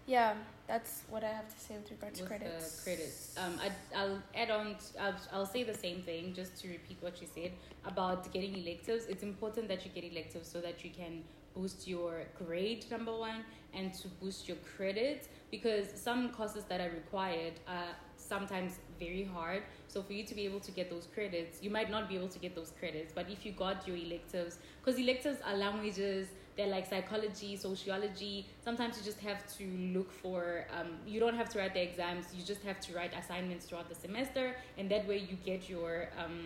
Yeah, 0.07 0.35
that's 0.67 0.93
what 1.13 1.23
I 1.23 1.29
have 1.39 1.49
to 1.55 1.59
say 1.65 1.75
with 1.77 1.91
regards 1.91 2.19
to 2.21 2.27
credits. 2.27 2.77
the 2.77 2.83
credits. 2.85 3.19
Um, 3.43 3.55
I, 3.67 3.69
I'll 4.01 4.23
add 4.35 4.51
on. 4.51 4.67
t- 4.77 4.99
I'll, 4.99 5.15
I'll 5.35 5.47
say 5.47 5.65
the 5.65 5.75
same 5.75 6.01
thing 6.03 6.33
just 6.41 6.53
to 6.63 6.69
repeat 6.69 6.97
what 7.01 7.21
you 7.21 7.29
said 7.35 7.53
about 7.85 8.21
getting 8.33 8.55
electives. 8.63 9.05
It's 9.13 9.23
important 9.23 9.69
that 9.69 9.85
you 9.85 9.91
get 9.99 10.05
electives 10.11 10.49
so 10.55 10.59
that 10.63 10.83
you 10.85 10.91
can 11.01 11.15
boost 11.55 11.87
your 11.87 12.23
grade 12.43 12.87
number 12.91 13.15
one 13.29 13.45
and 13.75 13.93
to 14.01 14.09
boost 14.23 14.49
your 14.49 14.57
credits 14.77 15.29
because 15.51 15.87
some 15.95 16.31
courses 16.31 16.65
that 16.71 16.81
are 16.81 16.91
required 17.03 17.55
are 17.67 17.93
sometimes 18.29 18.79
very 18.99 19.25
hard. 19.25 19.63
So 19.89 20.03
for 20.03 20.13
you 20.13 20.25
to 20.25 20.35
be 20.35 20.45
able 20.45 20.61
to 20.61 20.71
get 20.71 20.91
those 20.91 21.07
credits 21.15 21.63
you 21.63 21.71
might 21.71 21.91
not 21.91 22.09
be 22.09 22.15
able 22.17 22.29
to 22.29 22.39
get 22.39 22.55
those 22.55 22.73
credits 22.79 23.11
but 23.19 23.25
if 23.31 23.45
you 23.47 23.53
got 23.53 23.87
your 23.89 23.97
electives 23.97 24.59
because 24.85 24.99
electives 25.01 25.39
are 25.47 25.57
languages 25.57 26.29
they're 26.57 26.67
like 26.67 26.87
psychology 26.87 27.57
sociology. 27.57 28.47
Sometimes 28.65 28.99
you 28.99 29.05
just 29.05 29.21
have 29.21 29.41
to 29.59 29.65
look 29.97 30.11
for 30.13 30.67
um, 30.79 30.89
you 31.07 31.21
don't 31.21 31.37
have 31.37 31.49
to 31.51 31.59
write 31.59 31.73
the 31.75 31.83
exams 31.83 32.27
you 32.37 32.45
just 32.45 32.63
have 32.63 32.81
to 32.81 32.95
write 32.95 33.13
assignments 33.23 33.67
throughout 33.67 33.89
the 33.89 33.95
semester 33.95 34.55
and 34.77 34.91
that 34.91 35.07
way 35.09 35.19
you 35.19 35.37
get 35.45 35.69
your 35.71 36.09
um, 36.23 36.39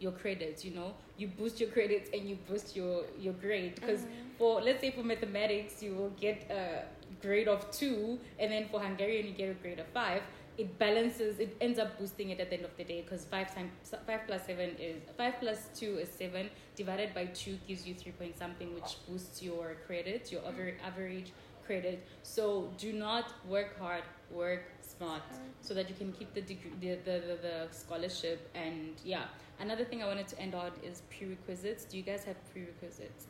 your 0.00 0.12
credits 0.12 0.64
you 0.64 0.72
know? 0.74 0.94
You 1.18 1.28
boost 1.28 1.60
your 1.60 1.68
credits 1.70 2.10
and 2.12 2.28
you 2.28 2.36
boost 2.48 2.74
your 2.74 3.04
your 3.20 3.34
grade. 3.34 3.74
Because 3.76 4.00
Mhm. 4.00 4.08
for 4.38 4.60
let's 4.62 4.80
say 4.80 4.90
for 4.90 5.04
mathematics 5.04 5.82
you 5.82 5.94
will 5.94 6.14
get 6.26 6.50
a 6.50 6.84
grade 7.20 7.46
of 7.46 7.70
two 7.70 8.18
and 8.38 8.50
then 8.50 8.66
for 8.70 8.80
hungarian 8.80 9.26
you 9.26 9.32
get 9.32 9.50
a 9.50 9.54
grade 9.62 9.78
of 9.78 9.86
five 9.88 10.22
it 10.58 10.78
balances 10.78 11.38
it 11.38 11.56
ends 11.60 11.78
up 11.78 11.98
boosting 11.98 12.30
it 12.30 12.38
at 12.40 12.50
the 12.50 12.56
end 12.56 12.64
of 12.64 12.76
the 12.76 12.84
day 12.84 13.00
because 13.02 13.24
five 13.24 13.54
times 13.54 13.70
five 14.06 14.20
plus 14.26 14.44
seven 14.46 14.70
is 14.78 14.96
five 15.16 15.34
plus 15.40 15.68
two 15.74 15.96
is 15.96 16.08
seven 16.08 16.50
divided 16.76 17.14
by 17.14 17.24
two 17.26 17.56
gives 17.66 17.86
you 17.86 17.94
three 17.94 18.12
point 18.12 18.36
something 18.38 18.74
which 18.74 18.96
boosts 19.08 19.42
your 19.42 19.76
credit 19.86 20.30
your 20.30 20.42
aver- 20.46 20.76
average 20.86 21.32
credit 21.66 22.06
so 22.22 22.70
do 22.76 22.92
not 22.92 23.32
work 23.48 23.78
hard 23.78 24.02
work 24.30 24.64
smart 24.80 25.22
so 25.60 25.72
that 25.74 25.88
you 25.88 25.94
can 25.94 26.12
keep 26.12 26.32
the 26.34 26.42
degree 26.42 26.72
the, 26.80 26.96
the, 27.04 27.20
the, 27.28 27.38
the 27.42 27.66
scholarship 27.70 28.50
and 28.54 28.90
yeah 29.04 29.24
another 29.60 29.84
thing 29.84 30.02
i 30.02 30.06
wanted 30.06 30.28
to 30.28 30.38
end 30.38 30.54
on 30.54 30.70
is 30.84 31.02
prerequisites 31.16 31.84
do 31.84 31.96
you 31.96 32.02
guys 32.02 32.24
have 32.24 32.36
prerequisites 32.52 33.26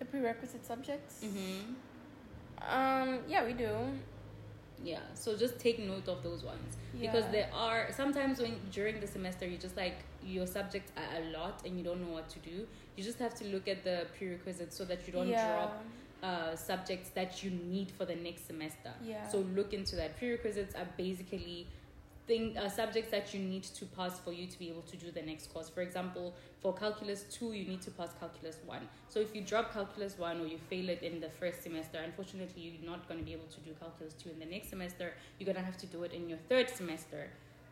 The 0.00 0.06
prerequisite 0.06 0.64
subjects. 0.64 1.20
mm-hmm. 1.22 1.74
Um, 2.76 3.20
yeah, 3.28 3.44
we 3.44 3.52
do. 3.52 3.70
Yeah 4.84 4.98
so 5.14 5.36
just 5.36 5.58
take 5.58 5.78
note 5.78 6.08
of 6.08 6.22
those 6.22 6.42
ones. 6.44 6.76
Because 6.98 7.24
there 7.30 7.48
are 7.54 7.88
sometimes 7.96 8.40
when 8.40 8.56
during 8.72 9.00
the 9.00 9.06
semester 9.06 9.46
you 9.46 9.56
just 9.56 9.76
like 9.76 9.98
your 10.24 10.46
subjects 10.46 10.92
are 10.96 11.22
a 11.22 11.24
lot 11.30 11.62
and 11.64 11.78
you 11.78 11.84
don't 11.84 12.00
know 12.00 12.12
what 12.12 12.28
to 12.30 12.38
do. 12.40 12.66
You 12.96 13.04
just 13.04 13.18
have 13.18 13.34
to 13.36 13.44
look 13.46 13.68
at 13.68 13.84
the 13.84 14.06
prerequisites 14.18 14.76
so 14.76 14.84
that 14.84 15.06
you 15.06 15.12
don't 15.12 15.28
yeah. 15.28 15.52
drop 15.52 15.84
uh, 16.22 16.54
subjects 16.56 17.10
that 17.10 17.42
you 17.42 17.50
need 17.50 17.90
for 17.90 18.04
the 18.04 18.16
next 18.16 18.46
semester. 18.46 18.92
Yeah. 19.02 19.26
so 19.28 19.38
look 19.54 19.72
into 19.72 19.96
that. 19.96 20.18
Prerequisites 20.18 20.74
are 20.74 20.88
basically 20.96 21.66
thing 22.30 22.44
uh, 22.56 22.68
subjects 22.80 23.10
that 23.10 23.26
you 23.34 23.40
need 23.52 23.64
to 23.78 23.84
pass 23.98 24.14
for 24.24 24.32
you 24.38 24.46
to 24.46 24.56
be 24.62 24.68
able 24.72 24.82
to 24.92 24.96
do 25.04 25.08
the 25.18 25.22
next 25.30 25.52
course. 25.52 25.68
For 25.76 25.82
example 25.88 26.26
for 26.62 26.72
calculus 26.82 27.20
2 27.38 27.52
you 27.58 27.64
need 27.72 27.82
to 27.88 27.90
pass 27.98 28.10
calculus 28.22 28.56
1 28.66 28.88
so 29.12 29.16
if 29.26 29.30
you 29.34 29.40
drop 29.52 29.66
calculus 29.72 30.12
1 30.18 30.40
or 30.42 30.46
you 30.52 30.58
fail 30.72 30.88
it 30.94 31.02
in 31.02 31.14
the 31.24 31.30
first 31.40 31.58
semester 31.66 31.98
unfortunately 32.10 32.60
you're 32.66 32.90
not 32.92 33.00
going 33.08 33.18
to 33.22 33.24
be 33.30 33.32
able 33.38 33.50
to 33.56 33.60
do 33.68 33.70
calculus 33.84 34.12
2 34.22 34.30
in 34.34 34.38
the 34.44 34.50
next 34.54 34.68
semester. 34.74 35.06
You're 35.38 35.46
going 35.52 35.60
to 35.64 35.68
have 35.70 35.78
to 35.84 35.86
do 35.86 36.02
it 36.06 36.12
in 36.12 36.28
your 36.28 36.38
third 36.50 36.68
semester. 36.80 37.22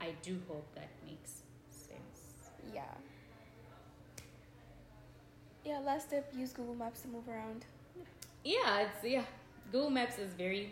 I 0.00 0.08
do 0.28 0.34
hope 0.48 0.66
that 0.74 0.90
makes 1.10 1.32
sense. 1.86 2.18
Yeah. 2.74 2.94
Yeah, 5.64 5.78
last 5.90 6.08
step, 6.08 6.32
use 6.36 6.52
Google 6.52 6.74
Maps 6.74 7.00
to 7.02 7.08
move 7.08 7.28
around. 7.28 7.64
yeah 8.44 8.84
it's 8.84 9.00
yeah. 9.04 9.24
Google 9.72 9.90
maps 9.90 10.16
is 10.18 10.32
very 10.44 10.62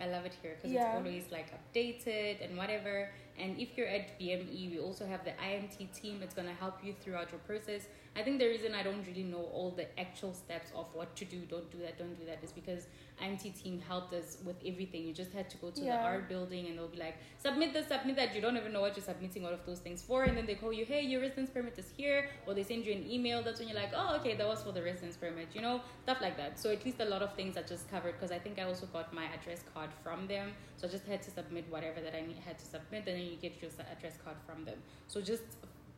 i 0.00 0.06
love 0.14 0.24
it 0.30 0.34
here 0.42 0.52
because 0.56 0.70
Yeah. 0.70 0.86
it's 0.88 0.96
always 0.98 1.24
like 1.36 1.48
updated 1.58 2.34
and 2.44 2.52
whatever 2.60 2.94
and 3.38 3.58
if 3.58 3.76
you're 3.76 3.88
at 3.88 4.18
bme 4.18 4.70
we 4.70 4.78
also 4.78 5.06
have 5.06 5.24
the 5.24 5.32
imt 5.32 5.92
team. 5.92 6.20
It's 6.22 6.34
going 6.34 6.48
to 6.48 6.54
help 6.54 6.84
you 6.84 6.94
throughout 7.00 7.30
your 7.30 7.40
process 7.40 7.86
i 8.16 8.22
think 8.22 8.38
the 8.38 8.46
reason 8.46 8.74
i 8.74 8.82
don't 8.82 9.04
really 9.06 9.22
know 9.22 9.44
all 9.52 9.70
the 9.70 9.86
actual 9.98 10.32
steps 10.34 10.70
of 10.74 10.86
what 10.94 11.14
to 11.16 11.24
do 11.24 11.38
don't 11.52 11.70
do 11.70 11.78
that 11.78 11.96
don't 11.98 12.18
do 12.18 12.26
that 12.26 12.38
is 12.42 12.52
because 12.52 12.86
imt 13.22 13.62
team 13.62 13.80
helped 13.88 14.12
us 14.14 14.38
with 14.44 14.56
everything. 14.66 15.04
You 15.06 15.12
just 15.12 15.32
had 15.32 15.48
to 15.50 15.56
go 15.58 15.70
to 15.70 15.80
the 15.80 15.86
Yeah. 15.86 16.04
art 16.10 16.28
building 16.28 16.66
and 16.66 16.76
they'll 16.76 16.88
be 16.88 16.98
like 16.98 17.16
submit 17.38 17.72
this 17.72 17.86
submit 17.86 18.16
that. 18.16 18.34
You 18.34 18.40
don't 18.40 18.56
even 18.56 18.72
know 18.72 18.80
what 18.80 18.96
you're 18.96 19.04
submitting 19.04 19.44
all 19.46 19.52
of 19.52 19.64
those 19.64 19.78
things 19.78 20.02
for. 20.02 20.24
And 20.24 20.36
then 20.36 20.46
they 20.46 20.56
call 20.62 20.72
you 20.72 20.84
hey 20.84 21.02
your 21.02 21.20
residence 21.20 21.50
permit 21.50 21.78
is 21.78 21.90
here 21.96 22.28
or 22.46 22.54
they 22.54 22.64
send 22.64 22.84
you 22.84 22.92
an 22.92 23.04
email. 23.08 23.38
That's 23.44 23.60
when 23.60 23.68
you're 23.68 23.76
like 23.84 23.92
oh 23.94 24.16
okay 24.18 24.34
that 24.34 24.48
was 24.52 24.62
for 24.64 24.72
the 24.72 24.82
residence 24.82 25.16
permit 25.16 25.48
you 25.54 25.62
know 25.66 25.76
stuff 26.02 26.18
like 26.20 26.36
that. 26.36 26.58
So 26.58 26.70
at 26.70 26.84
least 26.84 26.98
a 27.00 27.04
lot 27.04 27.22
of 27.22 27.32
things 27.34 27.56
are 27.56 27.62
just 27.74 27.88
covered 27.90 28.14
because 28.18 28.32
i 28.32 28.40
think 28.44 28.58
i 28.58 28.64
also 28.64 28.86
got 28.86 29.12
my 29.20 29.26
address 29.36 29.60
card 29.72 29.90
from 30.02 30.26
them. 30.26 30.48
So 30.78 30.88
i 30.88 30.90
just 30.90 31.06
had 31.06 31.22
to 31.22 31.30
submit 31.30 31.64
whatever 31.70 32.00
that 32.00 32.14
i 32.16 32.22
need, 32.22 32.38
had 32.44 32.58
to 32.58 32.64
submit 32.64 33.04
and 33.06 33.14
then 33.18 33.26
you 33.32 33.36
get 33.46 33.62
your 33.62 33.70
address 33.94 34.16
card 34.24 34.38
from 34.46 34.64
them. 34.64 34.78
So 35.06 35.20
just 35.20 35.44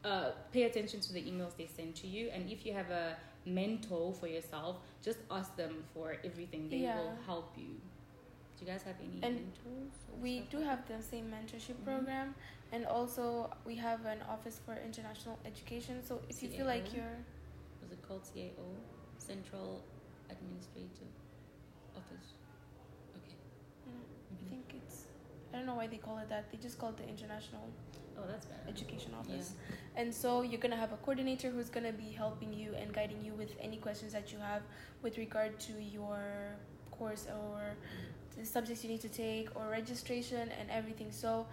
uh, 0.04 0.30
pay 0.52 0.64
attention 0.64 1.00
to 1.00 1.12
the 1.12 1.22
emails 1.22 1.56
they 1.56 1.66
send 1.66 1.94
to 1.96 2.06
you. 2.06 2.28
And 2.32 2.50
if 2.50 2.64
you 2.66 2.72
have 2.72 2.90
a 2.90 3.16
mentor 3.46 4.12
for 4.14 4.26
yourself 4.26 4.76
just 5.02 5.18
ask 5.30 5.54
them 5.56 5.84
for 5.92 6.16
everything. 6.24 6.68
They 6.70 6.82
Yeah. 6.82 6.96
will 6.96 7.14
help 7.26 7.52
you. 7.56 7.76
Do 8.56 8.64
you 8.64 8.66
guys 8.72 8.82
have 8.84 8.96
any 9.00 9.20
And 9.22 9.34
mentors 9.36 9.92
We 10.22 10.40
do 10.50 10.58
like 10.58 10.66
have 10.66 10.88
the 10.88 11.02
same 11.02 11.30
mentorship 11.30 11.76
Mhm. 11.76 11.84
program, 11.84 12.34
and 12.72 12.86
also 12.86 13.50
we 13.66 13.74
have 13.76 14.06
an 14.06 14.22
office 14.22 14.58
for 14.64 14.74
international 14.76 15.38
education. 15.44 16.02
So 16.02 16.22
if 16.28 16.42
you 16.42 16.48
feel 16.48 16.66
like 16.66 16.94
you're 16.94 17.18
was 17.82 17.92
it 17.92 18.00
called 18.06 18.22
CAO 18.24 18.68
Central 19.18 19.82
Administrative 20.30 21.12
Office 21.96 22.28
okay 23.16 23.36
I 24.32 24.48
think 24.48 24.74
it's 24.74 25.06
I 25.54 25.58
don't 25.58 25.66
know 25.66 25.76
why 25.76 25.86
they 25.86 25.98
call 25.98 26.18
it 26.18 26.28
that. 26.30 26.50
They 26.50 26.58
just 26.58 26.78
call 26.78 26.88
it 26.88 26.96
the 26.96 27.08
International 27.08 27.62
oh 28.18 28.22
that's 28.28 28.46
better 28.46 28.60
Education 28.68 29.12
Office. 29.16 29.52
And 29.94 30.12
so 30.12 30.42
you're 30.42 30.60
gonna 30.60 30.76
have 30.76 30.92
a 30.92 30.96
coordinator 30.96 31.48
who's 31.48 31.70
gonna 31.70 31.92
be 31.92 32.10
helping 32.10 32.52
you 32.52 32.74
and 32.74 32.92
guiding 32.92 33.24
you 33.24 33.34
with 33.34 33.54
any 33.60 33.76
questions 33.76 34.12
that 34.12 34.32
you 34.32 34.38
have 34.38 34.62
with 35.02 35.16
regard 35.16 35.60
to 35.60 35.72
your 35.80 36.56
course 36.90 37.28
or 37.30 37.76
the 38.36 38.44
subjects 38.44 38.82
you 38.82 38.90
need 38.90 39.00
to 39.00 39.08
take 39.08 39.54
or 39.54 39.70
registration 39.70 40.48
and 40.58 40.68
everything. 40.72 41.12
So 41.12 41.46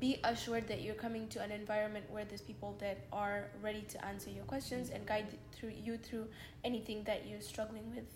be 0.00 0.18
assured 0.24 0.66
that 0.66 0.82
you're 0.82 0.96
coming 0.96 1.28
to 1.28 1.40
an 1.40 1.52
environment 1.52 2.06
where 2.10 2.24
there's 2.24 2.40
people 2.40 2.74
that 2.80 2.98
are 3.12 3.50
ready 3.62 3.82
to 3.82 4.04
answer 4.04 4.30
your 4.30 4.44
questions 4.44 4.90
and 4.90 5.06
guide 5.06 5.26
through 5.52 5.72
you 5.80 5.96
through 5.96 6.26
anything 6.64 7.04
that 7.04 7.24
you're 7.28 7.40
struggling 7.40 7.88
with 7.94 8.06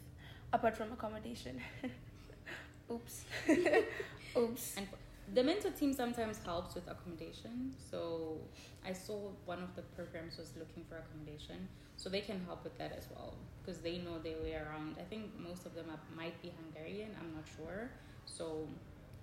apart 0.53 0.77
from 0.77 0.91
accommodation. 0.91 1.61
Oops. 2.91 3.25
Oops. 4.37 4.75
And 4.77 4.87
the 5.35 5.43
mentor 5.45 5.71
team 5.71 5.93
sometimes 5.93 6.39
helps 6.45 6.75
with 6.75 6.89
accommodation. 6.89 7.73
So 7.91 8.39
I 8.85 8.93
saw 8.93 9.31
one 9.45 9.63
of 9.63 9.75
the 9.77 9.83
programs 9.83 10.39
was 10.39 10.53
looking 10.59 10.85
for 10.89 10.97
accommodation, 10.99 11.69
so 11.97 12.09
they 12.09 12.21
can 12.21 12.41
help 12.47 12.65
with 12.65 12.77
that 12.79 12.93
as 12.97 13.07
well 13.15 13.35
because 13.63 13.81
they 13.81 13.99
know 13.99 14.19
their 14.19 14.39
way 14.43 14.55
around. 14.55 14.97
I 14.99 15.05
think 15.05 15.39
most 15.39 15.67
of 15.67 15.75
them 15.75 15.87
are, 15.91 16.01
might 16.17 16.41
be 16.43 16.53
Hungarian. 16.63 17.11
I'm 17.21 17.35
not 17.35 17.45
sure, 17.57 17.91
so 18.27 18.67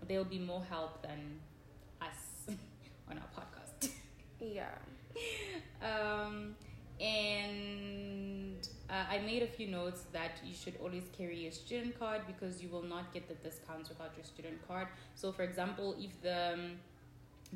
they'll 0.07 0.23
be 0.23 0.39
more 0.39 0.63
help 0.69 1.01
than 1.01 1.39
us 2.01 2.47
on 3.09 3.17
our 3.19 3.29
podcast. 3.35 3.89
Yeah. 4.39 4.65
Um, 5.81 6.55
and 6.99 8.46
uh, 8.89 9.04
I 9.10 9.19
made 9.19 9.43
a 9.43 9.47
few 9.47 9.67
notes 9.67 10.06
that 10.13 10.39
you 10.45 10.54
should 10.54 10.76
always 10.82 11.04
carry 11.17 11.38
your 11.43 11.52
student 11.52 12.00
card 12.00 12.21
because 12.26 12.62
you 12.63 12.69
will 12.69 12.84
not 12.84 13.13
get 13.13 13.28
the 13.28 13.36
discounts 13.36 13.89
without 13.89 14.12
your 14.15 14.23
student 14.23 14.65
card. 14.67 14.88
So, 15.15 15.32
for 15.32 15.43
example, 15.43 15.95
if 16.00 16.21
the 16.21 16.54
um, 16.54 16.71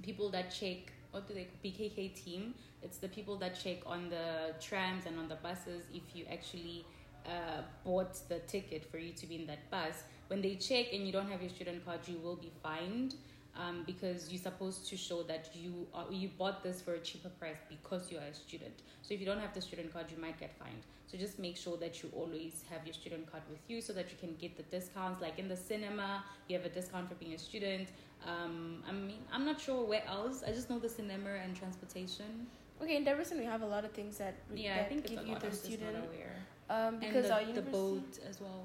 people 0.01 0.29
that 0.31 0.51
check, 0.51 0.91
what 1.11 1.27
do 1.27 1.33
they 1.33 1.47
BKK 1.63 2.15
team? 2.15 2.53
It's 2.81 2.97
the 2.97 3.07
people 3.07 3.37
that 3.37 3.57
check 3.61 3.77
on 3.85 4.09
the 4.09 4.55
trams 4.59 5.05
and 5.05 5.17
on 5.17 5.29
the 5.29 5.35
buses. 5.35 5.85
If 5.93 6.15
you 6.15 6.25
actually 6.31 6.85
uh, 7.25 7.61
bought 7.85 8.15
the 8.27 8.39
ticket 8.39 8.89
for 8.91 8.97
you 8.97 9.13
to 9.13 9.25
be 9.25 9.35
in 9.35 9.47
that 9.47 9.69
bus, 9.71 10.03
when 10.27 10.41
they 10.41 10.55
check 10.55 10.87
and 10.93 11.05
you 11.05 11.13
don't 11.13 11.29
have 11.29 11.41
your 11.41 11.49
student 11.49 11.85
card, 11.85 11.99
you 12.07 12.17
will 12.17 12.37
be 12.37 12.51
fined 12.61 13.15
um, 13.57 13.83
because 13.85 14.31
you're 14.31 14.41
supposed 14.41 14.87
to 14.89 14.97
show 14.97 15.23
that 15.23 15.49
you 15.53 15.87
are, 15.93 16.05
you 16.11 16.29
bought 16.37 16.63
this 16.63 16.81
for 16.81 16.93
a 16.93 16.99
cheaper 16.99 17.29
price 17.29 17.57
because 17.69 18.11
you 18.11 18.17
are 18.17 18.27
a 18.31 18.33
student. 18.33 18.73
So 19.01 19.13
if 19.13 19.19
you 19.19 19.25
don't 19.25 19.39
have 19.39 19.53
the 19.53 19.61
student 19.61 19.91
card, 19.93 20.05
you 20.09 20.17
might 20.21 20.39
get 20.39 20.57
fined. 20.57 20.83
So 21.07 21.17
just 21.17 21.39
make 21.39 21.57
sure 21.57 21.75
that 21.77 22.01
you 22.01 22.09
always 22.15 22.63
have 22.69 22.85
your 22.85 22.93
student 22.93 23.29
card 23.29 23.43
with 23.49 23.59
you 23.67 23.81
so 23.81 23.91
that 23.93 24.09
you 24.11 24.17
can 24.17 24.35
get 24.35 24.55
the 24.55 24.63
discounts. 24.63 25.21
Like 25.21 25.37
in 25.39 25.49
the 25.49 25.57
cinema, 25.57 26.23
you 26.47 26.57
have 26.57 26.65
a 26.65 26.69
discount 26.69 27.09
for 27.09 27.15
being 27.15 27.33
a 27.33 27.37
student. 27.37 27.89
Um, 28.25 28.83
I 28.87 28.93
mean, 28.93 29.19
I'm 29.33 29.43
not 29.45 29.59
sure 29.59 29.83
where 29.85 30.03
else. 30.07 30.43
I 30.47 30.51
just 30.51 30.69
know 30.69 30.79
the 30.79 30.87
cinema 30.89 31.31
and 31.43 31.55
transportation. 31.55 32.47
Okay, 32.81 32.95
in 32.95 33.05
Debrecen 33.05 33.37
we 33.37 33.45
have 33.45 33.61
a 33.61 33.65
lot 33.65 33.83
of 33.85 33.91
things 33.91 34.17
that 34.17 34.35
Yeah, 34.55 34.73
I 34.73 34.77
that 34.77 34.89
think 34.89 35.01
it's 35.05 35.11
give 35.11 35.27
you 35.27 35.37
the 35.37 35.51
student 35.51 35.97
aware. 35.97 36.35
um 36.69 36.99
because 36.99 37.25
and 37.25 37.33
our 37.33 37.45
the, 37.45 37.61
the 37.61 37.69
boat 37.69 38.19
as 38.27 38.39
well. 38.41 38.63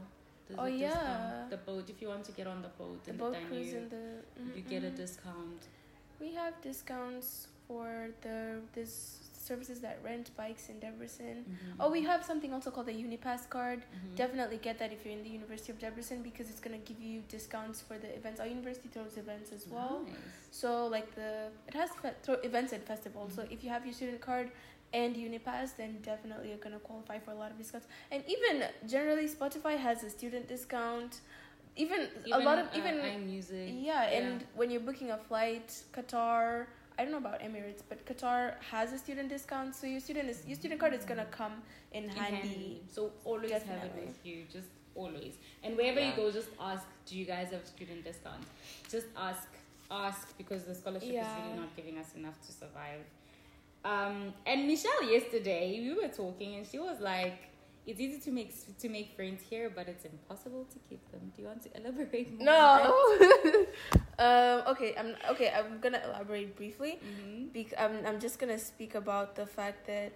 There's 0.49 0.59
Oh, 0.61 0.65
a 0.65 0.71
discount. 0.71 1.05
yeah. 1.05 1.47
The 1.51 1.57
boat. 1.57 1.91
If 1.91 2.01
you 2.03 2.09
want 2.09 2.25
to 2.25 2.33
get 2.33 2.47
on 2.47 2.63
the 2.63 2.69
boat 2.69 3.05
the 3.05 3.13
boat 3.13 3.35
the 3.35 3.41
cruise 3.49 3.73
and 3.73 3.91
the 3.91 4.05
you 4.57 4.63
get 4.63 4.85
a 4.85 4.91
mhm. 4.91 4.97
discount. 4.97 5.63
We 6.21 6.33
have 6.35 6.55
discounts 6.63 7.49
for 7.67 8.09
the 8.23 8.61
this 8.75 9.19
services 9.49 9.79
that 9.81 9.99
rent 10.03 10.31
bikes 10.37 10.69
in 10.71 10.77
Debrecen. 10.81 11.45
Mhm. 11.45 11.75
Oh, 11.79 11.89
we 11.91 12.03
have 12.03 12.25
something 12.25 12.53
also 12.53 12.71
called 12.73 12.87
the 12.87 12.93
Unipass 13.07 13.49
card. 13.49 13.81
Mhm. 13.85 14.17
Definitely 14.17 14.59
get 14.59 14.79
that 14.81 14.93
if 14.93 15.05
you're 15.05 15.15
in 15.15 15.23
the 15.23 15.35
University 15.41 15.71
of 15.73 15.79
Debrecen 15.79 16.23
because 16.23 16.49
it's 16.51 16.59
gonna 16.61 16.79
give 16.91 17.01
you 17.01 17.23
discounts 17.29 17.81
for 17.81 17.97
the 17.99 18.11
events. 18.21 18.41
Our 18.41 18.47
university 18.49 18.89
throws 18.89 19.17
events 19.17 19.53
as 19.53 19.69
well. 19.69 20.03
Nice. 20.05 20.17
So 20.51 20.87
like 20.97 21.15
the 21.15 21.31
it 21.69 21.75
has 21.75 21.91
fe- 22.03 22.15
throw 22.25 22.35
events 22.51 22.73
and 22.73 22.83
festivals. 22.85 23.35
So 23.35 23.43
Mhm. 23.43 23.53
if 23.55 23.63
you 23.65 23.71
have 23.71 23.85
your 23.85 23.95
student 23.95 24.21
card 24.21 24.51
and 24.97 25.15
Unipass, 25.15 25.77
then 25.81 25.93
definitely 26.11 26.49
you're 26.51 26.65
gonna 26.67 26.85
qualify 26.91 27.19
for 27.25 27.33
a 27.37 27.39
lot 27.43 27.51
of 27.53 27.59
discounts. 27.59 27.87
And 28.11 28.23
even 28.35 28.55
generally, 28.95 29.27
Spotify 29.29 29.75
has 29.87 30.03
a 30.09 30.11
student 30.19 30.49
discount. 30.55 31.21
Even, 31.85 32.09
a 32.33 32.39
lot 32.49 32.59
of 32.63 32.67
uh, 32.69 32.79
even 32.79 32.95
iMusic. 32.95 33.69
yeah, 33.91 34.17
and 34.19 34.45
when 34.55 34.71
you're 34.71 34.87
booking 34.89 35.11
a 35.11 35.19
flight, 35.29 35.69
Qatar. 35.97 36.67
I 36.99 37.03
don't 37.03 37.13
know 37.13 37.25
about 37.27 37.41
Emirates, 37.49 37.83
but 37.91 37.99
Qatar 38.11 38.55
has 38.71 38.95
a 38.95 38.99
student 39.05 39.29
discount, 39.29 39.75
so 39.79 39.87
your 39.87 40.01
student 40.01 40.31
is 40.31 40.39
your 40.51 40.57
student 40.61 40.81
card 40.81 40.95
is 41.01 41.05
gonna 41.11 41.31
come 41.41 41.57
in 41.93 42.05
in 42.05 42.09
handy. 42.09 42.37
handy. 42.39 42.83
So 42.95 43.01
always 43.25 43.53
have 43.73 43.85
it 43.89 43.95
with 44.07 44.19
you. 44.29 44.39
Just 44.57 44.71
always. 44.95 45.35
And 45.63 45.77
wherever 45.77 46.01
Yeah. 46.01 46.11
you 46.11 46.17
go, 46.23 46.31
just 46.39 46.49
ask, 46.71 46.87
do 47.09 47.19
you 47.21 47.27
guys 47.35 47.49
have 47.57 47.67
student 47.75 48.03
discount? 48.09 48.45
Just 48.97 49.09
ask. 49.29 49.49
Ask 49.89 50.37
because 50.39 50.65
the 50.71 50.75
scholarship 50.75 51.11
is 51.25 51.33
really 51.41 51.57
not 51.63 51.77
giving 51.77 51.97
us 52.05 52.09
enough 52.21 52.39
to 52.47 52.51
survive. 52.63 53.05
Um, 53.87 54.35
and 54.45 54.67
Michelle 54.67 55.05
yesterday, 55.05 55.79
we 55.81 55.95
were 55.95 56.09
talking 56.09 56.57
and 56.57 56.67
she 56.67 56.79
was 56.79 56.99
like, 57.01 57.39
it's 57.87 58.01
easy 58.01 58.19
to 58.19 58.31
make 58.33 58.53
to 58.79 58.89
make 58.89 59.15
friends 59.15 59.43
here, 59.49 59.71
but 59.73 59.87
it's 59.89 60.05
impossible 60.05 60.65
to 60.73 60.79
keep 60.89 61.09
them. 61.13 61.21
Do 61.37 61.43
you 61.43 61.49
want 61.49 61.63
to 61.63 61.71
elaborate 61.81 62.33
more? 62.37 62.47
No. 62.47 62.97
um, 64.19 64.63
okay, 64.73 64.95
I'm 64.99 65.15
okay. 65.31 65.53
I'm 65.57 65.79
gonna 65.79 66.03
elaborate 66.05 66.57
briefly. 66.57 66.99
hmm 67.01 67.45
Bec- 67.55 67.75
I'm 67.79 68.05
I'm 68.05 68.19
just 68.19 68.41
gonna 68.41 68.59
speak 68.59 68.97
about 68.97 69.37
the 69.37 69.47
fact 69.47 69.87
that 69.87 70.13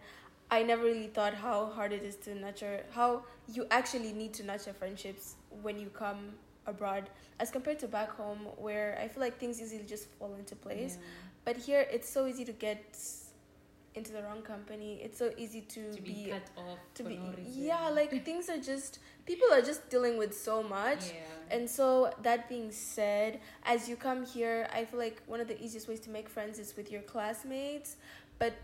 I 0.50 0.64
never 0.64 0.82
really 0.82 1.06
thought 1.06 1.34
how 1.34 1.66
hard 1.66 1.92
it 1.92 2.02
is 2.02 2.16
to 2.26 2.34
nurture 2.34 2.82
how 2.90 3.22
you 3.46 3.66
actually 3.70 4.12
need 4.12 4.34
to 4.34 4.42
nurture 4.42 4.72
friendships 4.72 5.36
when 5.62 5.78
you 5.78 5.90
come 5.90 6.32
abroad 6.66 7.08
as 7.38 7.52
compared 7.52 7.78
to 7.80 7.86
back 7.88 8.10
home 8.10 8.48
where 8.58 8.98
I 9.00 9.06
feel 9.06 9.20
like 9.22 9.38
things 9.38 9.62
easily 9.62 9.84
just 9.86 10.08
fall 10.18 10.34
into 10.34 10.56
place. 10.56 10.98
But 11.44 11.56
here 11.56 11.86
it's 11.88 12.08
so 12.10 12.26
easy 12.26 12.44
to 12.46 12.52
get 12.52 12.98
into 13.94 14.12
the 14.12 14.22
wrong 14.22 14.42
company. 14.42 15.00
It's 15.02 15.18
so 15.18 15.32
easy 15.36 15.62
to, 15.62 15.92
To 15.92 16.02
be, 16.02 16.28
cut 16.30 16.42
off. 16.56 16.78
to 16.94 17.02
be 17.02 17.16
no 17.16 17.34
yeah, 17.44 17.88
like 17.88 18.24
things 18.24 18.48
are 18.48 18.58
just 18.58 19.00
people 19.26 19.48
are 19.52 19.62
just 19.62 19.88
dealing 19.90 20.16
with 20.16 20.36
so 20.36 20.62
much. 20.62 21.08
Yeah. 21.08 21.56
And 21.56 21.68
so, 21.68 22.12
that 22.22 22.48
being 22.48 22.70
said, 22.70 23.40
as 23.64 23.88
you 23.88 23.96
come 23.96 24.24
here, 24.24 24.68
I 24.72 24.84
feel 24.84 25.00
like 25.00 25.20
one 25.26 25.40
of 25.40 25.48
the 25.48 25.60
easiest 25.62 25.88
ways 25.88 26.00
to 26.00 26.10
make 26.10 26.28
friends 26.28 26.58
is 26.58 26.76
with 26.76 26.92
your 26.92 27.02
classmates, 27.02 27.96
but 28.38 28.54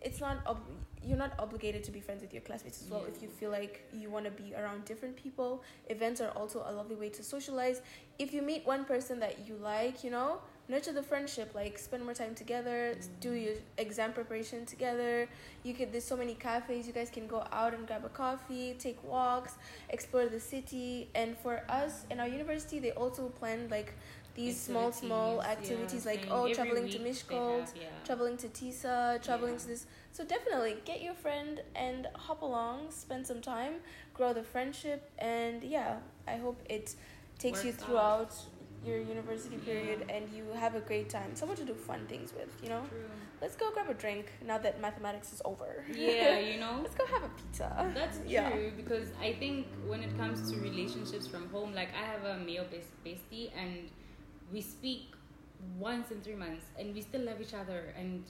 it's 0.00 0.20
not 0.20 0.46
ob- 0.46 0.60
you're 1.04 1.18
not 1.18 1.32
obligated 1.38 1.82
to 1.84 1.90
be 1.90 2.00
friends 2.00 2.22
with 2.22 2.32
your 2.32 2.42
classmates 2.42 2.82
as 2.82 2.88
well 2.90 3.04
if 3.08 3.22
you 3.22 3.28
feel 3.28 3.50
like 3.50 3.84
you 3.92 4.10
want 4.10 4.24
to 4.24 4.30
be 4.30 4.54
around 4.54 4.84
different 4.84 5.16
people. 5.16 5.62
Events 5.90 6.20
are 6.20 6.30
also 6.30 6.64
a 6.68 6.72
lovely 6.72 6.96
way 6.96 7.08
to 7.08 7.22
socialize. 7.22 7.82
If 8.18 8.32
you 8.32 8.42
meet 8.42 8.66
one 8.66 8.84
person 8.84 9.18
that 9.20 9.46
you 9.46 9.54
like, 9.56 10.04
you 10.04 10.10
know, 10.10 10.38
nurture 10.68 10.92
the 10.92 11.02
friendship, 11.02 11.54
like 11.54 11.78
spend 11.78 12.04
more 12.04 12.14
time 12.14 12.34
together, 12.34 12.94
s- 12.98 13.08
do 13.20 13.30
Mm. 13.32 13.44
your 13.44 13.54
exam 13.78 14.12
preparation 14.12 14.66
together. 14.66 15.28
You 15.64 15.72
could 15.74 15.92
there's 15.92 16.04
so 16.04 16.16
many 16.16 16.34
cafes 16.34 16.86
you 16.86 16.92
guys 16.92 17.10
can 17.10 17.26
go 17.26 17.40
out 17.52 17.72
and 17.74 17.86
grab 17.86 18.04
a 18.04 18.08
coffee, 18.10 18.74
take 18.78 19.02
walks, 19.02 19.54
explore 19.88 20.26
the 20.28 20.40
city 20.40 21.08
and 21.14 21.36
for 21.38 21.62
us 21.68 22.04
in 22.10 22.20
our 22.20 22.28
university 22.28 22.78
they 22.78 22.92
also 22.92 23.28
plan 23.40 23.68
like 23.70 23.94
these 24.34 24.60
small 24.60 24.92
small 24.92 25.42
Activities, 25.42 26.04
yeah, 26.04 26.10
like 26.12 26.22
same. 26.22 26.32
oh 26.32 26.42
Every 26.44 26.54
traveling 26.54 26.88
to 26.90 26.98
Miskolc 27.00 27.60
have, 27.60 27.72
yeah. 27.76 27.88
traveling 28.04 28.36
to 28.36 28.48
Tisza 28.48 29.20
traveling 29.20 29.54
Yeah. 29.54 29.58
to 29.60 29.66
this 29.66 29.86
so 30.12 30.24
definitely 30.24 30.76
get 30.84 31.02
your 31.02 31.14
friend 31.14 31.60
and 31.74 32.06
hop 32.14 32.42
along 32.42 32.90
spend 32.90 33.26
some 33.26 33.40
time 33.40 33.74
grow 34.14 34.32
the 34.32 34.44
friendship 34.44 35.10
and 35.18 35.64
yeah 35.64 35.96
I 36.28 36.36
hope 36.36 36.58
it 36.70 36.94
takes 37.40 37.64
you 37.64 37.72
throughout. 37.72 38.30
out. 38.30 38.34
Your 38.84 38.98
university 38.98 39.56
Yeah. 39.56 39.64
period 39.64 40.04
and 40.08 40.28
you 40.30 40.44
have 40.54 40.74
a 40.74 40.80
great 40.80 41.08
time 41.10 41.34
someone 41.34 41.56
to 41.56 41.64
do 41.64 41.74
fun 41.74 42.06
things 42.06 42.32
with 42.32 42.50
you 42.62 42.68
know 42.68 42.82
True. 42.88 43.10
let's 43.42 43.56
go 43.56 43.70
grab 43.72 43.88
a 43.90 43.94
drink 43.94 44.26
now 44.46 44.58
that 44.58 44.80
mathematics 44.80 45.32
is 45.32 45.42
over 45.44 45.84
Yeah, 45.92 46.38
you 46.38 46.58
know. 46.64 46.80
let's 46.82 46.94
go 46.94 47.04
have 47.06 47.24
a 47.24 47.28
pizza 47.40 47.90
That's 47.94 48.18
true 48.18 48.26
Yeah. 48.28 48.56
because 48.76 49.08
I 49.20 49.32
think 49.34 49.66
when 49.86 50.02
it 50.02 50.16
comes 50.16 50.50
to 50.50 50.56
relationships 50.60 51.26
from 51.26 51.48
home, 51.50 51.74
like 51.74 51.88
I 52.02 52.04
have 52.12 52.24
a 52.24 52.38
male 52.38 52.66
best 52.70 52.90
bestie 53.04 53.50
and 53.56 53.90
we 54.52 54.60
speak 54.60 55.14
once 55.76 56.10
in 56.12 56.20
three 56.20 56.36
months 56.36 56.66
and 56.78 56.94
we 56.94 57.00
still 57.02 57.22
love 57.22 57.40
each 57.40 57.54
other 57.54 57.92
and 57.98 58.24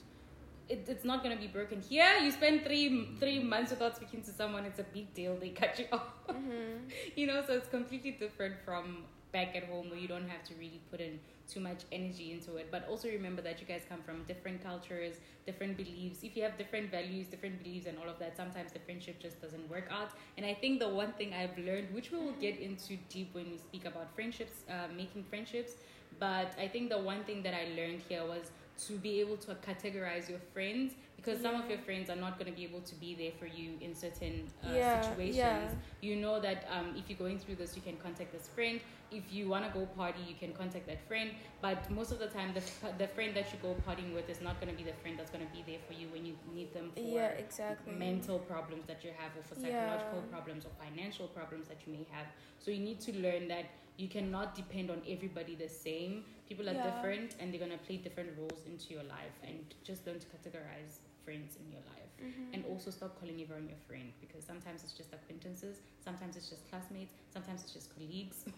it, 0.69 0.85
it's 0.87 1.03
not 1.03 1.23
gonna 1.23 1.37
be 1.37 1.47
broken. 1.47 1.81
Here, 1.81 2.17
you 2.21 2.31
spend 2.31 2.63
three 2.63 3.09
three 3.19 3.39
months 3.39 3.71
without 3.71 3.95
speaking 3.95 4.21
to 4.23 4.31
someone, 4.31 4.65
it's 4.65 4.79
a 4.79 4.83
big 4.93 5.13
deal. 5.13 5.35
They 5.35 5.49
cut 5.49 5.79
you 5.79 5.85
off, 5.91 6.13
mm-hmm. 6.29 6.89
you 7.15 7.27
know. 7.27 7.43
So 7.45 7.53
it's 7.53 7.69
completely 7.69 8.11
different 8.11 8.55
from 8.63 9.03
back 9.31 9.55
at 9.55 9.65
home 9.65 9.89
where 9.89 9.99
you 9.99 10.07
don't 10.07 10.27
have 10.27 10.43
to 10.43 10.55
really 10.55 10.81
put 10.89 10.99
in 10.99 11.19
too 11.47 11.59
much 11.59 11.81
energy 11.91 12.31
into 12.31 12.55
it. 12.57 12.69
But 12.71 12.87
also 12.87 13.07
remember 13.07 13.41
that 13.43 13.59
you 13.59 13.67
guys 13.67 13.81
come 13.87 14.01
from 14.01 14.23
different 14.23 14.63
cultures, 14.63 15.15
different 15.45 15.77
beliefs. 15.77 16.19
If 16.23 16.35
you 16.35 16.43
have 16.43 16.57
different 16.57 16.91
values, 16.91 17.27
different 17.27 17.63
beliefs, 17.63 17.85
and 17.85 17.97
all 17.97 18.09
of 18.09 18.19
that, 18.19 18.35
sometimes 18.37 18.71
the 18.71 18.79
friendship 18.79 19.19
just 19.19 19.41
doesn't 19.41 19.69
work 19.69 19.87
out. 19.91 20.11
And 20.37 20.45
I 20.45 20.53
think 20.53 20.79
the 20.79 20.89
one 20.89 21.13
thing 21.13 21.33
I've 21.33 21.57
learned, 21.57 21.93
which 21.93 22.11
we 22.11 22.19
will 22.19 22.39
get 22.39 22.59
into 22.59 22.97
deep 23.09 23.33
when 23.33 23.49
we 23.51 23.57
speak 23.57 23.85
about 23.85 24.13
friendships, 24.15 24.63
uh, 24.69 24.87
making 24.95 25.23
friendships, 25.23 25.73
but 26.19 26.53
I 26.59 26.67
think 26.67 26.89
the 26.89 26.97
one 26.97 27.23
thing 27.23 27.43
that 27.43 27.53
I 27.53 27.69
learned 27.75 28.01
here 28.07 28.25
was 28.25 28.51
to 28.87 28.93
be 28.93 29.19
able 29.19 29.37
to 29.37 29.55
categorize 29.55 30.29
your 30.29 30.39
friends 30.53 30.93
because 31.19 31.41
some 31.41 31.55
of 31.61 31.69
your 31.69 31.79
friends 31.79 32.09
are 32.09 32.15
not 32.15 32.39
going 32.39 32.49
to 32.51 32.57
be 32.57 32.63
able 32.63 32.81
to 32.91 32.95
be 32.95 33.13
there 33.21 33.31
for 33.39 33.45
you 33.59 33.71
in 33.81 33.93
certain 33.95 34.35
uh, 34.63 34.71
Yeah, 34.73 35.01
situations. 35.01 35.35
Yeah. 35.35 35.69
you 36.07 36.15
know 36.15 36.39
that 36.39 36.59
um, 36.75 36.87
if 36.99 37.09
you're 37.09 37.17
going 37.25 37.39
through 37.39 37.55
this 37.55 37.75
you 37.75 37.81
can 37.81 37.97
contact 37.97 38.31
this 38.31 38.47
friend. 38.47 38.79
If 39.11 39.33
you 39.33 39.49
want 39.49 39.65
to 39.65 39.71
go 39.77 39.85
party 40.01 40.21
you 40.27 40.35
can 40.43 40.53
contact 40.53 40.85
that 40.87 41.01
friend. 41.07 41.31
But 41.61 41.89
most 41.89 42.11
of 42.11 42.19
the 42.19 42.27
time 42.27 42.53
the, 42.53 42.63
the 43.03 43.07
friend 43.15 43.35
that 43.35 43.47
you 43.51 43.59
go 43.61 43.75
partying 43.87 44.13
with 44.13 44.29
is 44.29 44.39
not 44.47 44.59
going 44.61 44.71
to 44.75 44.77
be 44.81 44.85
the 44.91 44.95
friend 45.01 45.17
that's 45.19 45.31
going 45.35 45.45
to 45.45 45.51
be 45.57 45.63
there 45.69 45.81
for 45.87 45.93
you 45.99 46.07
when 46.13 46.25
you 46.25 46.35
need 46.53 46.73
them 46.73 46.91
for 46.95 47.01
yeah 47.01 47.29
exactly. 47.45 47.93
mental 48.07 48.39
problems 48.39 48.85
that 48.87 49.03
you 49.03 49.11
have 49.21 49.31
or 49.37 49.43
for 49.49 49.55
Yeah. 49.59 49.65
psychological 49.67 50.21
problems 50.33 50.65
or 50.65 50.71
financial 50.85 51.27
problems 51.27 51.67
that 51.67 51.79
you 51.85 51.91
may 51.97 52.05
have. 52.15 52.27
So 52.59 52.71
you 52.71 52.79
need 52.89 52.99
to 53.07 53.11
learn 53.25 53.47
that 53.49 53.65
you 53.97 54.07
cannot 54.07 54.55
depend 54.55 54.89
on 54.89 55.01
everybody 55.15 55.55
the 55.55 55.67
same. 55.67 56.23
People 56.47 56.69
are 56.69 56.73
Yeah. 56.79 56.89
different 56.89 57.35
and 57.39 57.51
they're 57.51 57.59
going 57.65 57.77
to 57.79 57.83
play 57.87 57.97
different 57.97 58.29
roles 58.39 58.61
into 58.71 58.93
your 58.95 59.03
life. 59.03 59.35
And 59.47 59.59
just 59.83 60.05
learn 60.07 60.19
to 60.19 60.27
categorize 60.35 60.93
friends 61.25 61.55
in 61.57 61.71
your 61.71 61.81
life 61.93 62.11
Mhm. 62.21 62.53
and 62.53 62.65
also 62.65 62.91
stop 62.91 63.19
calling 63.19 63.41
everyone 63.41 63.67
your 63.67 63.77
friend 63.87 64.11
because 64.21 64.43
sometimes 64.45 64.83
it's 64.83 64.93
just 64.93 65.13
acquaintances, 65.13 65.77
sometimes 66.03 66.35
it's 66.37 66.49
just 66.49 66.67
classmates, 66.69 67.13
sometimes 67.33 67.63
it's 67.63 67.73
just 67.73 67.93
colleagues. 67.95 68.45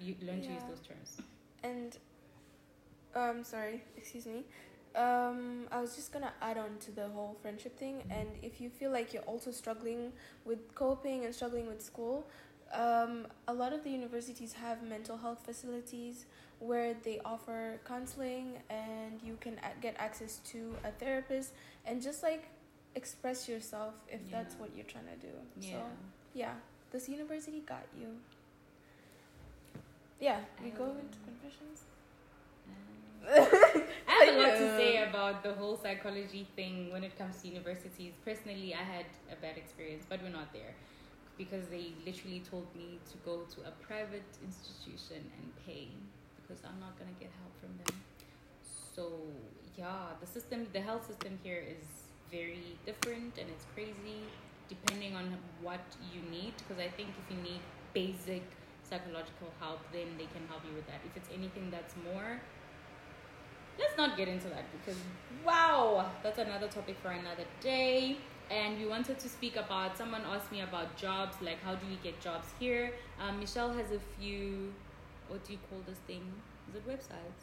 You 0.00 0.14
learn 0.22 0.40
to 0.40 0.52
use 0.52 0.62
those 0.64 0.80
terms. 0.80 1.18
And 1.62 1.98
um 3.14 3.44
sorry, 3.44 3.82
excuse 3.96 4.26
me. 4.26 4.44
Um 4.94 5.68
I 5.70 5.80
was 5.80 5.94
just 5.94 6.12
gonna 6.12 6.32
add 6.40 6.58
on 6.58 6.78
to 6.86 6.90
the 6.92 7.08
whole 7.08 7.36
friendship 7.42 7.78
thing 7.78 8.02
and 8.10 8.28
if 8.42 8.60
you 8.60 8.70
feel 8.70 8.90
like 8.90 9.12
you're 9.12 9.22
also 9.24 9.50
struggling 9.50 10.12
with 10.44 10.74
coping 10.74 11.24
and 11.24 11.34
struggling 11.34 11.66
with 11.66 11.82
school, 11.82 12.26
um 12.72 13.26
a 13.48 13.52
lot 13.52 13.72
of 13.72 13.82
the 13.82 13.90
universities 13.90 14.52
have 14.52 14.82
mental 14.82 15.16
health 15.16 15.40
facilities 15.44 16.26
where 16.60 16.94
they 17.02 17.20
offer 17.24 17.80
counseling 17.84 18.58
and 18.68 19.18
you 19.24 19.36
can 19.40 19.54
a- 19.58 19.80
get 19.80 19.96
access 19.98 20.38
to 20.52 20.74
a 20.84 20.90
therapist 20.92 21.52
and 21.86 22.00
just 22.02 22.22
like 22.22 22.44
express 22.94 23.48
yourself 23.48 23.94
if 24.08 24.20
that's 24.30 24.54
what 24.56 24.70
you're 24.76 24.84
trying 24.84 25.06
to 25.06 25.26
do. 25.26 25.32
Yeah. 25.60 25.70
So 25.70 25.76
yeah, 26.34 26.54
this 26.92 27.08
university 27.08 27.62
got 27.66 27.86
you. 27.98 28.08
Yeah, 30.20 30.40
we 30.62 30.70
go 30.70 30.84
Um, 30.84 30.98
into 31.00 31.18
confessions. 31.24 31.80
Um, 32.68 33.46
I 34.08 34.24
have 34.24 34.34
a 34.34 34.38
lot 34.38 34.56
to 34.58 34.76
say 34.80 35.02
about 35.08 35.42
the 35.42 35.54
whole 35.54 35.76
psychology 35.76 36.46
thing 36.56 36.92
when 36.92 37.04
it 37.04 37.16
comes 37.16 37.40
to 37.42 37.48
universities. 37.48 38.12
Personally, 38.24 38.74
I 38.74 38.82
had 38.82 39.06
a 39.32 39.36
bad 39.40 39.56
experience, 39.56 40.04
but 40.08 40.22
we're 40.22 40.28
not 40.30 40.52
there 40.52 40.74
because 41.40 41.64
they 41.72 41.96
literally 42.04 42.42
told 42.50 42.68
me 42.76 43.00
to 43.10 43.16
go 43.24 43.40
to 43.48 43.58
a 43.64 43.72
private 43.80 44.28
institution 44.44 45.24
and 45.40 45.46
pay 45.64 45.88
because 46.36 46.60
I'm 46.68 46.78
not 46.84 46.98
gonna 47.00 47.16
get 47.18 47.32
help 47.40 47.54
from 47.56 47.72
them. 47.80 47.96
So 48.94 49.08
yeah, 49.78 50.12
the 50.20 50.26
system, 50.26 50.66
the 50.74 50.82
health 50.82 51.06
system 51.06 51.38
here 51.42 51.64
is 51.64 51.88
very 52.30 52.76
different 52.84 53.40
and 53.40 53.48
it's 53.48 53.64
crazy 53.74 54.20
depending 54.68 55.16
on 55.16 55.32
what 55.62 55.80
you 56.12 56.20
need. 56.30 56.52
Because 56.60 56.76
I 56.76 56.92
think 56.92 57.08
if 57.16 57.26
you 57.32 57.40
need 57.42 57.62
basic 57.94 58.44
psychological 58.84 59.48
help, 59.60 59.80
then 59.94 60.08
they 60.20 60.28
can 60.28 60.44
help 60.52 60.60
you 60.68 60.76
with 60.76 60.86
that. 60.88 61.00
If 61.08 61.16
it's 61.16 61.30
anything 61.32 61.70
that's 61.70 61.94
more 62.12 62.42
let's 63.78 63.96
not 63.96 64.14
get 64.14 64.28
into 64.28 64.48
that 64.48 64.64
because 64.76 65.00
wow, 65.42 66.10
that's 66.22 66.38
another 66.38 66.68
topic 66.68 66.96
for 67.02 67.08
another 67.08 67.44
day. 67.62 68.18
And 68.50 68.78
we 68.78 68.86
wanted 68.86 69.18
to 69.20 69.28
speak 69.28 69.56
about. 69.56 69.96
Someone 69.96 70.22
asked 70.28 70.50
me 70.50 70.60
about 70.60 70.96
jobs, 70.96 71.36
like 71.40 71.62
how 71.62 71.76
do 71.76 71.86
we 71.88 71.96
get 72.02 72.20
jobs 72.20 72.48
here? 72.58 72.92
Um, 73.20 73.38
Michelle 73.38 73.72
has 73.72 73.92
a 73.92 74.00
few. 74.18 74.74
What 75.28 75.44
do 75.44 75.52
you 75.52 75.58
call 75.70 75.78
this 75.86 75.98
thing? 75.98 76.22
Is 76.68 76.74
it 76.74 76.88
websites? 76.88 77.42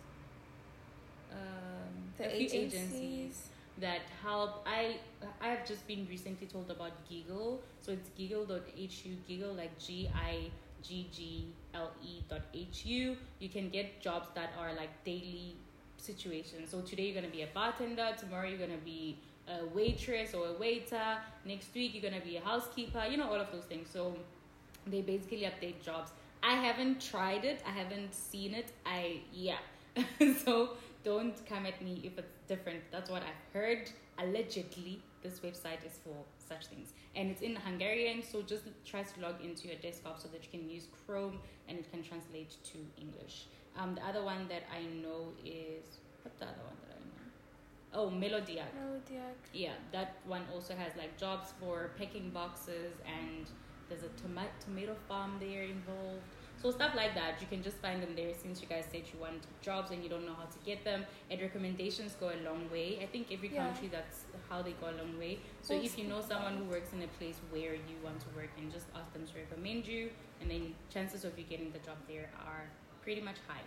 Um, 1.31 2.11
a 2.19 2.29
few 2.29 2.45
agencies. 2.45 2.73
agencies 2.73 3.49
that 3.79 4.01
help. 4.21 4.65
I 4.65 4.97
I 5.39 5.47
have 5.47 5.65
just 5.65 5.87
been 5.87 6.05
recently 6.09 6.47
told 6.47 6.69
about 6.69 6.91
Giggle. 7.09 7.61
So 7.79 7.93
it's 7.93 8.09
giggle.hu, 8.17 9.09
Giggle 9.27 9.53
like 9.53 9.77
G 9.79 10.09
I 10.13 10.51
G 10.83 11.07
G 11.13 11.47
L 11.73 11.91
E 12.03 12.21
dot 12.29 12.41
H 12.53 12.85
U. 12.85 13.15
You 13.39 13.49
can 13.49 13.69
get 13.69 14.01
jobs 14.01 14.27
that 14.35 14.51
are 14.59 14.73
like 14.73 14.91
daily 15.05 15.55
situations. 15.97 16.69
So 16.69 16.81
today 16.81 17.07
you're 17.07 17.15
gonna 17.15 17.31
be 17.31 17.43
a 17.43 17.49
bartender, 17.53 18.13
tomorrow 18.17 18.47
you're 18.47 18.59
gonna 18.59 18.83
be 18.83 19.17
a 19.47 19.65
waitress 19.73 20.33
or 20.33 20.47
a 20.47 20.53
waiter, 20.53 21.17
next 21.45 21.73
week 21.73 21.93
you're 21.93 22.09
gonna 22.09 22.23
be 22.23 22.37
a 22.37 22.41
housekeeper, 22.41 23.03
you 23.09 23.17
know, 23.17 23.27
all 23.27 23.39
of 23.39 23.51
those 23.51 23.63
things. 23.65 23.89
So 23.91 24.15
they 24.85 25.01
basically 25.01 25.41
update 25.41 25.81
jobs. 25.81 26.11
I 26.43 26.53
haven't 26.53 27.01
tried 27.01 27.45
it, 27.45 27.61
I 27.65 27.71
haven't 27.71 28.13
seen 28.13 28.53
it. 28.53 28.71
I 28.85 29.21
yeah. 29.33 29.57
so 30.45 30.71
don't 31.03 31.45
come 31.45 31.65
at 31.65 31.81
me 31.81 32.01
if 32.03 32.17
it's 32.17 32.33
different. 32.47 32.81
That's 32.91 33.09
what 33.09 33.23
I've 33.23 33.53
heard. 33.53 33.89
Allegedly, 34.19 35.01
this 35.23 35.39
website 35.39 35.85
is 35.85 35.99
for 36.03 36.15
such 36.37 36.67
things. 36.67 36.93
And 37.15 37.29
it's 37.31 37.41
in 37.41 37.55
Hungarian, 37.55 38.23
so 38.23 38.41
just 38.41 38.63
try 38.85 39.03
to 39.03 39.21
log 39.21 39.43
into 39.43 39.67
your 39.67 39.77
desktop 39.77 40.19
so 40.19 40.27
that 40.29 40.43
you 40.43 40.59
can 40.59 40.69
use 40.69 40.87
Chrome 41.05 41.39
and 41.67 41.77
it 41.77 41.89
can 41.91 42.03
translate 42.03 42.55
to 42.71 42.77
English. 42.99 43.47
Um, 43.77 43.95
the 43.95 44.05
other 44.05 44.23
one 44.23 44.47
that 44.49 44.63
I 44.73 44.81
know 45.01 45.33
is 45.45 45.99
what's 46.23 46.37
the 46.39 46.45
other 46.45 46.63
one 46.65 46.77
that 46.87 46.95
I? 46.95 46.96
Oh, 47.97 48.11
Melódiák. 48.11 48.69
Dear. 49.09 49.33
Yeah, 49.53 49.73
that 49.91 50.09
one 50.27 50.43
also 50.53 50.75
has 50.75 50.91
like 50.95 51.17
jobs 51.17 51.47
for 51.59 51.89
packing 51.97 52.29
boxes 52.29 52.93
and 53.05 53.47
there's 53.89 54.03
a 54.03 54.09
toma- 54.21 54.53
tomato 54.63 54.95
farm 55.07 55.31
there 55.39 55.63
involved. 55.63 56.21
So 56.61 56.69
stuff 56.71 56.93
like 56.95 57.15
that, 57.15 57.41
you 57.41 57.47
can 57.47 57.63
just 57.63 57.77
find 57.77 58.01
them 58.03 58.13
there 58.15 58.33
since 58.35 58.61
you 58.61 58.67
guys 58.67 58.85
said 58.91 59.03
you 59.13 59.19
want 59.19 59.41
jobs 59.61 59.89
and 59.91 60.03
you 60.03 60.09
don't 60.09 60.25
know 60.27 60.35
how 60.35 60.45
to 60.45 60.59
get 60.63 60.83
them. 60.83 61.05
And 61.31 61.41
recommendations 61.41 62.13
go 62.19 62.27
a 62.29 62.39
long 62.47 62.69
way. 62.71 62.99
I 63.01 63.07
think 63.07 63.31
every 63.31 63.49
Yeah. 63.49 63.63
country 63.65 63.87
that's 63.87 64.25
how 64.49 64.61
they 64.61 64.73
go 64.81 64.89
a 64.89 64.95
long 65.01 65.17
way. 65.17 65.39
So 65.61 65.73
if 65.73 65.97
you 65.97 66.05
know 66.07 66.21
someone 66.21 66.55
who 66.57 66.65
works 66.65 66.93
in 66.93 67.01
a 67.01 67.11
place 67.19 67.39
where 67.51 67.73
you 67.89 67.97
want 68.03 68.19
to 68.25 68.29
work 68.35 68.51
and 68.59 68.71
just 68.71 68.87
ask 68.93 69.11
them 69.13 69.25
to 69.25 69.33
recommend 69.43 69.87
you 69.87 70.11
and 70.41 70.51
then 70.51 70.75
chances 70.93 71.25
of 71.25 71.33
you 71.39 71.45
getting 71.45 71.71
the 71.71 71.79
job 71.79 71.97
there 72.07 72.29
are 72.45 72.69
pretty 73.01 73.21
much 73.21 73.37
high. 73.47 73.65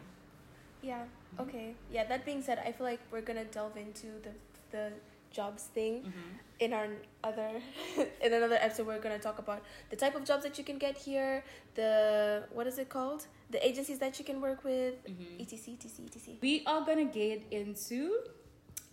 Yeah. 0.82 1.02
Mm-hmm. 1.04 1.42
Okay. 1.42 1.74
Yeah. 1.92 2.04
That 2.06 2.24
being 2.24 2.42
said, 2.42 2.58
I 2.64 2.72
feel 2.72 2.86
like 2.86 3.00
we're 3.12 3.20
gonna 3.20 3.44
delve 3.44 3.76
into 3.76 4.06
the 4.22 4.32
the 4.70 4.92
jobs 5.30 5.64
thing 5.74 6.02
Mm-hmm. 6.02 6.30
in 6.60 6.72
our 6.72 6.88
other 7.22 7.50
in 8.24 8.32
another 8.32 8.58
episode. 8.60 8.86
We're 8.86 8.98
gonna 9.00 9.18
talk 9.18 9.38
about 9.38 9.62
the 9.90 9.96
type 9.96 10.14
of 10.14 10.24
jobs 10.24 10.42
that 10.44 10.58
you 10.58 10.64
can 10.64 10.78
get 10.78 10.96
here, 10.98 11.44
the 11.74 12.44
what 12.52 12.66
is 12.66 12.78
it 12.78 12.88
called, 12.88 13.26
the 13.50 13.64
agencies 13.66 13.98
that 13.98 14.18
you 14.18 14.24
can 14.24 14.40
work 14.40 14.64
with, 14.64 14.94
Mm-hmm. 15.06 15.40
etc. 15.42 15.74
etc. 15.74 16.06
etc. 16.06 16.34
We 16.42 16.62
are 16.66 16.84
gonna 16.84 17.04
get 17.06 17.42
into 17.50 18.16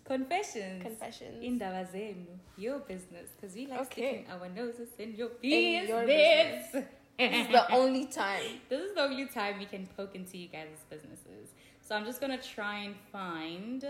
confessions. 0.05 0.83
Confessions. 0.83 1.43
Indaba 1.43 1.85
zenu, 1.93 2.25
your 2.57 2.79
business, 2.79 3.29
because 3.35 3.55
we 3.55 3.67
like 3.67 3.81
Okay. 3.81 4.23
sticking 4.23 4.25
our 4.31 4.49
noses 4.49 4.89
in 4.99 5.15
your 5.15 5.31
In 5.41 5.49
business. 5.49 5.89
your 5.89 6.05
business. 6.05 6.85
this 7.19 7.47
is 7.47 7.47
the 7.51 7.71
only 7.73 8.05
time. 8.05 8.43
This 8.69 8.81
is 8.81 8.93
the 8.95 9.01
only 9.01 9.25
time 9.25 9.57
we 9.59 9.65
can 9.65 9.88
poke 9.97 10.15
into 10.15 10.38
you 10.38 10.47
guys' 10.47 10.83
businesses. 10.89 11.49
So 11.88 11.95
I'm 11.95 12.03
just 12.03 12.19
gonna 12.19 12.38
try 12.38 12.79
and 12.79 12.95
find 13.13 13.85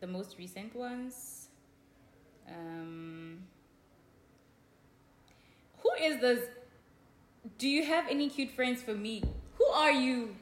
the 0.00 0.06
most 0.08 0.36
recent 0.36 0.74
ones. 0.74 1.46
Um, 2.48 3.38
who 5.78 5.90
is 6.02 6.20
this? 6.20 6.40
Do 7.58 7.68
you 7.68 7.84
have 7.84 8.06
any 8.10 8.28
cute 8.28 8.50
friends 8.50 8.82
for 8.82 8.94
me? 8.94 9.22
Who 9.58 9.64
are 9.66 9.92
you? 9.92 10.34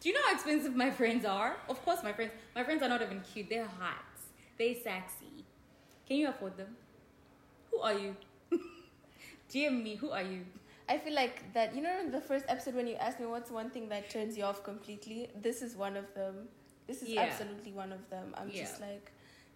Do 0.00 0.08
you 0.08 0.14
know 0.14 0.22
how 0.24 0.32
expensive 0.32 0.74
my 0.74 0.90
friends 0.90 1.26
are? 1.26 1.56
Of 1.68 1.84
course, 1.84 2.02
my 2.02 2.14
friends. 2.14 2.32
My 2.54 2.64
friends 2.64 2.82
are 2.82 2.88
not 2.88 3.02
even 3.02 3.20
cute. 3.20 3.50
They're 3.50 3.66
hot. 3.66 4.06
They're 4.58 4.74
sexy. 4.74 5.44
Can 6.08 6.16
you 6.16 6.28
afford 6.30 6.56
them? 6.56 6.76
Who 7.70 7.80
are 7.80 7.92
you? 7.92 8.16
DM 9.52 9.82
me. 9.82 9.96
Who 9.96 10.12
are 10.12 10.22
you? 10.22 10.46
I 10.88 10.98
feel 10.98 11.14
like 11.14 11.52
that. 11.54 11.74
You 11.74 11.82
know, 11.82 11.98
in 12.00 12.10
the 12.10 12.20
first 12.20 12.44
episode 12.48 12.74
when 12.74 12.86
you 12.86 12.94
asked 12.96 13.20
me 13.20 13.26
what's 13.26 13.50
one 13.50 13.70
thing 13.70 13.88
that 13.88 14.10
turns 14.10 14.36
you 14.36 14.44
off 14.44 14.62
completely, 14.62 15.28
this 15.40 15.62
is 15.62 15.76
one 15.76 15.96
of 15.96 16.12
them. 16.14 16.48
This 16.86 17.02
is 17.02 17.08
Yeah. 17.08 17.22
absolutely 17.22 17.72
one 17.72 17.92
of 17.92 18.08
them. 18.10 18.34
I'm 18.36 18.50
just 18.50 18.80
like, 18.80 19.10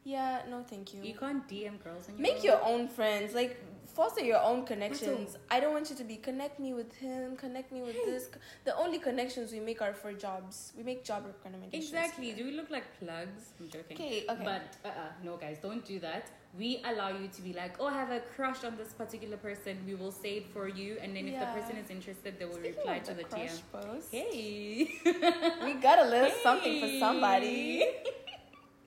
yeah, 0.05 0.43
no, 0.49 0.63
thank 0.63 0.95
you. 0.95 1.03
You 1.03 1.15
can't 1.15 1.47
DM 1.47 1.83
girls. 1.85 2.09
And 2.09 2.19
Make 2.19 2.43
your 2.43 2.63
own 2.65 2.89
friends. 2.89 3.35
Like 3.35 3.63
foster 3.95 4.25
your 4.25 4.43
own 4.43 4.65
connections. 4.65 5.37
I 5.51 5.61
don't 5.61 5.73
want 5.73 5.91
you 5.91 5.97
to 5.97 6.05
be 6.05 6.17
connect 6.17 6.59
me 6.61 6.73
with 6.75 6.93
him, 6.95 7.37
connect 7.37 7.73
me 7.73 7.81
with 7.83 7.97
this. 8.07 8.29
The 8.65 8.77
only 8.77 8.99
connections 8.99 9.53
we 9.53 9.61
make 9.61 9.81
are 9.83 9.93
for 9.95 10.13
jobs. 10.13 10.73
We 10.77 10.83
make 10.83 11.05
job 11.05 11.25
recommendations. 11.27 11.85
Exactly. 11.93 12.33
Do 12.33 12.45
we 12.45 12.53
look 12.53 12.71
like 12.71 12.85
plugs? 12.99 13.53
I'm 13.61 13.69
joking. 13.69 13.97
Okay, 13.97 14.25
okay. 14.29 14.45
But 14.45 14.77
uh-uh, 14.85 14.93
no, 15.25 15.37
guys, 15.37 15.59
don't 15.61 15.85
do 15.85 15.99
that. 16.01 16.31
We 16.59 16.83
allow 16.85 17.11
you 17.11 17.29
to 17.29 17.43
be 17.43 17.53
like, 17.53 17.77
oh, 17.79 17.87
I 17.87 17.93
have 17.93 18.11
a 18.11 18.21
crush 18.21 18.65
on 18.65 18.77
this 18.77 18.93
particular 18.93 19.37
person. 19.37 19.79
We 19.87 19.95
will 19.95 20.11
say 20.11 20.39
it 20.39 20.47
for 20.53 20.67
you, 20.67 20.97
and 21.03 21.15
then 21.15 21.29
if 21.29 21.39
the 21.39 21.47
person 21.47 21.77
is 21.77 21.91
interested, 21.91 22.39
they 22.39 22.47
will 22.47 22.55
Speaking 22.55 22.79
reply 22.79 22.99
to 23.01 23.15
the, 23.15 23.25
crush 23.25 23.51
DM. 23.51 23.73
post, 23.73 24.09
Hey. 24.11 24.91
we 25.65 25.75
gotta 25.75 26.09
list 26.09 26.43
something 26.43 26.81
for 26.81 26.89
somebody. 26.99 27.85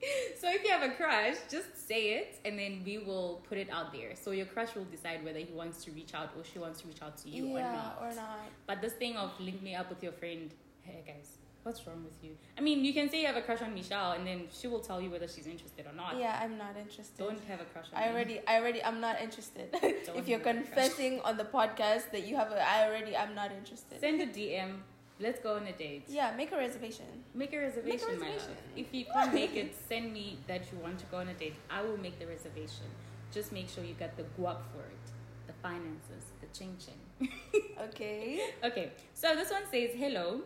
so 0.40 0.48
if 0.50 0.64
you 0.64 0.70
have 0.70 0.82
a 0.82 0.94
crush, 0.94 1.36
just 1.50 1.86
say 1.88 2.14
it, 2.14 2.40
and 2.44 2.58
then 2.58 2.82
we 2.84 2.98
will 2.98 3.40
put 3.48 3.58
it 3.58 3.68
out 3.70 3.92
there. 3.92 4.14
So 4.14 4.30
your 4.32 4.46
crush 4.46 4.74
will 4.74 4.84
decide 4.84 5.24
whether 5.24 5.38
he 5.38 5.52
wants 5.52 5.84
to 5.84 5.90
reach 5.92 6.14
out 6.14 6.30
or 6.36 6.44
she 6.44 6.58
wants 6.58 6.80
to 6.80 6.88
reach 6.88 7.02
out 7.02 7.16
to 7.18 7.28
you 7.28 7.46
or 7.54 7.58
yeah, 7.58 7.72
not. 7.72 7.98
or 8.00 8.14
not. 8.14 8.40
But 8.66 8.80
this 8.80 8.94
thing 8.94 9.16
of 9.16 9.30
link 9.40 9.62
me 9.62 9.74
up 9.74 9.88
with 9.88 10.02
your 10.02 10.12
friend, 10.12 10.50
hey 10.82 11.02
guys, 11.06 11.38
what's 11.62 11.86
wrong 11.86 12.02
with 12.04 12.14
you? 12.22 12.36
I 12.58 12.60
mean, 12.60 12.84
you 12.84 12.92
can 12.92 13.08
say 13.10 13.20
you 13.20 13.26
have 13.26 13.36
a 13.36 13.42
crush 13.42 13.62
on 13.62 13.74
Michelle, 13.74 14.12
and 14.12 14.26
then 14.26 14.48
she 14.52 14.66
will 14.66 14.80
tell 14.80 15.00
you 15.00 15.10
whether 15.10 15.28
she's 15.28 15.46
interested 15.46 15.86
or 15.86 15.94
not. 15.94 16.18
Yeah, 16.18 16.38
I'm 16.42 16.58
not 16.58 16.76
interested. 16.76 17.18
Don't 17.18 17.42
have 17.48 17.60
a 17.60 17.64
crush 17.64 17.86
on 17.94 18.02
I 18.02 18.06
me. 18.06 18.12
already, 18.12 18.40
I 18.46 18.56
already, 18.58 18.82
I'm 18.84 19.00
not 19.00 19.20
interested. 19.20 19.68
If 20.14 20.28
you're 20.28 20.38
have 20.38 20.46
a 20.46 20.52
crush. 20.52 20.64
confessing 20.64 21.20
on 21.20 21.36
the 21.36 21.44
podcast 21.44 22.10
that 22.10 22.26
you 22.26 22.36
have 22.36 22.50
a, 22.50 22.60
I 22.60 22.86
already, 22.86 23.16
I'm 23.16 23.34
not 23.34 23.52
interested. 23.52 24.00
Send 24.00 24.20
a 24.20 24.26
DM. 24.26 24.78
Let's 25.22 25.38
go 25.40 25.54
on 25.54 25.66
a 25.68 25.72
date. 25.72 26.04
Yeah, 26.08 26.32
make 26.36 26.50
a 26.50 26.56
reservation. 26.56 27.04
Make 27.32 27.52
a 27.52 27.58
reservation, 27.58 28.18
my 28.18 28.26
love. 28.26 28.34
reservation. 28.34 28.56
If 28.76 28.86
you 28.92 29.04
can't 29.04 29.32
make 29.32 29.54
it, 29.54 29.72
send 29.88 30.12
me 30.12 30.38
that 30.48 30.62
you 30.72 30.78
want 30.78 30.98
to 30.98 31.06
go 31.06 31.18
on 31.18 31.28
a 31.28 31.34
date. 31.34 31.54
I 31.70 31.80
will 31.82 31.96
make 31.96 32.18
the 32.18 32.26
reservation. 32.26 32.86
Just 33.32 33.52
make 33.52 33.68
sure 33.68 33.84
you 33.84 33.94
get 33.94 34.16
the 34.16 34.24
guap 34.36 34.58
for 34.72 34.80
it, 34.96 35.06
the 35.46 35.52
finances, 35.62 36.24
the 36.40 36.48
ching 36.58 36.76
ching. 36.84 37.28
Okay. 37.88 38.40
Okay, 38.64 38.92
so 39.14 39.34
this 39.34 39.50
one 39.50 39.62
says, 39.70 39.90
Hello. 39.94 40.42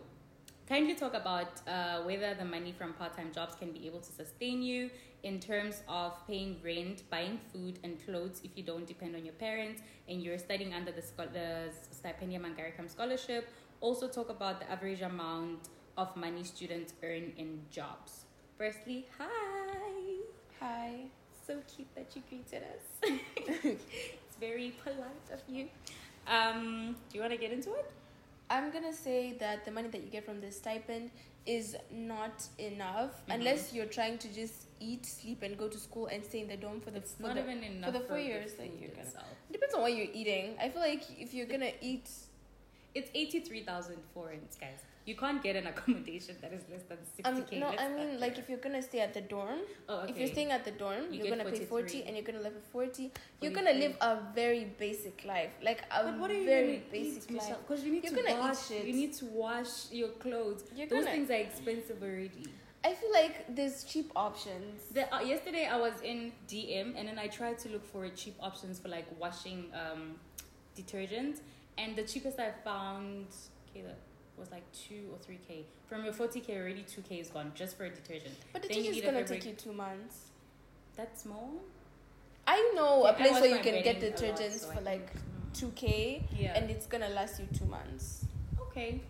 Kindly 0.67 0.95
talk 0.95 1.13
about 1.13 1.61
uh, 1.67 2.01
whether 2.03 2.33
the 2.35 2.43
money 2.45 2.73
from 2.77 2.93
part 2.93 3.15
time 3.15 3.31
jobs 3.33 3.55
can 3.55 3.71
be 3.71 3.87
able 3.87 3.99
to 3.99 4.11
sustain 4.11 4.61
you 4.61 4.89
in 5.23 5.39
terms 5.39 5.81
of 5.87 6.11
paying 6.27 6.57
rent, 6.63 7.03
buying 7.09 7.39
food 7.51 7.79
and 7.83 8.03
clothes 8.05 8.41
if 8.43 8.51
you 8.55 8.63
don't 8.63 8.85
depend 8.85 9.15
on 9.15 9.23
your 9.23 9.33
parents 9.35 9.81
and 10.09 10.21
you're 10.21 10.37
studying 10.37 10.73
under 10.73 10.91
the, 10.91 11.03
the 11.33 11.69
Stipendium 11.95 12.41
Hungaricum 12.41 12.89
Scholarship. 12.89 13.47
Also, 13.81 14.07
talk 14.07 14.29
about 14.29 14.59
the 14.59 14.69
average 14.71 15.01
amount 15.01 15.69
of 15.97 16.15
money 16.15 16.43
students 16.43 16.93
earn 17.03 17.33
in 17.37 17.61
jobs. 17.71 18.25
Firstly, 18.57 19.05
hi. 19.17 20.17
Hi. 20.59 20.91
So 21.45 21.59
cute 21.75 21.87
that 21.95 22.07
you 22.15 22.21
greeted 22.27 22.63
us. 22.63 23.11
it's 23.63 24.35
very 24.39 24.73
polite 24.83 25.29
of 25.31 25.39
you. 25.47 25.67
Um, 26.27 26.95
do 27.09 27.15
you 27.15 27.21
want 27.21 27.33
to 27.33 27.37
get 27.39 27.51
into 27.51 27.71
it? 27.73 27.91
I'm 28.49 28.71
gonna 28.71 28.93
say 28.93 29.33
that 29.39 29.65
the 29.65 29.71
money 29.71 29.89
that 29.89 30.01
you 30.01 30.09
get 30.09 30.25
from 30.25 30.39
this 30.41 30.57
stipend 30.57 31.11
is 31.45 31.75
not 31.91 32.43
enough 32.57 33.11
Mhm. 33.27 33.35
unless 33.35 33.73
you're 33.73 33.85
trying 33.85 34.17
to 34.19 34.27
just 34.33 34.67
eat, 34.79 35.05
sleep, 35.05 35.43
and 35.43 35.57
go 35.57 35.67
to 35.69 35.77
school 35.77 36.07
and 36.07 36.23
stay 36.25 36.41
in 36.41 36.47
the 36.47 36.57
dorm 36.57 36.79
for 36.81 36.91
the 36.91 36.97
It's 36.97 37.13
for 37.13 37.23
not 37.23 37.35
the, 37.35 37.43
even 37.43 37.63
enough 37.63 37.93
the 37.93 37.99
four 38.01 38.19
years 38.19 38.53
that 38.55 38.67
you're 38.79 38.89
gonna- 38.89 39.03
itself. 39.03 39.25
Depends 39.51 39.73
on 39.75 39.81
what 39.81 39.93
you're 39.95 40.11
eating. 40.13 40.57
I 40.59 40.69
feel 40.69 40.81
like 40.81 41.03
if 41.19 41.33
you're 41.33 41.45
gonna 41.45 41.71
eat, 41.81 42.09
It's 42.95 43.11
eighty 43.13 43.39
three 43.41 43.63
thousand 43.63 43.97
forints, 44.13 44.55
guys. 44.55 44.79
You 45.05 45.15
can't 45.15 45.41
get 45.41 45.55
an 45.55 45.67
accommodation 45.67 46.35
that 46.41 46.51
is 46.51 46.63
less 46.69 46.81
than 46.83 46.97
sixty 47.15 47.23
um, 47.23 47.43
k. 47.43 47.59
no, 47.59 47.67
I 47.67 47.87
mean 47.89 48.19
like 48.19 48.37
if 48.37 48.49
you're 48.49 48.57
gonna 48.57 48.81
stay 48.81 48.99
at 48.99 49.13
the 49.13 49.21
dorm, 49.21 49.59
oh, 49.87 49.99
okay. 50.01 50.11
if 50.11 50.17
you're 50.17 50.27
staying 50.27 50.51
at 50.51 50.65
the 50.65 50.71
dorm, 50.71 51.03
You 51.11 51.25
are 51.25 51.29
gonna 51.29 51.45
pay 51.49 51.63
forty 51.65 52.03
and 52.03 52.15
you're 52.15 52.25
gonna 52.25 52.41
live 52.41 52.55
at 52.55 52.63
forty. 52.71 53.11
You're 53.41 53.53
gonna 53.53 53.73
live 53.73 53.95
a 54.01 54.17
very 54.33 54.65
basic 54.77 55.23
life, 55.25 55.51
like 55.63 55.81
a 55.91 56.03
but 56.03 56.19
what 56.19 56.31
are 56.31 56.33
you 56.33 56.45
very 56.45 56.83
basic 56.91 57.31
eat, 57.31 57.37
life. 57.37 57.55
Because 57.65 57.83
you 57.85 57.91
need 57.93 58.03
You're 58.03 58.15
to 58.23 58.33
wash. 58.39 58.67
shit. 58.67 58.85
You 58.85 58.93
need 58.93 59.13
to 59.13 59.25
wash 59.25 59.91
your 59.91 60.09
clothes. 60.09 60.63
You're 60.75 60.87
Those 60.87 61.05
gonna- 61.05 61.15
things 61.15 61.29
are 61.29 61.35
expensive 61.35 62.01
already. 62.01 62.45
I 62.83 62.93
feel 62.93 63.11
like 63.11 63.53
there's 63.53 63.83
cheap 63.83 64.11
options. 64.15 64.83
The, 64.93 65.13
uh, 65.13 65.19
yesterday 65.21 65.65
I 65.65 65.77
was 65.77 65.93
in 66.03 66.31
DM 66.47 66.95
and 66.97 67.07
then 67.09 67.19
I 67.19 67.27
tried 67.27 67.57
to 67.59 67.69
look 67.69 67.85
for 67.85 68.07
cheap 68.09 68.35
options 68.39 68.79
for 68.79 68.87
like 68.87 69.07
washing 69.19 69.65
um, 69.73 70.15
detergent, 70.75 71.41
and 71.77 71.95
the 71.95 72.03
cheapest 72.03 72.39
I 72.39 72.51
found. 72.63 73.27
The, 73.73 73.81
was 74.37 74.51
like 74.51 74.63
two 74.71 75.09
or 75.11 75.17
three 75.17 75.39
k. 75.47 75.65
From 75.87 76.03
your 76.03 76.13
forty 76.13 76.39
k, 76.41 76.57
already 76.57 76.83
two 76.83 77.01
k 77.01 77.19
is 77.19 77.29
gone 77.29 77.51
just 77.55 77.75
for 77.77 77.85
a 77.85 77.89
detergent. 77.89 78.35
But 78.53 78.61
Then 78.63 78.83
you 78.83 78.93
detergent's 78.93 79.05
gonna 79.05 79.27
take 79.27 79.45
you 79.45 79.53
two 79.53 79.73
months. 79.73 80.27
That's 80.95 81.23
small. 81.23 81.53
I 82.45 82.71
know 82.75 83.05
a 83.05 83.13
place 83.13 83.33
where 83.33 83.47
you 83.55 83.59
can 83.61 83.83
get 83.83 84.01
a 84.01 84.07
lot, 84.07 84.15
detergents 84.17 84.59
so 84.59 84.71
for 84.71 84.81
like 84.81 85.09
two 85.53 85.71
k, 85.75 86.23
Yeah. 86.37 86.55
and 86.55 86.69
it's 86.69 86.85
gonna 86.85 87.09
last 87.09 87.39
you 87.39 87.47
two 87.57 87.65
months. 87.65 88.25
okay. 88.69 89.01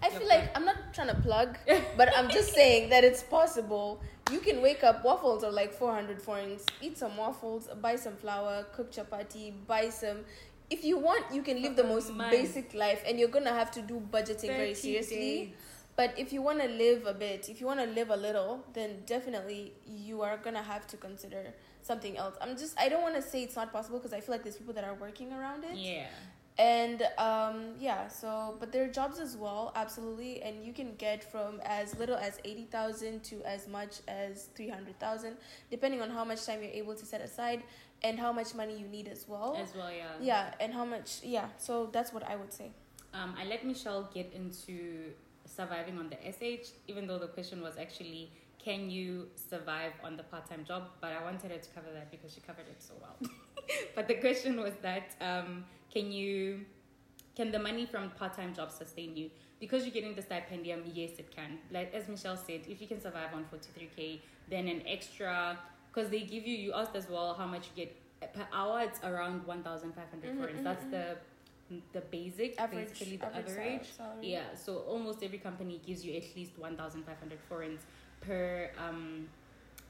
I 0.00 0.08
Yeah, 0.10 0.18
feel 0.18 0.28
like 0.28 0.56
I'm 0.56 0.64
not 0.64 0.76
trying 0.94 1.08
to 1.08 1.16
plug, 1.22 1.56
but 1.96 2.16
I'm 2.16 2.28
just 2.30 2.52
saying 2.54 2.90
that 2.90 3.02
it's 3.04 3.22
possible. 3.22 4.00
You 4.30 4.38
can 4.40 4.60
wake 4.62 4.84
up. 4.84 5.02
Waffles 5.04 5.42
are 5.42 5.50
like 5.50 5.72
400 5.72 6.20
forints. 6.22 6.64
Eat 6.82 6.98
some 6.98 7.16
waffles, 7.16 7.68
buy 7.80 7.96
some 7.96 8.14
flour, 8.16 8.64
cook 8.74 8.92
chapati, 8.92 9.52
buy 9.66 9.88
some. 9.88 10.18
If 10.70 10.84
you 10.84 10.98
want, 10.98 11.24
you 11.32 11.42
can 11.42 11.62
live 11.62 11.76
the 11.76 11.84
most 11.84 12.12
basic 12.30 12.74
life, 12.74 13.02
and 13.06 13.18
you're 13.18 13.28
gonna 13.28 13.54
have 13.54 13.70
to 13.72 13.82
do 13.82 14.00
budgeting 14.12 14.48
very 14.48 14.74
seriously. 14.74 15.16
days. 15.16 15.48
But 15.96 16.16
if 16.16 16.32
you 16.32 16.42
want 16.42 16.60
to 16.60 16.68
live 16.68 17.06
a 17.06 17.12
bit, 17.12 17.48
if 17.48 17.60
you 17.60 17.66
want 17.66 17.80
to 17.80 17.86
live 17.86 18.10
a 18.10 18.16
little, 18.16 18.64
then 18.72 19.02
definitely 19.04 19.72
you 19.84 20.22
are 20.22 20.36
gonna 20.36 20.62
have 20.62 20.86
to 20.88 20.96
consider 20.96 21.54
something 21.82 22.16
else. 22.16 22.36
I'm 22.40 22.56
just 22.56 22.78
I 22.78 22.88
don't 22.88 23.02
want 23.02 23.16
to 23.16 23.22
say 23.22 23.42
it's 23.42 23.56
not 23.56 23.72
possible 23.72 23.98
because 23.98 24.12
I 24.12 24.20
feel 24.20 24.32
like 24.34 24.44
there's 24.44 24.56
people 24.56 24.74
that 24.74 24.84
are 24.84 24.94
working 24.94 25.32
around 25.32 25.64
it. 25.64 25.76
Yeah. 25.76 26.06
And 26.56 27.02
um 27.18 27.74
yeah, 27.80 28.06
so 28.08 28.56
but 28.60 28.70
there 28.72 28.84
are 28.84 28.88
jobs 28.88 29.18
as 29.18 29.36
well, 29.36 29.72
absolutely, 29.74 30.42
and 30.42 30.64
you 30.64 30.72
can 30.72 30.94
get 30.96 31.24
from 31.32 31.60
as 31.64 31.96
little 31.98 32.16
as 32.16 32.38
80,000 32.44 33.22
to 33.24 33.42
as 33.44 33.66
much 33.68 34.00
as 34.06 34.48
300,000 34.54 35.36
depending 35.70 36.00
on 36.00 36.10
how 36.10 36.24
much 36.24 36.44
time 36.46 36.62
you're 36.62 36.72
able 36.72 36.94
to 36.94 37.06
set 37.06 37.20
aside 37.20 37.62
and 38.02 38.18
how 38.18 38.32
much 38.32 38.54
money 38.54 38.78
you 38.78 38.86
need 38.86 39.08
as 39.08 39.26
well. 39.28 39.56
As 39.60 39.74
well, 39.74 39.90
yeah. 39.90 40.04
yeah, 40.20 40.54
and 40.60 40.72
how 40.72 40.84
much 40.84 41.20
yeah, 41.22 41.48
so 41.58 41.88
that's 41.92 42.12
what 42.12 42.22
I 42.28 42.36
would 42.36 42.52
say. 42.52 42.70
Um, 43.14 43.34
I 43.40 43.44
let 43.44 43.64
Michelle 43.64 44.08
get 44.12 44.32
into 44.32 45.12
surviving 45.44 45.98
on 45.98 46.10
the 46.10 46.16
SH, 46.30 46.72
even 46.86 47.06
though 47.06 47.18
the 47.18 47.28
question 47.28 47.62
was 47.62 47.76
actually, 47.78 48.30
can 48.58 48.90
you 48.90 49.28
survive 49.34 49.92
on 50.04 50.16
the 50.16 50.22
part 50.24 50.48
time 50.48 50.64
job? 50.64 50.90
But 51.00 51.12
I 51.12 51.22
wanted 51.22 51.50
her 51.50 51.58
to 51.58 51.70
cover 51.70 51.88
that 51.94 52.10
because 52.10 52.34
she 52.34 52.40
covered 52.40 52.68
it 52.68 52.82
so 52.82 52.94
well. 53.00 53.30
but 53.94 54.08
the 54.08 54.14
question 54.14 54.60
was 54.60 54.74
that, 54.82 55.14
um, 55.20 55.64
can 55.92 56.12
you, 56.12 56.66
can 57.34 57.50
the 57.50 57.58
money 57.58 57.86
from 57.86 58.10
part 58.10 58.34
time 58.34 58.54
job 58.54 58.70
sustain 58.70 59.16
you? 59.16 59.30
Because 59.60 59.84
you're 59.84 59.92
getting 59.92 60.14
the 60.14 60.22
stipendium, 60.22 60.82
yes, 60.92 61.12
it 61.18 61.34
can. 61.34 61.58
Like 61.72 61.92
as 61.94 62.08
Michelle 62.08 62.36
said, 62.36 62.60
if 62.68 62.80
you 62.80 62.86
can 62.86 63.00
survive 63.00 63.30
on 63.34 63.44
43k, 63.44 64.20
then 64.50 64.68
an 64.68 64.82
extra, 64.86 65.58
because 65.92 66.10
they 66.10 66.20
give 66.20 66.46
you, 66.46 66.56
you 66.56 66.72
asked 66.72 66.96
as 66.96 67.08
well 67.08 67.34
how 67.34 67.46
much 67.46 67.68
you 67.74 67.84
get 67.84 67.96
per 68.34 68.46
hour, 68.52 68.80
it's 68.80 69.00
around 69.04 69.46
1,500 69.46 70.30
Mhm, 70.30 70.36
forints. 70.38 70.60
mhm, 70.60 70.64
That's 70.64 70.84
mhm. 70.84 70.90
the 70.90 71.16
the 71.92 72.00
basic, 72.00 72.58
Average, 72.58 72.88
basically 72.88 73.16
the 73.18 73.26
average 73.26 73.48
average. 73.50 73.88
salary. 73.90 74.26
Yeah, 74.32 74.54
so 74.54 74.78
almost 74.88 75.22
every 75.22 75.36
company 75.36 75.78
gives 75.86 76.02
you 76.02 76.14
at 76.16 76.24
least 76.34 76.58
1,500 76.58 77.38
forints 77.46 77.84
per 78.22 78.70
um, 78.78 79.28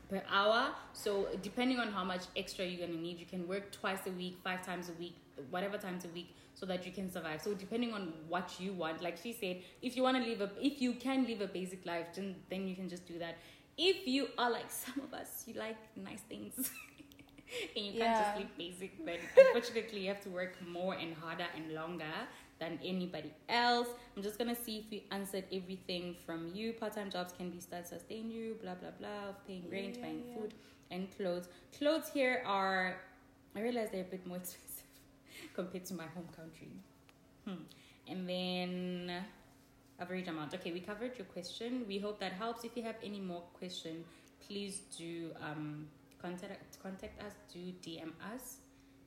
per 0.09 0.23
hour. 0.29 0.75
So 0.93 1.29
depending 1.41 1.79
on 1.79 1.93
how 1.93 2.03
much 2.03 2.23
extra 2.37 2.65
you're 2.65 2.85
gonna 2.87 2.99
need, 3.01 3.21
you 3.21 3.27
can 3.27 3.47
work 3.47 3.71
twice 3.71 4.01
a 4.07 4.11
week, 4.11 4.39
five 4.43 4.67
times 4.67 4.89
a 4.89 4.93
week, 4.95 5.15
whatever 5.51 5.79
times 5.79 6.05
a 6.05 6.09
week, 6.09 6.35
so 6.55 6.67
that 6.67 6.85
you 6.85 6.91
can 6.91 7.11
survive. 7.13 7.41
So 7.43 7.55
depending 7.55 7.93
on 7.93 8.13
what 8.29 8.59
you 8.59 8.73
want, 8.73 9.01
like 9.01 9.17
she 9.17 9.33
said, 9.33 9.59
if 9.81 9.97
you 9.97 10.03
want 10.03 10.17
to 10.17 10.29
live 10.29 10.41
a, 10.41 10.51
if 10.61 10.83
you 10.83 10.95
can 10.95 11.27
live 11.29 11.41
a 11.43 11.47
basic 11.47 11.87
life, 11.87 12.07
then 12.15 12.35
then 12.51 12.67
you 12.67 12.75
can 12.75 12.89
just 12.89 13.07
do 13.07 13.19
that. 13.21 13.37
If 13.79 14.07
you 14.07 14.29
are 14.37 14.51
like 14.51 14.71
some 14.71 15.01
of 15.05 15.15
us, 15.15 15.45
you 15.47 15.55
like 15.55 15.77
nice 15.97 16.21
things. 16.29 16.71
and 17.77 17.87
you 17.87 17.95
can't 17.95 18.17
just 18.17 18.35
Yeah. 18.35 18.41
live 18.41 18.57
basic, 18.59 19.05
but 19.05 19.21
unfortunately 19.37 20.01
you 20.01 20.09
have 20.09 20.21
to 20.23 20.31
work 20.31 20.57
more 20.67 20.95
and 20.95 21.15
harder 21.15 21.47
and 21.57 21.73
longer 21.75 22.13
than 22.59 22.79
anybody 22.85 23.33
else. 23.49 23.89
I'm 24.17 24.23
just 24.23 24.39
gonna 24.39 24.55
see 24.57 24.79
if 24.79 24.91
we 24.91 25.05
answered 25.13 25.45
everything 25.53 26.17
from 26.27 26.51
you. 26.55 26.73
Part-time 26.73 27.11
jobs 27.11 27.33
can 27.33 27.51
be 27.51 27.61
start 27.61 27.87
sustain 27.87 28.31
you, 28.31 28.57
blah 28.63 28.75
blah 28.75 28.91
blah, 28.99 29.33
paying 29.47 29.65
rent, 29.71 29.97
Yeah, 29.97 30.03
buying 30.03 30.25
yeah. 30.29 30.35
food, 30.35 30.55
and 30.91 31.09
clothes. 31.17 31.49
Clothes 31.79 32.11
here 32.13 32.43
are, 32.47 32.97
I 33.57 33.61
realize 33.61 33.91
they're 33.93 34.03
a 34.03 34.05
bit 34.05 34.27
more 34.27 34.37
expensive 34.43 34.85
compared 35.55 35.85
to 35.87 35.95
my 35.95 36.07
home 36.07 36.29
country. 36.37 36.73
Hmm. 37.47 37.63
And 38.09 38.29
then 38.29 39.25
average 40.01 40.29
amount. 40.29 40.55
Okay, 40.55 40.73
we 40.73 40.81
covered 40.81 41.17
your 41.17 41.27
question. 41.27 41.85
We 41.87 41.99
hope 41.99 42.21
that 42.21 42.33
helps. 42.33 42.65
If 42.65 42.77
you 42.77 42.83
have 42.83 42.97
any 43.03 43.21
more 43.21 43.43
question, 43.59 44.05
please 44.47 44.81
do 44.97 45.31
um, 45.43 45.87
contact 46.21 46.81
contact 46.83 47.23
us. 47.23 47.33
Do 47.53 47.59
DM 47.59 48.13
us, 48.35 48.59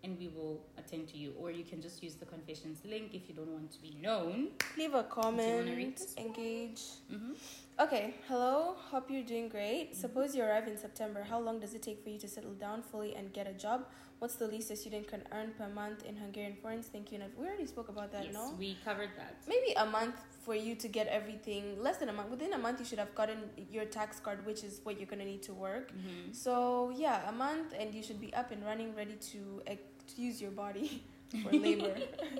and 0.03 0.17
we 0.19 0.27
will 0.27 0.61
attend 0.77 1.07
to 1.09 1.17
you. 1.17 1.33
Or 1.39 1.51
you 1.51 1.63
can 1.63 1.81
just 1.81 2.03
use 2.03 2.15
the 2.15 2.25
confessions 2.25 2.79
link 2.85 3.13
if 3.13 3.29
you 3.29 3.35
don't 3.35 3.51
want 3.51 3.71
to 3.71 3.81
be 3.81 3.95
known. 4.01 4.49
Leave 4.77 4.93
a 4.93 5.03
comment, 5.03 6.01
engage. 6.17 6.81
Mm-hmm. 7.11 7.33
Okay, 7.81 8.13
hello. 8.27 8.75
Hope 8.91 9.09
you're 9.09 9.23
doing 9.23 9.49
great. 9.49 9.95
Suppose 9.95 10.35
you 10.35 10.43
arrive 10.43 10.67
in 10.67 10.77
September. 10.77 11.25
How 11.27 11.39
long 11.39 11.59
does 11.59 11.73
it 11.73 11.81
take 11.81 12.03
for 12.03 12.09
you 12.09 12.19
to 12.19 12.27
settle 12.27 12.53
down 12.53 12.83
fully 12.83 13.15
and 13.15 13.33
get 13.33 13.47
a 13.47 13.53
job? 13.53 13.87
What's 14.19 14.35
the 14.35 14.45
least 14.45 14.69
a 14.69 14.75
student 14.75 15.07
can 15.07 15.23
earn 15.31 15.53
per 15.57 15.67
month 15.67 16.05
in 16.05 16.15
Hungarian 16.15 16.53
forints? 16.61 16.89
Thank 16.89 17.11
you. 17.11 17.19
And 17.19 17.31
we 17.35 17.47
already 17.47 17.65
spoke 17.65 17.89
about 17.89 18.11
that, 18.11 18.25
yes, 18.25 18.35
no? 18.35 18.53
we 18.59 18.77
covered 18.85 19.09
that. 19.17 19.37
Maybe 19.47 19.73
a 19.77 19.85
month 19.87 20.13
for 20.45 20.53
you 20.53 20.75
to 20.75 20.87
get 20.87 21.07
everything. 21.07 21.81
Less 21.81 21.97
than 21.97 22.09
a 22.09 22.13
month. 22.13 22.29
Within 22.29 22.53
a 22.53 22.57
month, 22.59 22.77
you 22.77 22.85
should 22.85 22.99
have 22.99 23.15
gotten 23.15 23.49
your 23.71 23.85
tax 23.85 24.19
card, 24.19 24.45
which 24.45 24.63
is 24.63 24.81
what 24.83 24.99
you're 24.99 25.09
gonna 25.09 25.25
need 25.25 25.41
to 25.43 25.53
work. 25.55 25.91
Mm-hmm. 25.91 26.33
So 26.33 26.93
yeah, 26.95 27.27
a 27.27 27.31
month, 27.31 27.73
and 27.79 27.95
you 27.95 28.03
should 28.03 28.21
be 28.21 28.31
up 28.35 28.51
and 28.51 28.63
running, 28.63 28.95
ready 28.95 29.15
to, 29.31 29.63
to 29.65 30.21
use 30.21 30.39
your 30.39 30.51
body 30.51 31.01
for 31.43 31.51
labor. 31.51 31.95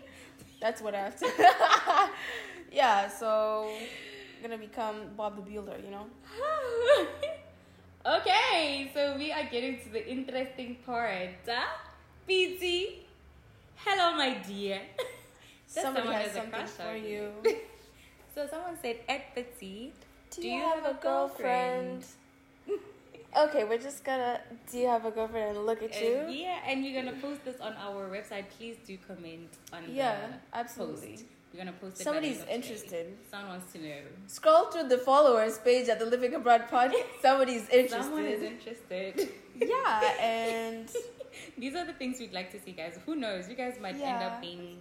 That's 0.62 0.84
what 0.84 0.94
I 0.94 1.00
have 1.00 1.16
to. 1.16 1.28
yeah, 2.72 3.08
so 3.08 3.72
gonna 4.42 4.58
become 4.58 5.12
Bob 5.16 5.36
the 5.36 5.42
Builder, 5.42 5.76
you 5.84 5.92
know. 5.92 6.06
okay, 8.06 8.90
so 8.94 9.16
we 9.18 9.32
are 9.32 9.46
getting 9.46 9.80
to 9.80 9.90
the 9.90 10.08
interesting 10.08 10.78
part. 10.86 11.30
Huh? 11.48 11.68
BT, 12.28 13.06
hello, 13.76 14.16
my 14.16 14.36
dear. 14.48 14.82
Somebody 15.68 16.06
someone 16.08 16.22
has 16.22 16.32
something 16.34 16.52
crush 16.52 16.70
for 16.70 16.84
on 16.90 17.04
you. 17.04 17.32
So 18.34 18.48
someone 18.48 18.78
said, 18.82 18.96
at 19.10 19.36
Betsy, 19.36 19.92
Do, 20.34 20.48
you 20.48 20.62
have 20.62 20.86
a 20.86 20.94
girlfriend? 21.02 22.06
okay, 23.38 23.66
we're 23.66 23.78
just 23.78 24.06
gonna. 24.06 24.40
Do 24.72 24.78
you 24.78 24.88
have 24.88 25.04
a 25.04 25.12
girlfriend? 25.12 25.58
And 25.58 25.66
look 25.66 25.84
at 25.84 25.92
Uh, 25.92 26.00
you. 26.00 26.26
yeah, 26.30 26.60
and 26.66 26.86
you're 26.86 27.04
gonna 27.04 27.18
post 27.20 27.44
this 27.44 27.60
on 27.60 27.74
our 27.74 28.08
website. 28.10 28.46
Please 28.58 28.78
do 28.88 28.98
comment 29.06 29.50
on 29.74 29.84
Yeah, 29.94 30.16
the 30.28 30.58
absolutely. 30.58 31.10
post. 31.12 31.26
We're 31.54 31.60
gonna 31.60 31.74
post 31.74 32.00
it. 32.00 32.04
Somebody's 32.04 32.38
end 32.38 32.42
of 32.42 32.46
today. 32.48 32.56
interested. 32.56 33.18
Someone 33.30 33.50
wants 33.50 33.74
to 33.74 33.80
know. 33.80 33.96
Scroll 34.28 34.66
through 34.72 34.88
the 34.88 34.98
followers 35.00 35.58
page 35.60 35.90
at 35.90 36.00
the 36.00 36.06
Living 36.06 36.34
Abroad 36.34 36.66
podcast. 36.72 37.04
Somebody's 37.22 37.68
interested. 37.70 38.04
Someone 38.04 38.26
is 38.26 38.42
interested. 38.42 39.30
yeah, 39.60 40.12
and 40.22 40.90
These 41.58 41.76
are 41.76 41.86
the 41.86 41.94
things 41.94 42.20
we'd 42.20 42.34
like 42.34 42.52
to 42.52 42.60
see, 42.60 42.72
guys. 42.72 42.98
Who 43.06 43.16
knows? 43.16 43.50
You 43.50 43.56
guys 43.56 43.76
might 43.82 43.96
end 43.96 44.24
up 44.24 44.42
being 44.42 44.78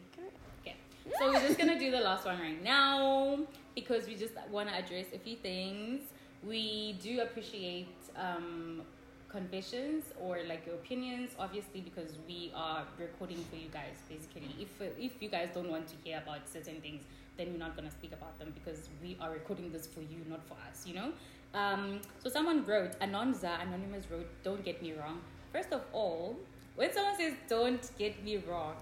okay. 0.63 0.77
So 1.19 1.33
we're 1.33 1.41
just 1.41 1.59
gonna 1.59 1.79
do 1.79 1.91
the 1.91 2.01
last 2.01 2.25
one 2.25 2.39
right 2.39 2.63
now 2.63 3.41
because 3.75 4.07
we 4.07 4.15
just 4.15 4.35
want 4.51 4.69
to 4.69 4.75
address 4.75 5.07
a 5.15 5.19
few 5.19 5.37
things. 5.37 6.03
We 6.47 6.99
do 7.03 7.21
appreciate 7.21 7.89
um, 8.17 8.83
confessions 9.31 10.05
or 10.21 10.39
like 10.49 10.67
your 10.67 10.75
opinions, 10.75 11.31
obviously, 11.39 11.81
because 11.81 12.13
we 12.27 12.53
are 12.55 12.85
recording 12.99 13.43
for 13.51 13.57
you 13.57 13.69
guys. 13.73 13.97
Basically, 14.09 14.55
if 14.61 14.69
if 14.99 15.23
you 15.23 15.29
guys 15.29 15.49
don't 15.55 15.71
want 15.71 15.87
to 15.89 15.95
hear 16.05 16.19
about 16.23 16.49
certain 16.49 16.81
things, 16.81 17.03
then 17.37 17.53
we're 17.53 17.59
not 17.59 17.77
gonna 17.77 17.91
speak 17.91 18.13
about 18.13 18.39
them 18.39 18.53
because 18.55 18.89
we 19.03 19.17
are 19.21 19.31
recording 19.31 19.73
this 19.73 19.87
for 19.87 20.01
you, 20.01 20.19
not 20.29 20.47
for 20.47 20.57
us. 20.69 20.87
You 20.87 20.95
know. 20.95 21.13
Um, 21.53 22.01
so 22.23 22.31
someone 22.31 22.65
wrote, 22.65 22.99
Anonza, 23.01 23.61
Anonymous 23.61 24.09
wrote, 24.09 24.29
don't 24.45 24.65
get 24.65 24.81
me 24.81 24.93
wrong. 24.93 25.21
First 25.53 25.73
of 25.73 25.83
all, 25.93 26.37
when 26.77 26.93
someone 26.93 27.17
says 27.17 27.35
don't 27.49 27.91
get 27.99 28.23
me 28.25 28.37
wrong, 28.37 28.77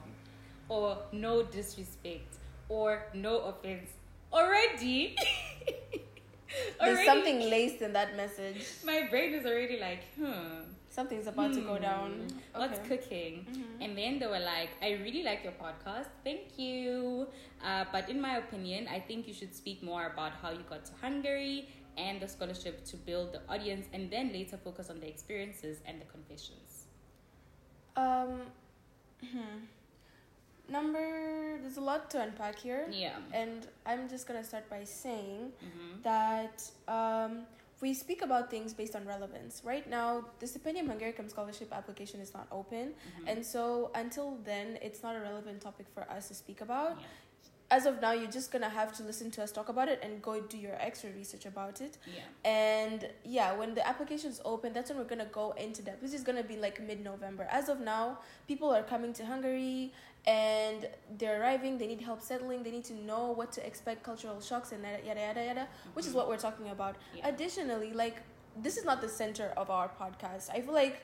or 0.68 0.98
no 1.12 1.42
disrespect, 1.42 2.36
or 2.68 3.04
no 3.14 3.38
offense, 3.40 3.90
already, 4.32 5.16
there's 6.80 6.98
already 6.98 7.06
something 7.06 7.40
laced 7.50 7.82
in 7.82 7.92
that 7.92 8.16
message. 8.16 8.64
my 8.84 9.06
brain 9.10 9.34
is 9.34 9.46
already 9.46 9.78
like, 9.78 10.04
hmm. 10.14 10.64
Something's 10.90 11.28
about 11.28 11.52
to 11.54 11.60
go 11.60 11.76
hmm, 11.76 11.82
down. 11.82 12.26
What's 12.54 12.78
Okay. 12.80 12.88
cooking? 12.88 13.46
Mhm. 13.46 13.84
And 13.84 13.96
then 13.96 14.18
they 14.18 14.26
were 14.26 14.40
like, 14.40 14.70
I 14.82 14.92
really 15.04 15.22
like 15.22 15.44
your 15.44 15.52
podcast. 15.52 16.08
Thank 16.24 16.58
you. 16.58 17.28
Uh, 17.62 17.84
but 17.92 18.08
in 18.08 18.20
my 18.20 18.38
opinion, 18.38 18.88
I 18.88 18.98
think 18.98 19.28
you 19.28 19.34
should 19.34 19.54
speak 19.54 19.82
more 19.82 20.06
about 20.06 20.32
how 20.42 20.50
you 20.50 20.64
got 20.68 20.84
to 20.86 20.92
Hungary 21.00 21.68
and 21.96 22.20
the 22.20 22.26
scholarship 22.26 22.84
to 22.86 22.96
build 22.96 23.32
the 23.32 23.42
audience 23.48 23.86
and 23.92 24.10
then 24.10 24.32
later 24.32 24.56
focus 24.56 24.90
on 24.90 24.98
the 24.98 25.06
experiences 25.06 25.78
and 25.86 26.00
the 26.00 26.06
confessions. 26.06 26.86
Um, 27.96 28.42
hmm. 29.20 29.58
Number. 30.68 31.58
There's 31.62 31.76
a 31.78 31.80
lot 31.80 32.10
to 32.10 32.20
unpack 32.20 32.58
here, 32.58 32.86
Yeah. 32.90 33.16
and 33.32 33.66
I'm 33.86 34.08
just 34.08 34.26
gonna 34.26 34.44
start 34.44 34.68
by 34.68 34.84
saying 34.84 35.52
Mm-hmm. 35.64 36.02
that 36.02 36.62
um, 36.86 37.46
we 37.80 37.94
speak 37.94 38.22
about 38.22 38.50
things 38.50 38.74
based 38.74 38.94
on 38.94 39.06
relevance. 39.06 39.62
Right 39.64 39.88
now, 39.88 40.24
the 40.40 40.46
Stipendium 40.46 40.86
Hungaricum 40.92 41.30
Scholarship 41.30 41.72
application 41.72 42.20
is 42.20 42.34
not 42.34 42.46
open, 42.52 42.88
Mm-hmm. 42.94 43.28
and 43.28 43.46
so 43.46 43.90
until 43.94 44.36
then, 44.44 44.78
it's 44.82 45.02
not 45.02 45.16
a 45.16 45.20
relevant 45.20 45.60
topic 45.62 45.86
for 45.94 46.02
us 46.10 46.28
to 46.28 46.34
speak 46.34 46.60
about. 46.60 46.98
Yeah. 47.00 47.06
as 47.70 47.84
of 47.84 48.00
now, 48.00 48.12
you're 48.12 48.30
just 48.30 48.50
gonna 48.50 48.68
have 48.80 48.90
to 48.96 49.02
listen 49.02 49.30
to 49.30 49.42
us 49.42 49.52
talk 49.52 49.68
about 49.68 49.88
it 49.90 49.98
and 50.02 50.22
go 50.22 50.40
do 50.40 50.56
your 50.56 50.74
extra 50.80 51.10
research 51.10 51.44
about 51.44 51.82
it. 51.82 51.98
Yeah. 52.06 52.22
And 52.50 53.00
yeah, 53.24 53.52
when 53.60 53.74
the 53.74 53.86
applications 53.86 54.40
open, 54.52 54.72
that's 54.72 54.88
when 54.88 54.96
we're 54.98 55.04
gonna 55.14 55.26
go 55.42 55.50
into 55.52 55.82
depth. 55.82 56.00
This 56.00 56.14
is 56.14 56.22
gonna 56.22 56.42
be 56.52 56.56
like 56.56 56.80
mid 56.90 57.04
November. 57.04 57.46
As 57.50 57.68
of 57.68 57.78
now, 57.80 58.20
people 58.46 58.70
are 58.70 58.82
coming 58.82 59.12
to 59.18 59.26
Hungary 59.26 59.92
and 60.28 60.86
they're 61.18 61.40
arriving. 61.40 61.78
They 61.78 61.86
need 61.92 62.02
help 62.10 62.20
settling. 62.20 62.62
They 62.62 62.70
need 62.70 62.84
to 62.92 62.96
know 63.10 63.22
what 63.40 63.50
to 63.56 63.66
expect, 63.70 64.02
cultural 64.10 64.40
shocks, 64.48 64.72
and 64.72 64.82
yada 64.84 65.00
yada 65.08 65.20
yada, 65.28 65.44
yada 65.50 65.64
which 65.94 66.06
is 66.06 66.12
Mhm. 66.12 66.16
what 66.18 66.28
we're 66.30 66.44
talking 66.48 66.68
about. 66.76 66.94
Yeah. 67.14 67.28
Additionally, 67.32 67.92
like 68.04 68.16
this 68.66 68.76
is 68.80 68.84
not 68.90 68.98
the 69.06 69.08
center 69.22 69.48
of 69.62 69.66
our 69.70 69.88
podcast. 70.02 70.44
I 70.56 70.60
feel 70.60 70.74
like 70.84 70.96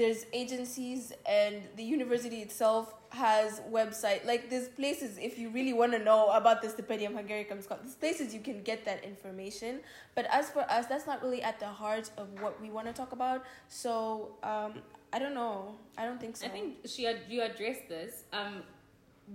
there's 0.00 0.20
agencies 0.32 1.12
and 1.40 1.54
the 1.76 1.84
university 1.96 2.38
itself 2.46 2.94
has 3.10 3.60
website 3.78 4.20
like 4.30 4.42
there's 4.50 4.66
places 4.80 5.18
if 5.28 5.38
you 5.38 5.48
really 5.50 5.74
want 5.80 5.92
to 5.92 6.00
know 6.08 6.22
about 6.40 6.62
the 6.62 6.68
stipendium 6.74 7.12
hungaricum 7.18 7.62
scott 7.62 7.78
there's 7.82 7.94
places 8.04 8.34
you 8.36 8.40
can 8.48 8.58
get 8.70 8.84
that 8.86 9.04
information 9.04 9.72
but 10.16 10.24
as 10.38 10.50
for 10.54 10.62
us 10.76 10.86
that's 10.86 11.06
not 11.06 11.22
really 11.22 11.42
at 11.50 11.60
the 11.60 11.66
heart 11.82 12.06
of 12.16 12.26
what 12.42 12.54
we 12.62 12.68
want 12.76 12.86
to 12.90 12.94
talk 13.02 13.12
about 13.12 13.44
so 13.68 13.92
um 14.42 14.72
i 15.14 15.18
don't 15.22 15.34
know 15.42 15.56
i 15.96 16.02
don't 16.06 16.20
think 16.20 16.34
so 16.36 16.46
I 16.46 16.50
think 16.56 16.68
she 16.92 17.02
ad- 17.06 17.26
you 17.32 17.40
addressed 17.42 17.86
this. 17.96 18.12
Um, 18.32 18.54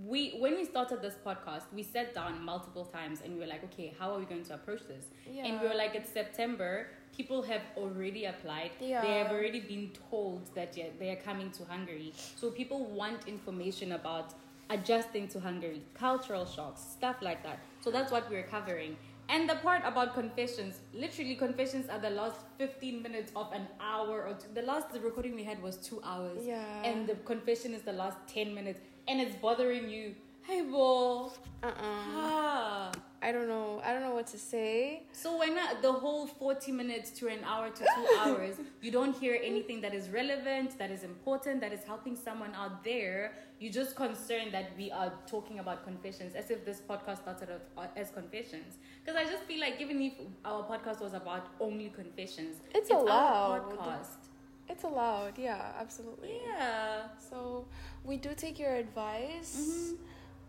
we 0.06 0.20
when 0.42 0.54
we 0.60 0.64
started 0.74 0.98
this 1.02 1.16
podcast, 1.28 1.64
we 1.78 1.82
sat 1.82 2.08
down 2.14 2.32
multiple 2.52 2.84
times 2.84 3.16
and 3.24 3.28
we 3.34 3.40
were 3.42 3.50
like, 3.54 3.64
okay, 3.68 3.88
how 3.98 4.12
are 4.12 4.20
we 4.22 4.26
going 4.32 4.44
to 4.50 4.54
approach 4.54 4.82
this? 4.92 5.06
yeah. 5.28 5.46
And 5.46 5.60
we 5.60 5.66
were 5.70 5.74
like, 5.74 5.92
it's 6.00 6.12
September. 6.20 6.72
People 7.16 7.42
have 7.42 7.62
already 7.76 8.22
applied. 8.26 8.70
Yeah. 8.78 9.02
They 9.02 9.14
have 9.20 9.30
already 9.36 9.60
been 9.74 9.90
told 10.10 10.42
that 10.54 10.70
yeah, 10.76 10.90
they 11.00 11.10
are 11.10 11.20
coming 11.30 11.50
to 11.58 11.62
Hungary. 11.64 12.12
So 12.40 12.44
people 12.60 12.80
want 13.00 13.26
information 13.26 13.88
about 14.00 14.28
adjusting 14.76 15.26
to 15.34 15.40
Hungary, 15.40 15.82
cultural 15.94 16.46
shocks, 16.46 16.80
stuff 16.98 17.16
like 17.20 17.42
that. 17.42 17.58
So 17.80 17.90
that's 17.90 18.12
what 18.12 18.30
we're 18.30 18.48
covering. 18.56 18.96
And 19.30 19.48
the 19.48 19.54
part 19.56 19.82
about 19.84 20.14
confessions, 20.14 20.80
literally, 20.92 21.36
confessions 21.36 21.88
are 21.88 22.00
the 22.00 22.10
last 22.10 22.40
15 22.58 23.00
minutes 23.00 23.30
of 23.36 23.52
an 23.52 23.68
hour 23.80 24.24
or 24.26 24.34
two. 24.34 24.48
The 24.52 24.62
last 24.62 24.88
recording 25.00 25.36
we 25.36 25.44
had 25.44 25.62
was 25.62 25.76
two 25.76 26.00
hours. 26.04 26.44
yeah 26.44 26.82
And 26.84 27.06
the 27.08 27.14
confession 27.14 27.72
is 27.72 27.82
the 27.82 27.92
last 27.92 28.18
10 28.26 28.52
minutes. 28.54 28.80
And 29.06 29.20
it's 29.20 29.36
bothering 29.36 29.88
you. 29.88 30.16
Hey, 30.50 30.62
ball. 30.62 31.32
uh-uh 31.62 31.70
Ah. 31.80 32.90
i 33.22 33.30
don't 33.30 33.46
know 33.48 33.80
i 33.84 33.92
don't 33.92 34.02
know 34.02 34.14
what 34.14 34.26
to 34.26 34.38
say 34.38 35.02
So 35.12 35.36
why 35.36 35.46
not 35.46 35.80
the 35.82 35.92
whole 35.92 36.26
40 36.26 36.72
minutes 36.72 37.10
to 37.20 37.28
an 37.28 37.40
hour 37.44 37.68
to 37.70 37.82
two 37.94 38.06
hours, 38.18 38.56
you 38.80 38.90
don't 38.90 39.14
hear 39.14 39.38
anything 39.50 39.80
that 39.82 39.94
is 39.94 40.08
relevant, 40.08 40.76
that 40.78 40.90
is 40.90 41.02
important, 41.04 41.60
that 41.60 41.72
is 41.72 41.84
helping 41.84 42.16
someone 42.16 42.52
out 42.62 42.82
there, 42.82 43.34
you're 43.60 43.72
just 43.82 43.94
concerned 43.94 44.50
that 44.54 44.70
we 44.76 44.90
are 44.90 45.12
talking 45.34 45.58
about 45.60 45.84
confessions 45.84 46.34
as 46.34 46.50
if 46.50 46.64
this 46.64 46.80
podcast 46.90 47.18
started 47.26 47.48
off 47.56 47.64
uh, 47.84 48.00
as 48.02 48.10
confessions. 48.10 48.78
Because 49.04 49.16
I 49.22 49.24
just 49.30 49.44
feel 49.44 49.60
like 49.60 49.76
even 49.80 50.00
if 50.08 50.14
our 50.44 50.62
podcast 50.72 51.00
was 51.06 51.12
about 51.22 51.44
only 51.60 51.90
confessions, 51.90 52.56
It's 52.74 52.90
our 52.90 53.00
allowed. 53.02 53.64
podcast. 53.76 54.16
it's 54.72 54.84
allowed 54.84 55.36
yeah 55.36 55.72
absolutely 55.84 56.34
Yeah. 56.46 57.08
So 57.28 57.38
we 58.08 58.16
do 58.26 58.30
take 58.44 58.56
your 58.64 58.74
advice, 58.84 59.52
Mhm. 59.60 59.98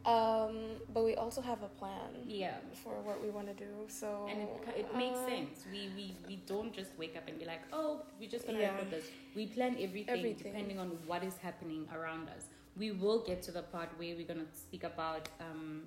Um, 0.06 0.56
but 0.94 1.04
we 1.06 1.16
also 1.16 1.42
have 1.42 1.62
a 1.64 1.68
plan 1.80 2.10
Yeah. 2.26 2.58
for 2.84 3.02
what 3.02 3.22
we 3.22 3.30
want 3.30 3.48
to 3.48 3.54
do. 3.54 3.72
So 3.88 4.28
And 4.30 4.42
it, 4.42 4.50
it 4.86 4.96
makes 4.96 5.18
uh, 5.20 5.28
sense. 5.28 5.66
We, 5.72 5.90
we 5.96 6.16
we 6.28 6.36
don't 6.48 6.74
just 6.74 6.92
wake 6.98 7.16
up 7.16 7.28
and 7.28 7.38
be 7.38 7.46
like, 7.46 7.62
oh, 7.72 8.02
we're 8.20 8.30
just 8.30 8.46
gonna 8.48 8.60
Yeah. 8.60 8.74
record 8.74 8.92
this. 8.92 9.06
We 9.36 9.46
plan 9.48 9.78
everything, 9.80 10.18
Everything. 10.18 10.52
depending 10.54 10.80
on 10.80 10.90
what 11.06 11.24
is 11.24 11.38
happening 11.38 11.88
around 11.94 12.30
us. 12.30 12.46
We 12.78 12.92
will 12.92 13.20
get 13.30 13.42
to 13.44 13.52
the 13.52 13.64
part 13.64 13.90
where 13.98 14.16
we're 14.16 14.28
gonna 14.28 14.52
speak 14.54 14.84
about 14.84 15.30
um, 15.40 15.84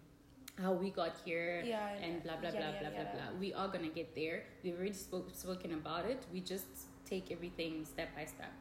how 0.62 0.72
we 0.72 0.90
got 0.90 1.14
here 1.24 1.62
Yeah, 1.66 1.88
and 2.04 2.22
blah 2.22 2.36
blah 2.36 2.50
yada, 2.50 2.60
blah 2.60 2.90
blah 2.90 2.90
blah 2.90 3.12
blah. 3.14 3.28
We 3.40 3.52
are 3.54 3.68
gonna 3.68 3.88
get 4.00 4.14
there. 4.14 4.44
We've 4.62 4.76
already 4.76 4.92
spoke, 4.92 5.30
spoken 5.34 5.72
about 5.72 6.04
it. 6.06 6.20
We 6.32 6.40
just 6.40 6.66
take 7.04 7.32
everything 7.32 7.84
step 7.84 8.14
by 8.14 8.26
step. 8.26 8.52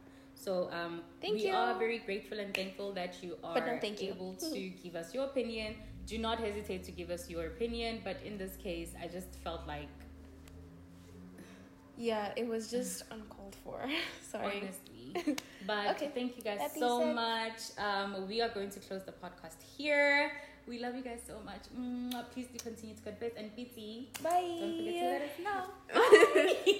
So 0.44 0.70
um, 0.72 1.02
Thank 1.22 1.36
we 1.36 1.48
you. 1.48 1.54
are 1.54 1.78
very 1.80 2.00
grateful 2.00 2.38
and 2.40 2.54
thankful 2.54 2.92
that 2.94 3.16
you 3.24 3.38
are 3.44 3.56
no, 3.66 3.78
thank 3.80 4.02
you. 4.02 4.10
able 4.10 4.34
to 4.36 4.60
give 4.84 4.96
us 4.96 5.14
your 5.14 5.26
opinion. 5.26 5.76
Do 6.06 6.18
not 6.18 6.40
hesitate 6.40 6.84
to 6.84 6.92
give 6.92 7.10
us 7.10 7.30
your 7.30 7.46
opinion. 7.48 8.02
But 8.04 8.18
in 8.26 8.38
this 8.38 8.56
case, 8.58 8.92
I 9.02 9.08
just 9.08 9.36
felt 9.44 9.66
like 9.68 9.88
Yeah, 11.98 12.34
it 12.36 12.48
was 12.48 12.70
just 12.70 13.04
uncalled 13.12 13.56
for. 13.64 13.80
Sorry. 14.32 14.62
honestly. 14.62 15.36
But 15.68 15.92
Okay. 15.96 16.12
thank 16.14 16.36
you 16.38 16.44
guys 16.44 16.60
That 16.60 16.74
so 16.78 17.06
much. 17.14 17.62
Um, 17.78 18.28
we 18.28 18.42
are 18.42 18.50
going 18.50 18.70
to 18.72 18.80
close 18.82 19.04
the 19.06 19.14
podcast 19.14 19.62
here. 19.78 20.32
We 20.68 20.80
love 20.80 20.96
you 20.96 21.04
guys 21.04 21.22
so 21.28 21.40
much. 21.46 21.64
Mwah. 21.78 22.26
Please 22.32 22.48
do 22.52 22.58
continue 22.60 22.96
to 22.96 23.02
confess 23.02 23.32
and 23.38 23.56
pity. 23.56 24.10
Bye. 24.22 24.58
Don't 24.60 24.76
forget 24.76 24.96
to 25.00 25.08
let 25.16 25.22
us 25.30 25.38
know. 25.48 25.62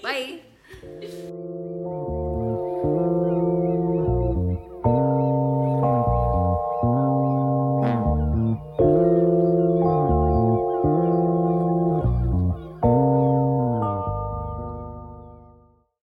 Bye. 0.04 1.70